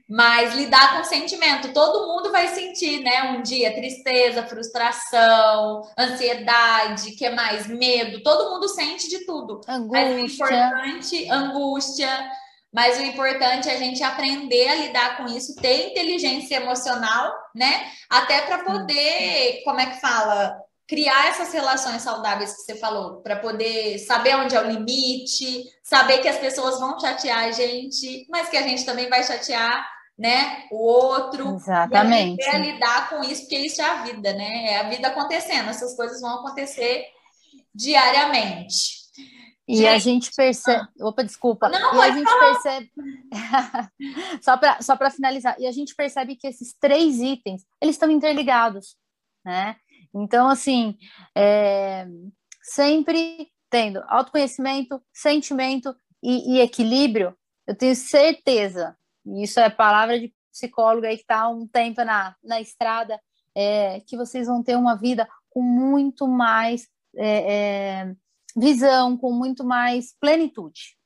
Mas 0.09 0.55
lidar 0.55 0.97
com 0.97 1.05
sentimento, 1.05 1.73
todo 1.73 2.07
mundo 2.07 2.31
vai 2.31 2.49
sentir, 2.49 3.01
né? 3.03 3.25
Um 3.33 3.43
dia 3.43 3.75
tristeza, 3.75 4.47
frustração, 4.47 5.83
ansiedade, 5.99 7.11
que 7.13 7.29
mais? 7.31 7.67
Medo, 7.67 8.23
todo 8.23 8.51
mundo 8.51 8.69
sente 8.69 9.09
de 9.09 9.27
tudo. 9.27 9.61
Angústia. 9.69 10.07
Mas 10.07 10.15
o 10.15 10.19
importante, 10.19 11.31
angústia. 11.31 12.31
Mas 12.73 12.99
o 12.99 13.03
importante 13.03 13.69
é 13.69 13.75
a 13.75 13.79
gente 13.79 14.03
aprender 14.03 14.69
a 14.69 14.75
lidar 14.77 15.17
com 15.17 15.27
isso, 15.27 15.57
ter 15.57 15.91
inteligência 15.91 16.57
emocional, 16.57 17.35
né? 17.55 17.91
Até 18.09 18.43
para 18.43 18.65
poder, 18.65 19.63
como 19.65 19.81
é 19.81 19.87
que 19.87 20.01
fala? 20.01 20.57
Criar 20.87 21.29
essas 21.29 21.53
relações 21.53 22.03
saudáveis 22.03 22.55
que 22.55 22.63
você 22.63 22.77
falou, 22.77 23.21
para 23.21 23.37
poder 23.37 23.99
saber 23.99 24.37
onde 24.37 24.55
é 24.55 24.61
o 24.61 24.71
limite, 24.71 25.65
saber 25.83 26.19
que 26.19 26.29
as 26.29 26.39
pessoas 26.39 26.79
vão 26.79 26.99
chatear 26.99 27.45
a 27.45 27.51
gente, 27.51 28.27
mas 28.31 28.49
que 28.49 28.57
a 28.57 28.63
gente 28.63 28.85
também 28.85 29.09
vai 29.09 29.25
chatear, 29.25 29.87
né, 30.19 30.65
o 30.71 30.77
outro. 30.77 31.57
Exatamente. 31.57 32.43
E 32.43 32.49
a 32.49 32.59
lidar 32.59 33.11
com 33.11 33.23
isso, 33.23 33.43
porque 33.43 33.59
isso 33.59 33.83
é 33.83 33.85
a 33.85 34.03
vida, 34.03 34.33
né? 34.33 34.67
É 34.69 34.81
a 34.81 34.89
vida 34.89 35.09
acontecendo, 35.09 35.69
essas 35.69 35.95
coisas 35.95 36.21
vão 36.21 36.39
acontecer 36.39 37.05
diariamente. 37.75 38.97
E 39.69 39.77
gente, 39.77 39.89
a 39.89 39.99
gente 39.99 40.31
percebe. 40.35 40.89
Ah. 41.01 41.09
Opa, 41.09 41.25
desculpa. 41.25 41.69
Não, 41.69 41.97
e 41.97 42.01
a 42.01 42.11
gente 42.13 42.31
falar. 42.31 42.53
percebe. 42.53 42.91
só 44.41 44.57
para 44.57 44.81
só 44.81 44.97
finalizar. 45.11 45.57
E 45.59 45.67
a 45.67 45.73
gente 45.73 45.95
percebe 45.95 46.37
que 46.37 46.47
esses 46.47 46.73
três 46.81 47.19
itens 47.19 47.65
eles 47.81 47.97
estão 47.97 48.11
interligados. 48.11 48.97
Né? 49.45 49.77
Então, 50.17 50.49
assim, 50.49 50.97
é, 51.37 52.07
sempre 52.63 53.49
tendo 53.69 54.03
autoconhecimento, 54.09 55.03
sentimento 55.13 55.95
e, 56.23 56.55
e, 56.55 56.61
equilíbrio, 56.61 57.37
eu 57.67 57.77
tenho 57.77 57.95
certeza, 57.95 58.97
e 59.27 59.43
isso 59.43 59.61
é 59.61 59.69
palavra 59.69 60.19
de 60.19 60.33
psicóloga 60.51 61.09
aí 61.09 61.17
que 61.17 61.23
está 61.23 61.43
há 61.43 61.49
um 61.49 61.67
tempo 61.67 62.03
na, 62.03 62.35
na 62.43 62.61
estrada, 62.61 63.21
é, 63.55 64.01
que 64.07 64.17
vocês 64.17 64.47
vão 64.47 64.63
ter 64.63 64.77
uma 64.77 64.97
vida 64.97 65.29
com 65.51 65.61
muito 65.61 66.27
mais 66.27 66.89
é, 67.15 68.05
é 68.05 68.15
visão, 68.57 69.19
com 69.19 69.33
muito 69.33 69.65
mais 69.65 70.15
plenitude. 70.19 70.97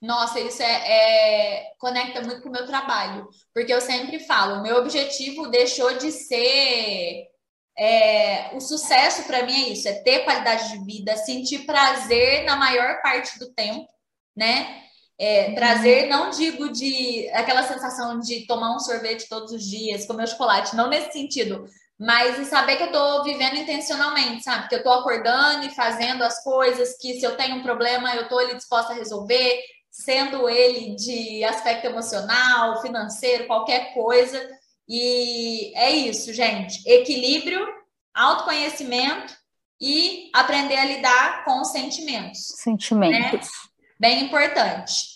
Nossa, 0.00 0.40
isso 0.40 0.60
é, 0.62 0.90
é, 0.90 1.72
conecta 1.78 2.20
muito 2.20 2.42
com 2.42 2.48
o 2.48 2.52
meu 2.52 2.66
trabalho, 2.66 3.28
porque 3.54 3.72
eu 3.72 3.80
sempre 3.80 4.18
falo, 4.18 4.62
meu 4.62 4.76
objetivo 4.76 5.48
deixou 5.48 5.96
de 5.96 6.10
ser 6.10 7.31
é, 7.78 8.50
o 8.54 8.60
sucesso 8.60 9.24
para 9.24 9.44
mim 9.44 9.54
é 9.54 9.68
isso, 9.70 9.88
é 9.88 9.94
ter 9.94 10.24
qualidade 10.24 10.72
de 10.72 10.84
vida, 10.84 11.16
sentir 11.16 11.60
prazer 11.60 12.44
na 12.44 12.56
maior 12.56 13.00
parte 13.00 13.38
do 13.38 13.52
tempo, 13.52 13.88
né? 14.36 14.82
É, 15.18 15.48
uhum. 15.48 15.54
prazer, 15.54 16.08
não 16.08 16.30
digo 16.30 16.70
de 16.70 17.28
aquela 17.32 17.62
sensação 17.62 18.18
de 18.18 18.46
tomar 18.46 18.74
um 18.74 18.80
sorvete 18.80 19.28
todos 19.28 19.52
os 19.52 19.62
dias, 19.62 20.06
comer 20.06 20.26
chocolate, 20.26 20.74
não 20.74 20.88
nesse 20.88 21.12
sentido, 21.12 21.64
mas 21.98 22.48
saber 22.48 22.76
que 22.76 22.82
eu 22.82 22.86
estou 22.86 23.22
vivendo 23.22 23.56
intencionalmente, 23.56 24.42
sabe? 24.42 24.68
Que 24.68 24.74
eu 24.74 24.78
estou 24.78 24.92
acordando 24.92 25.64
e 25.64 25.74
fazendo 25.74 26.22
as 26.24 26.42
coisas, 26.42 26.96
que 26.98 27.20
se 27.20 27.24
eu 27.24 27.36
tenho 27.36 27.56
um 27.56 27.62
problema, 27.62 28.14
eu 28.16 28.22
estou 28.22 28.38
ali 28.38 28.56
disposta 28.56 28.92
a 28.92 28.96
resolver, 28.96 29.62
sendo 29.88 30.48
ele 30.48 30.96
de 30.96 31.44
aspecto 31.44 31.86
emocional, 31.86 32.82
financeiro, 32.82 33.46
qualquer 33.46 33.94
coisa. 33.94 34.40
E 34.88 35.72
é 35.76 35.90
isso, 35.90 36.32
gente. 36.32 36.82
Equilíbrio, 36.88 37.66
autoconhecimento 38.14 39.34
e 39.80 40.30
aprender 40.34 40.76
a 40.76 40.84
lidar 40.84 41.44
com 41.44 41.60
os 41.60 41.68
sentimentos. 41.68 42.40
Sentimentos. 42.56 43.48
Né? 43.48 43.70
Bem 43.98 44.24
importante. 44.24 45.12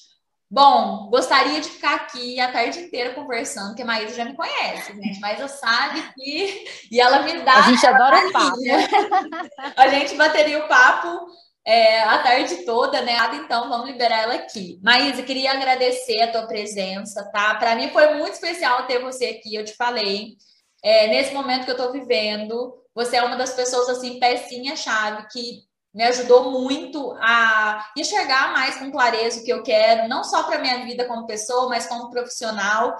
Bom, 0.48 1.08
gostaria 1.10 1.60
de 1.60 1.68
ficar 1.68 1.96
aqui 1.96 2.38
a 2.38 2.52
tarde 2.52 2.78
inteira 2.78 3.14
conversando, 3.14 3.68
porque 3.68 3.82
a 3.82 3.86
Maísa 3.86 4.14
já 4.14 4.24
me 4.24 4.36
conhece, 4.36 4.94
gente. 4.94 5.18
Mas 5.18 5.40
eu 5.40 5.48
sabe 5.48 6.02
que. 6.14 6.64
E 6.90 7.00
ela 7.00 7.22
me 7.22 7.40
dá. 7.40 7.56
A 7.56 7.62
gente 7.62 7.84
adora 7.84 8.28
o 8.28 8.32
papo. 8.32 8.56
a 9.76 9.88
gente 9.88 10.14
bateria 10.14 10.64
o 10.64 10.68
papo 10.68 11.26
é, 11.66 12.00
a 12.04 12.18
tarde 12.18 12.64
toda, 12.64 13.02
né? 13.02 13.16
Então, 13.34 13.68
vamos 13.68 13.88
liberar 13.88 14.22
ela 14.22 14.34
aqui. 14.34 14.78
Maísa, 14.84 15.22
queria 15.22 15.50
agradecer 15.50 16.22
a 16.22 16.30
tua 16.30 16.46
presença, 16.46 17.28
tá? 17.32 17.56
Para 17.56 17.74
mim 17.74 17.90
foi 17.90 18.14
muito 18.14 18.34
especial 18.34 18.86
ter 18.86 19.00
você 19.00 19.26
aqui, 19.26 19.56
eu 19.56 19.64
te 19.64 19.74
falei. 19.74 20.36
É, 20.82 21.08
nesse 21.08 21.34
momento 21.34 21.64
que 21.64 21.70
eu 21.72 21.76
tô 21.76 21.90
vivendo, 21.90 22.72
você 22.94 23.16
é 23.16 23.22
uma 23.22 23.36
das 23.36 23.52
pessoas, 23.52 23.88
assim, 23.88 24.20
pecinha-chave, 24.20 25.26
que 25.32 25.66
me 25.92 26.04
ajudou 26.04 26.52
muito 26.52 27.16
a 27.18 27.90
enxergar 27.96 28.52
mais 28.52 28.76
com 28.76 28.92
clareza 28.92 29.40
o 29.40 29.44
que 29.44 29.52
eu 29.52 29.62
quero, 29.64 30.08
não 30.08 30.22
só 30.22 30.44
para 30.44 30.60
minha 30.60 30.84
vida 30.84 31.06
como 31.06 31.26
pessoa, 31.26 31.68
mas 31.68 31.86
como 31.86 32.10
profissional. 32.10 32.96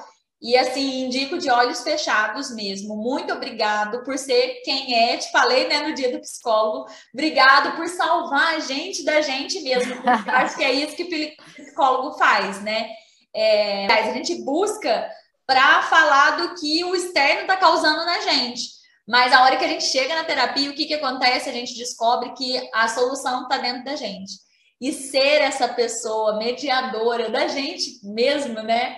E 0.47 0.57
assim, 0.57 1.07
indico 1.07 1.38
de 1.38 1.51
olhos 1.51 1.82
fechados 1.82 2.55
mesmo. 2.55 2.94
Muito 2.94 3.32
obrigado 3.32 4.05
por 4.05 4.16
ser 4.16 4.62
quem 4.64 4.94
é. 4.94 5.16
Te 5.16 5.28
falei 5.32 5.66
né, 5.66 5.80
no 5.80 5.92
dia 5.92 6.12
do 6.12 6.20
psicólogo. 6.20 6.86
Obrigado 7.12 7.74
por 7.74 7.88
salvar 7.88 8.55
a 8.55 8.61
gente 8.61 9.05
da 9.05 9.20
gente 9.20 9.59
mesmo. 9.59 9.92
acho 10.07 10.57
que 10.57 10.62
é 10.62 10.70
isso 10.70 10.94
que 10.94 11.03
o 11.03 11.62
psicólogo 11.64 12.16
faz, 12.16 12.62
né? 12.62 12.88
É, 13.34 13.92
a 13.92 14.12
gente 14.12 14.36
busca 14.44 15.11
para 15.44 15.82
falar 15.82 16.36
do 16.36 16.55
que 16.55 16.84
o 16.84 16.94
externo 16.94 17.40
está 17.40 17.57
causando 17.57 18.05
na 18.05 18.20
gente. 18.20 18.68
Mas 19.05 19.32
a 19.32 19.42
hora 19.42 19.57
que 19.57 19.64
a 19.64 19.68
gente 19.68 19.86
chega 19.86 20.14
na 20.14 20.22
terapia, 20.22 20.70
o 20.70 20.74
que, 20.74 20.86
que 20.86 20.94
acontece? 20.94 21.51
A 21.51 21.53
gente 21.53 21.74
descobre 21.74 22.32
que 22.34 22.70
a 22.72 22.86
solução 22.86 23.42
está 23.42 23.59
dentro 23.59 23.82
da 23.82 23.97
gente. 23.97 24.34
E 24.80 24.92
ser 24.92 25.42
essa 25.42 25.66
pessoa 25.66 26.38
mediadora 26.38 27.30
da 27.30 27.49
gente 27.49 27.99
mesmo, 28.05 28.62
né? 28.62 28.97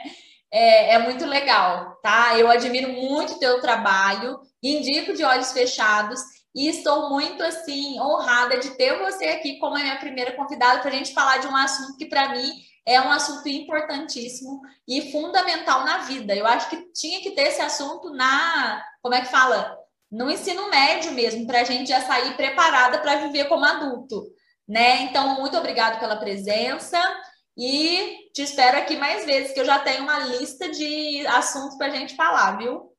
É, 0.50 0.94
é 0.94 0.98
muito 0.98 1.24
legal, 1.26 1.98
tá? 2.02 2.38
Eu 2.38 2.50
admiro 2.50 2.92
muito 2.92 3.34
o 3.34 3.38
teu 3.38 3.60
trabalho, 3.60 4.40
indico 4.62 5.12
de 5.12 5.24
olhos 5.24 5.52
fechados 5.52 6.20
e 6.54 6.68
estou 6.68 7.10
muito 7.10 7.42
assim 7.42 8.00
honrada 8.00 8.58
de 8.58 8.70
ter 8.70 8.98
você 8.98 9.26
aqui 9.26 9.58
como 9.58 9.76
a 9.76 9.80
minha 9.80 9.98
primeira 9.98 10.32
convidada 10.32 10.80
para 10.80 10.90
a 10.90 10.94
gente 10.94 11.12
falar 11.12 11.38
de 11.38 11.46
um 11.46 11.56
assunto 11.56 11.96
que 11.96 12.06
para 12.06 12.30
mim 12.30 12.50
é 12.86 13.00
um 13.00 13.10
assunto 13.10 13.46
importantíssimo 13.48 14.62
e 14.86 15.12
fundamental 15.12 15.84
na 15.84 15.98
vida. 15.98 16.34
Eu 16.34 16.46
acho 16.46 16.70
que 16.70 16.90
tinha 16.94 17.20
que 17.20 17.32
ter 17.32 17.48
esse 17.48 17.60
assunto 17.60 18.10
na, 18.10 18.82
como 19.02 19.14
é 19.14 19.20
que 19.20 19.28
fala, 19.28 19.76
no 20.10 20.30
ensino 20.30 20.70
médio 20.70 21.12
mesmo, 21.12 21.46
para 21.46 21.60
a 21.60 21.64
gente 21.64 21.90
já 21.90 22.00
sair 22.00 22.34
preparada 22.34 22.98
para 22.98 23.16
viver 23.16 23.44
como 23.44 23.64
adulto, 23.64 24.24
né? 24.66 25.02
Então 25.02 25.38
muito 25.38 25.56
obrigado 25.58 26.00
pela 26.00 26.16
presença. 26.16 26.98
E 27.58 28.30
te 28.32 28.42
espero 28.42 28.78
aqui 28.78 28.96
mais 28.96 29.26
vezes, 29.26 29.52
que 29.52 29.58
eu 29.58 29.64
já 29.64 29.80
tenho 29.80 30.04
uma 30.04 30.20
lista 30.20 30.70
de 30.70 31.26
assuntos 31.26 31.76
para 31.76 31.88
a 31.88 31.90
gente 31.90 32.14
falar, 32.14 32.56
viu? 32.56 32.92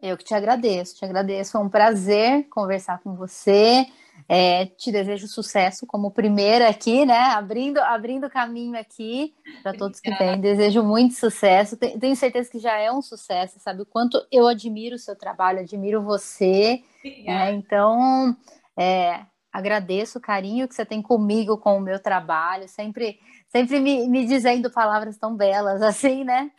Eu 0.00 0.16
que 0.16 0.24
te 0.24 0.34
agradeço, 0.34 0.96
te 0.96 1.04
agradeço. 1.04 1.52
Foi 1.52 1.60
um 1.60 1.68
prazer 1.68 2.48
conversar 2.48 3.00
com 3.00 3.14
você. 3.14 3.86
É, 4.28 4.66
te 4.66 4.90
desejo 4.90 5.28
sucesso 5.28 5.86
como 5.86 6.10
primeira 6.10 6.68
aqui, 6.68 7.06
né? 7.06 7.16
Abrindo, 7.16 7.78
abrindo 7.78 8.28
caminho 8.28 8.76
aqui 8.76 9.32
para 9.62 9.72
todos 9.72 10.00
que 10.00 10.12
têm. 10.16 10.40
Desejo 10.40 10.82
muito 10.82 11.14
sucesso. 11.14 11.76
Tenho 11.76 12.16
certeza 12.16 12.50
que 12.50 12.58
já 12.58 12.76
é 12.76 12.90
um 12.90 13.00
sucesso, 13.00 13.60
sabe? 13.60 13.82
O 13.82 13.86
quanto 13.86 14.20
eu 14.32 14.48
admiro 14.48 14.96
o 14.96 14.98
seu 14.98 15.14
trabalho, 15.14 15.60
admiro 15.60 16.02
você. 16.02 16.82
Né? 17.04 17.52
Então, 17.52 18.36
é, 18.76 19.24
agradeço 19.52 20.18
o 20.18 20.20
carinho 20.20 20.66
que 20.66 20.74
você 20.74 20.84
tem 20.84 21.02
comigo, 21.02 21.58
com 21.58 21.76
o 21.76 21.80
meu 21.80 22.00
trabalho, 22.00 22.66
sempre, 22.68 23.20
sempre 23.48 23.78
me, 23.78 24.08
me 24.08 24.24
dizendo 24.24 24.70
palavras 24.70 25.18
tão 25.18 25.36
belas 25.36 25.82
assim, 25.82 26.24
né? 26.24 26.50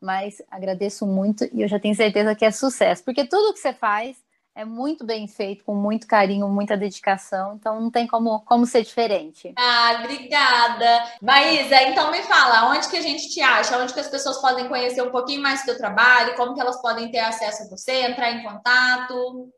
Mas 0.00 0.42
agradeço 0.50 1.06
muito 1.06 1.44
e 1.52 1.62
eu 1.62 1.68
já 1.68 1.78
tenho 1.78 1.94
certeza 1.94 2.34
que 2.34 2.44
é 2.44 2.50
sucesso, 2.50 3.04
porque 3.04 3.24
tudo 3.24 3.52
que 3.52 3.60
você 3.60 3.72
faz 3.72 4.16
é 4.56 4.64
muito 4.64 5.04
bem 5.04 5.26
feito, 5.26 5.64
com 5.64 5.74
muito 5.74 6.06
carinho, 6.06 6.48
muita 6.48 6.76
dedicação, 6.76 7.56
então 7.56 7.80
não 7.80 7.90
tem 7.90 8.06
como, 8.06 8.40
como 8.44 8.64
ser 8.64 8.84
diferente. 8.84 9.52
Ah, 9.58 9.98
obrigada. 9.98 11.04
Maísa, 11.20 11.82
então 11.82 12.10
me 12.12 12.22
fala, 12.22 12.70
onde 12.70 12.88
que 12.88 12.96
a 12.96 13.02
gente 13.02 13.28
te 13.30 13.40
acha? 13.40 13.76
Onde 13.76 13.92
que 13.92 13.98
as 13.98 14.08
pessoas 14.08 14.40
podem 14.40 14.68
conhecer 14.68 15.02
um 15.02 15.10
pouquinho 15.10 15.42
mais 15.42 15.60
do 15.60 15.66
teu 15.66 15.76
trabalho? 15.76 16.36
Como 16.36 16.54
que 16.54 16.60
elas 16.60 16.80
podem 16.80 17.10
ter 17.10 17.18
acesso 17.18 17.64
a 17.64 17.68
você, 17.68 18.06
entrar 18.06 18.30
em 18.30 18.44
contato? 18.44 19.52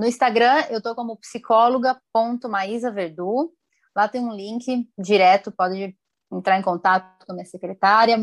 No 0.00 0.06
Instagram, 0.06 0.64
eu 0.70 0.80
tô 0.80 0.94
como 0.94 1.18
psicóloga.maisaverdu. 1.18 3.52
Lá 3.94 4.08
tem 4.08 4.24
um 4.24 4.32
link 4.32 4.88
direto, 4.98 5.52
pode 5.52 5.94
entrar 6.32 6.58
em 6.58 6.62
contato 6.62 7.26
com 7.26 7.32
a 7.32 7.34
minha 7.34 7.44
secretária, 7.44 8.16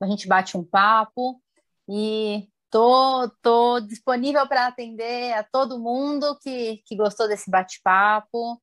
a 0.00 0.06
gente 0.06 0.28
bate 0.28 0.56
um 0.56 0.62
papo 0.62 1.42
e 1.90 2.48
tô, 2.70 3.28
tô 3.42 3.80
disponível 3.80 4.46
para 4.46 4.68
atender 4.68 5.32
a 5.32 5.42
todo 5.42 5.80
mundo 5.80 6.38
que, 6.40 6.80
que 6.86 6.94
gostou 6.94 7.26
desse 7.26 7.50
bate-papo, 7.50 8.62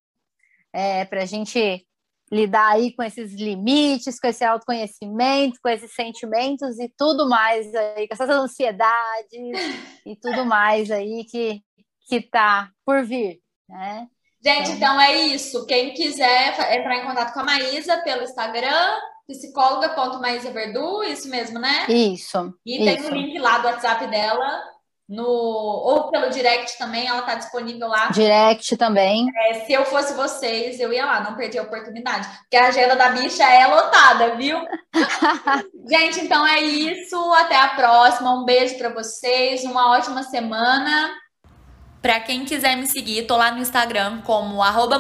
é, 0.72 1.04
para 1.04 1.24
a 1.24 1.26
gente 1.26 1.86
lidar 2.32 2.72
aí 2.72 2.96
com 2.96 3.04
esses 3.04 3.34
limites, 3.34 4.18
com 4.18 4.28
esse 4.28 4.46
autoconhecimento, 4.46 5.60
com 5.62 5.68
esses 5.68 5.94
sentimentos 5.94 6.80
e 6.80 6.88
tudo 6.98 7.28
mais 7.28 7.76
aí, 7.76 8.08
com 8.08 8.14
essas 8.14 8.30
ansiedades 8.30 9.34
e 10.06 10.16
tudo 10.16 10.46
mais 10.46 10.90
aí 10.90 11.26
que, 11.26 11.62
que 12.12 12.20
tá 12.20 12.70
por 12.86 13.06
vir, 13.06 13.40
né? 13.70 14.06
Gente, 14.44 14.72
então, 14.72 14.96
então 14.96 15.02
é 15.02 15.16
isso. 15.28 15.66
Quem 15.66 15.94
quiser 15.94 16.50
entrar 16.78 16.98
em 16.98 17.06
contato 17.06 17.34
com 17.34 17.40
a 17.40 17.44
Maísa 17.46 18.02
pelo 18.04 18.24
Instagram, 18.24 18.98
psicóloga.maisaverdu, 19.26 21.04
isso 21.06 21.30
mesmo, 21.30 21.58
né? 21.58 21.86
Isso. 21.88 22.54
E 22.66 22.76
isso. 22.76 22.86
tem 22.86 23.10
o 23.10 23.14
um 23.14 23.16
link 23.16 23.40
lá 23.40 23.60
do 23.60 23.68
WhatsApp 23.68 24.08
dela, 24.08 24.62
no 25.08 25.24
ou 25.24 26.10
pelo 26.12 26.30
direct 26.30 26.78
também, 26.78 27.08
ela 27.08 27.22
tá 27.22 27.36
disponível 27.36 27.88
lá. 27.88 28.10
Direct 28.10 28.76
também. 28.76 29.32
É, 29.48 29.54
se 29.66 29.72
eu 29.72 29.86
fosse 29.86 30.14
vocês, 30.14 30.82
eu 30.82 30.92
ia 30.92 31.06
lá, 31.06 31.22
não 31.22 31.38
perdi 31.38 31.58
a 31.58 31.64
oportunidade. 31.64 32.28
Porque 32.40 32.58
a 32.58 32.68
agenda 32.68 32.98
da 32.98 33.08
bicha 33.10 33.46
é 33.46 33.68
lotada, 33.68 34.36
viu? 34.36 34.58
Gente, 35.88 36.20
então 36.26 36.46
é 36.46 36.60
isso. 36.60 37.16
Até 37.36 37.56
a 37.56 37.70
próxima. 37.70 38.34
Um 38.34 38.44
beijo 38.44 38.78
para 38.78 38.90
vocês, 38.90 39.64
uma 39.64 39.92
ótima 39.92 40.24
semana. 40.24 41.10
Para 42.02 42.20
quem 42.20 42.44
quiser 42.46 42.76
me 42.76 42.88
seguir, 42.88 43.28
tô 43.28 43.38
lá 43.38 43.52
no 43.52 43.60
Instagram 43.60 44.22
como 44.22 44.64
arroba 44.64 45.00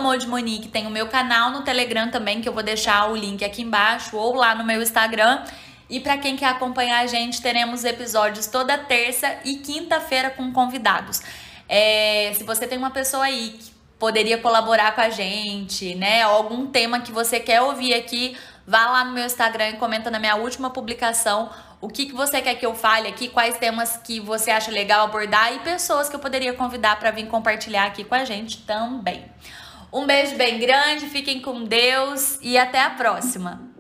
tem 0.72 0.86
o 0.86 0.89
meu 0.91 1.08
canal 1.08 1.49
no 1.49 1.64
Telegram 1.64 2.12
também, 2.12 2.41
que 2.41 2.47
eu 2.47 2.54
vou 2.54 2.62
deixar 2.62 3.10
o 3.10 3.16
link 3.16 3.43
aqui 3.43 3.64
embaixo, 3.64 4.16
ou 4.16 4.36
lá 4.36 4.54
no 4.54 4.64
meu 4.64 4.80
Instagram. 4.84 5.43
E 5.89 5.99
para 5.99 6.20
quem 6.20 6.38
quer 6.38 6.45
acompanhar 6.45 6.99
a 6.99 7.08
gente, 7.08 7.41
teremos 7.41 7.84
episódios 7.86 8.45
toda 8.45 8.78
terça 8.78 9.36
e 9.43 9.56
quinta-feira 9.56 10.30
com 10.30 10.54
convidados. 10.54 11.22
É, 11.68 12.34
se 12.36 12.43
você 12.43 12.68
tem 12.68 12.78
uma 12.78 12.91
pessoa 12.91 13.26
aí 13.26 13.58
que 13.60 13.72
poderia 13.97 14.38
colaborar 14.38 14.93
com 14.93 15.02
a 15.02 15.10
gente, 15.10 15.95
né? 15.95 16.22
Algum 16.22 16.68
tema 16.68 16.99
que 16.99 17.12
você 17.12 17.39
quer 17.39 17.62
ouvir 17.62 17.95
aqui, 17.95 18.38
vá 18.66 18.86
lá 18.91 19.04
no 19.04 19.12
meu 19.12 19.26
Instagram 19.26 19.70
e 19.70 19.74
comenta 19.78 20.12
na 20.12 20.20
minha 20.20 20.36
última 20.36 20.70
publicação 20.70 21.49
o 21.82 21.90
que, 21.90 22.06
que 22.06 22.14
você 22.14 22.42
quer 22.42 22.56
que 22.56 22.66
eu 22.66 22.76
fale 22.76 23.08
aqui, 23.08 23.28
quais 23.28 23.58
temas 23.58 23.98
que 23.98 24.20
você 24.20 24.52
acha 24.52 24.70
legal 24.70 25.06
abordar 25.06 25.54
e 25.56 25.60
pessoas 25.60 26.08
que 26.08 26.16
eu 26.16 26.20
poderia 26.20 26.54
convidar 26.54 27.00
para 27.00 27.10
vir 27.10 27.28
compartilhar 27.28 27.86
aqui 27.86 28.04
com 28.04 28.14
a 28.14 28.24
gente 28.24 28.60
também. 28.60 29.26
Um 29.92 30.06
beijo 30.06 30.38
bem 30.38 30.60
grande, 30.60 31.08
fiquem 31.08 31.42
com 31.42 31.64
Deus 31.64 32.38
e 32.42 32.58
até 32.58 32.82
a 32.82 32.92
próxima! 32.92 33.70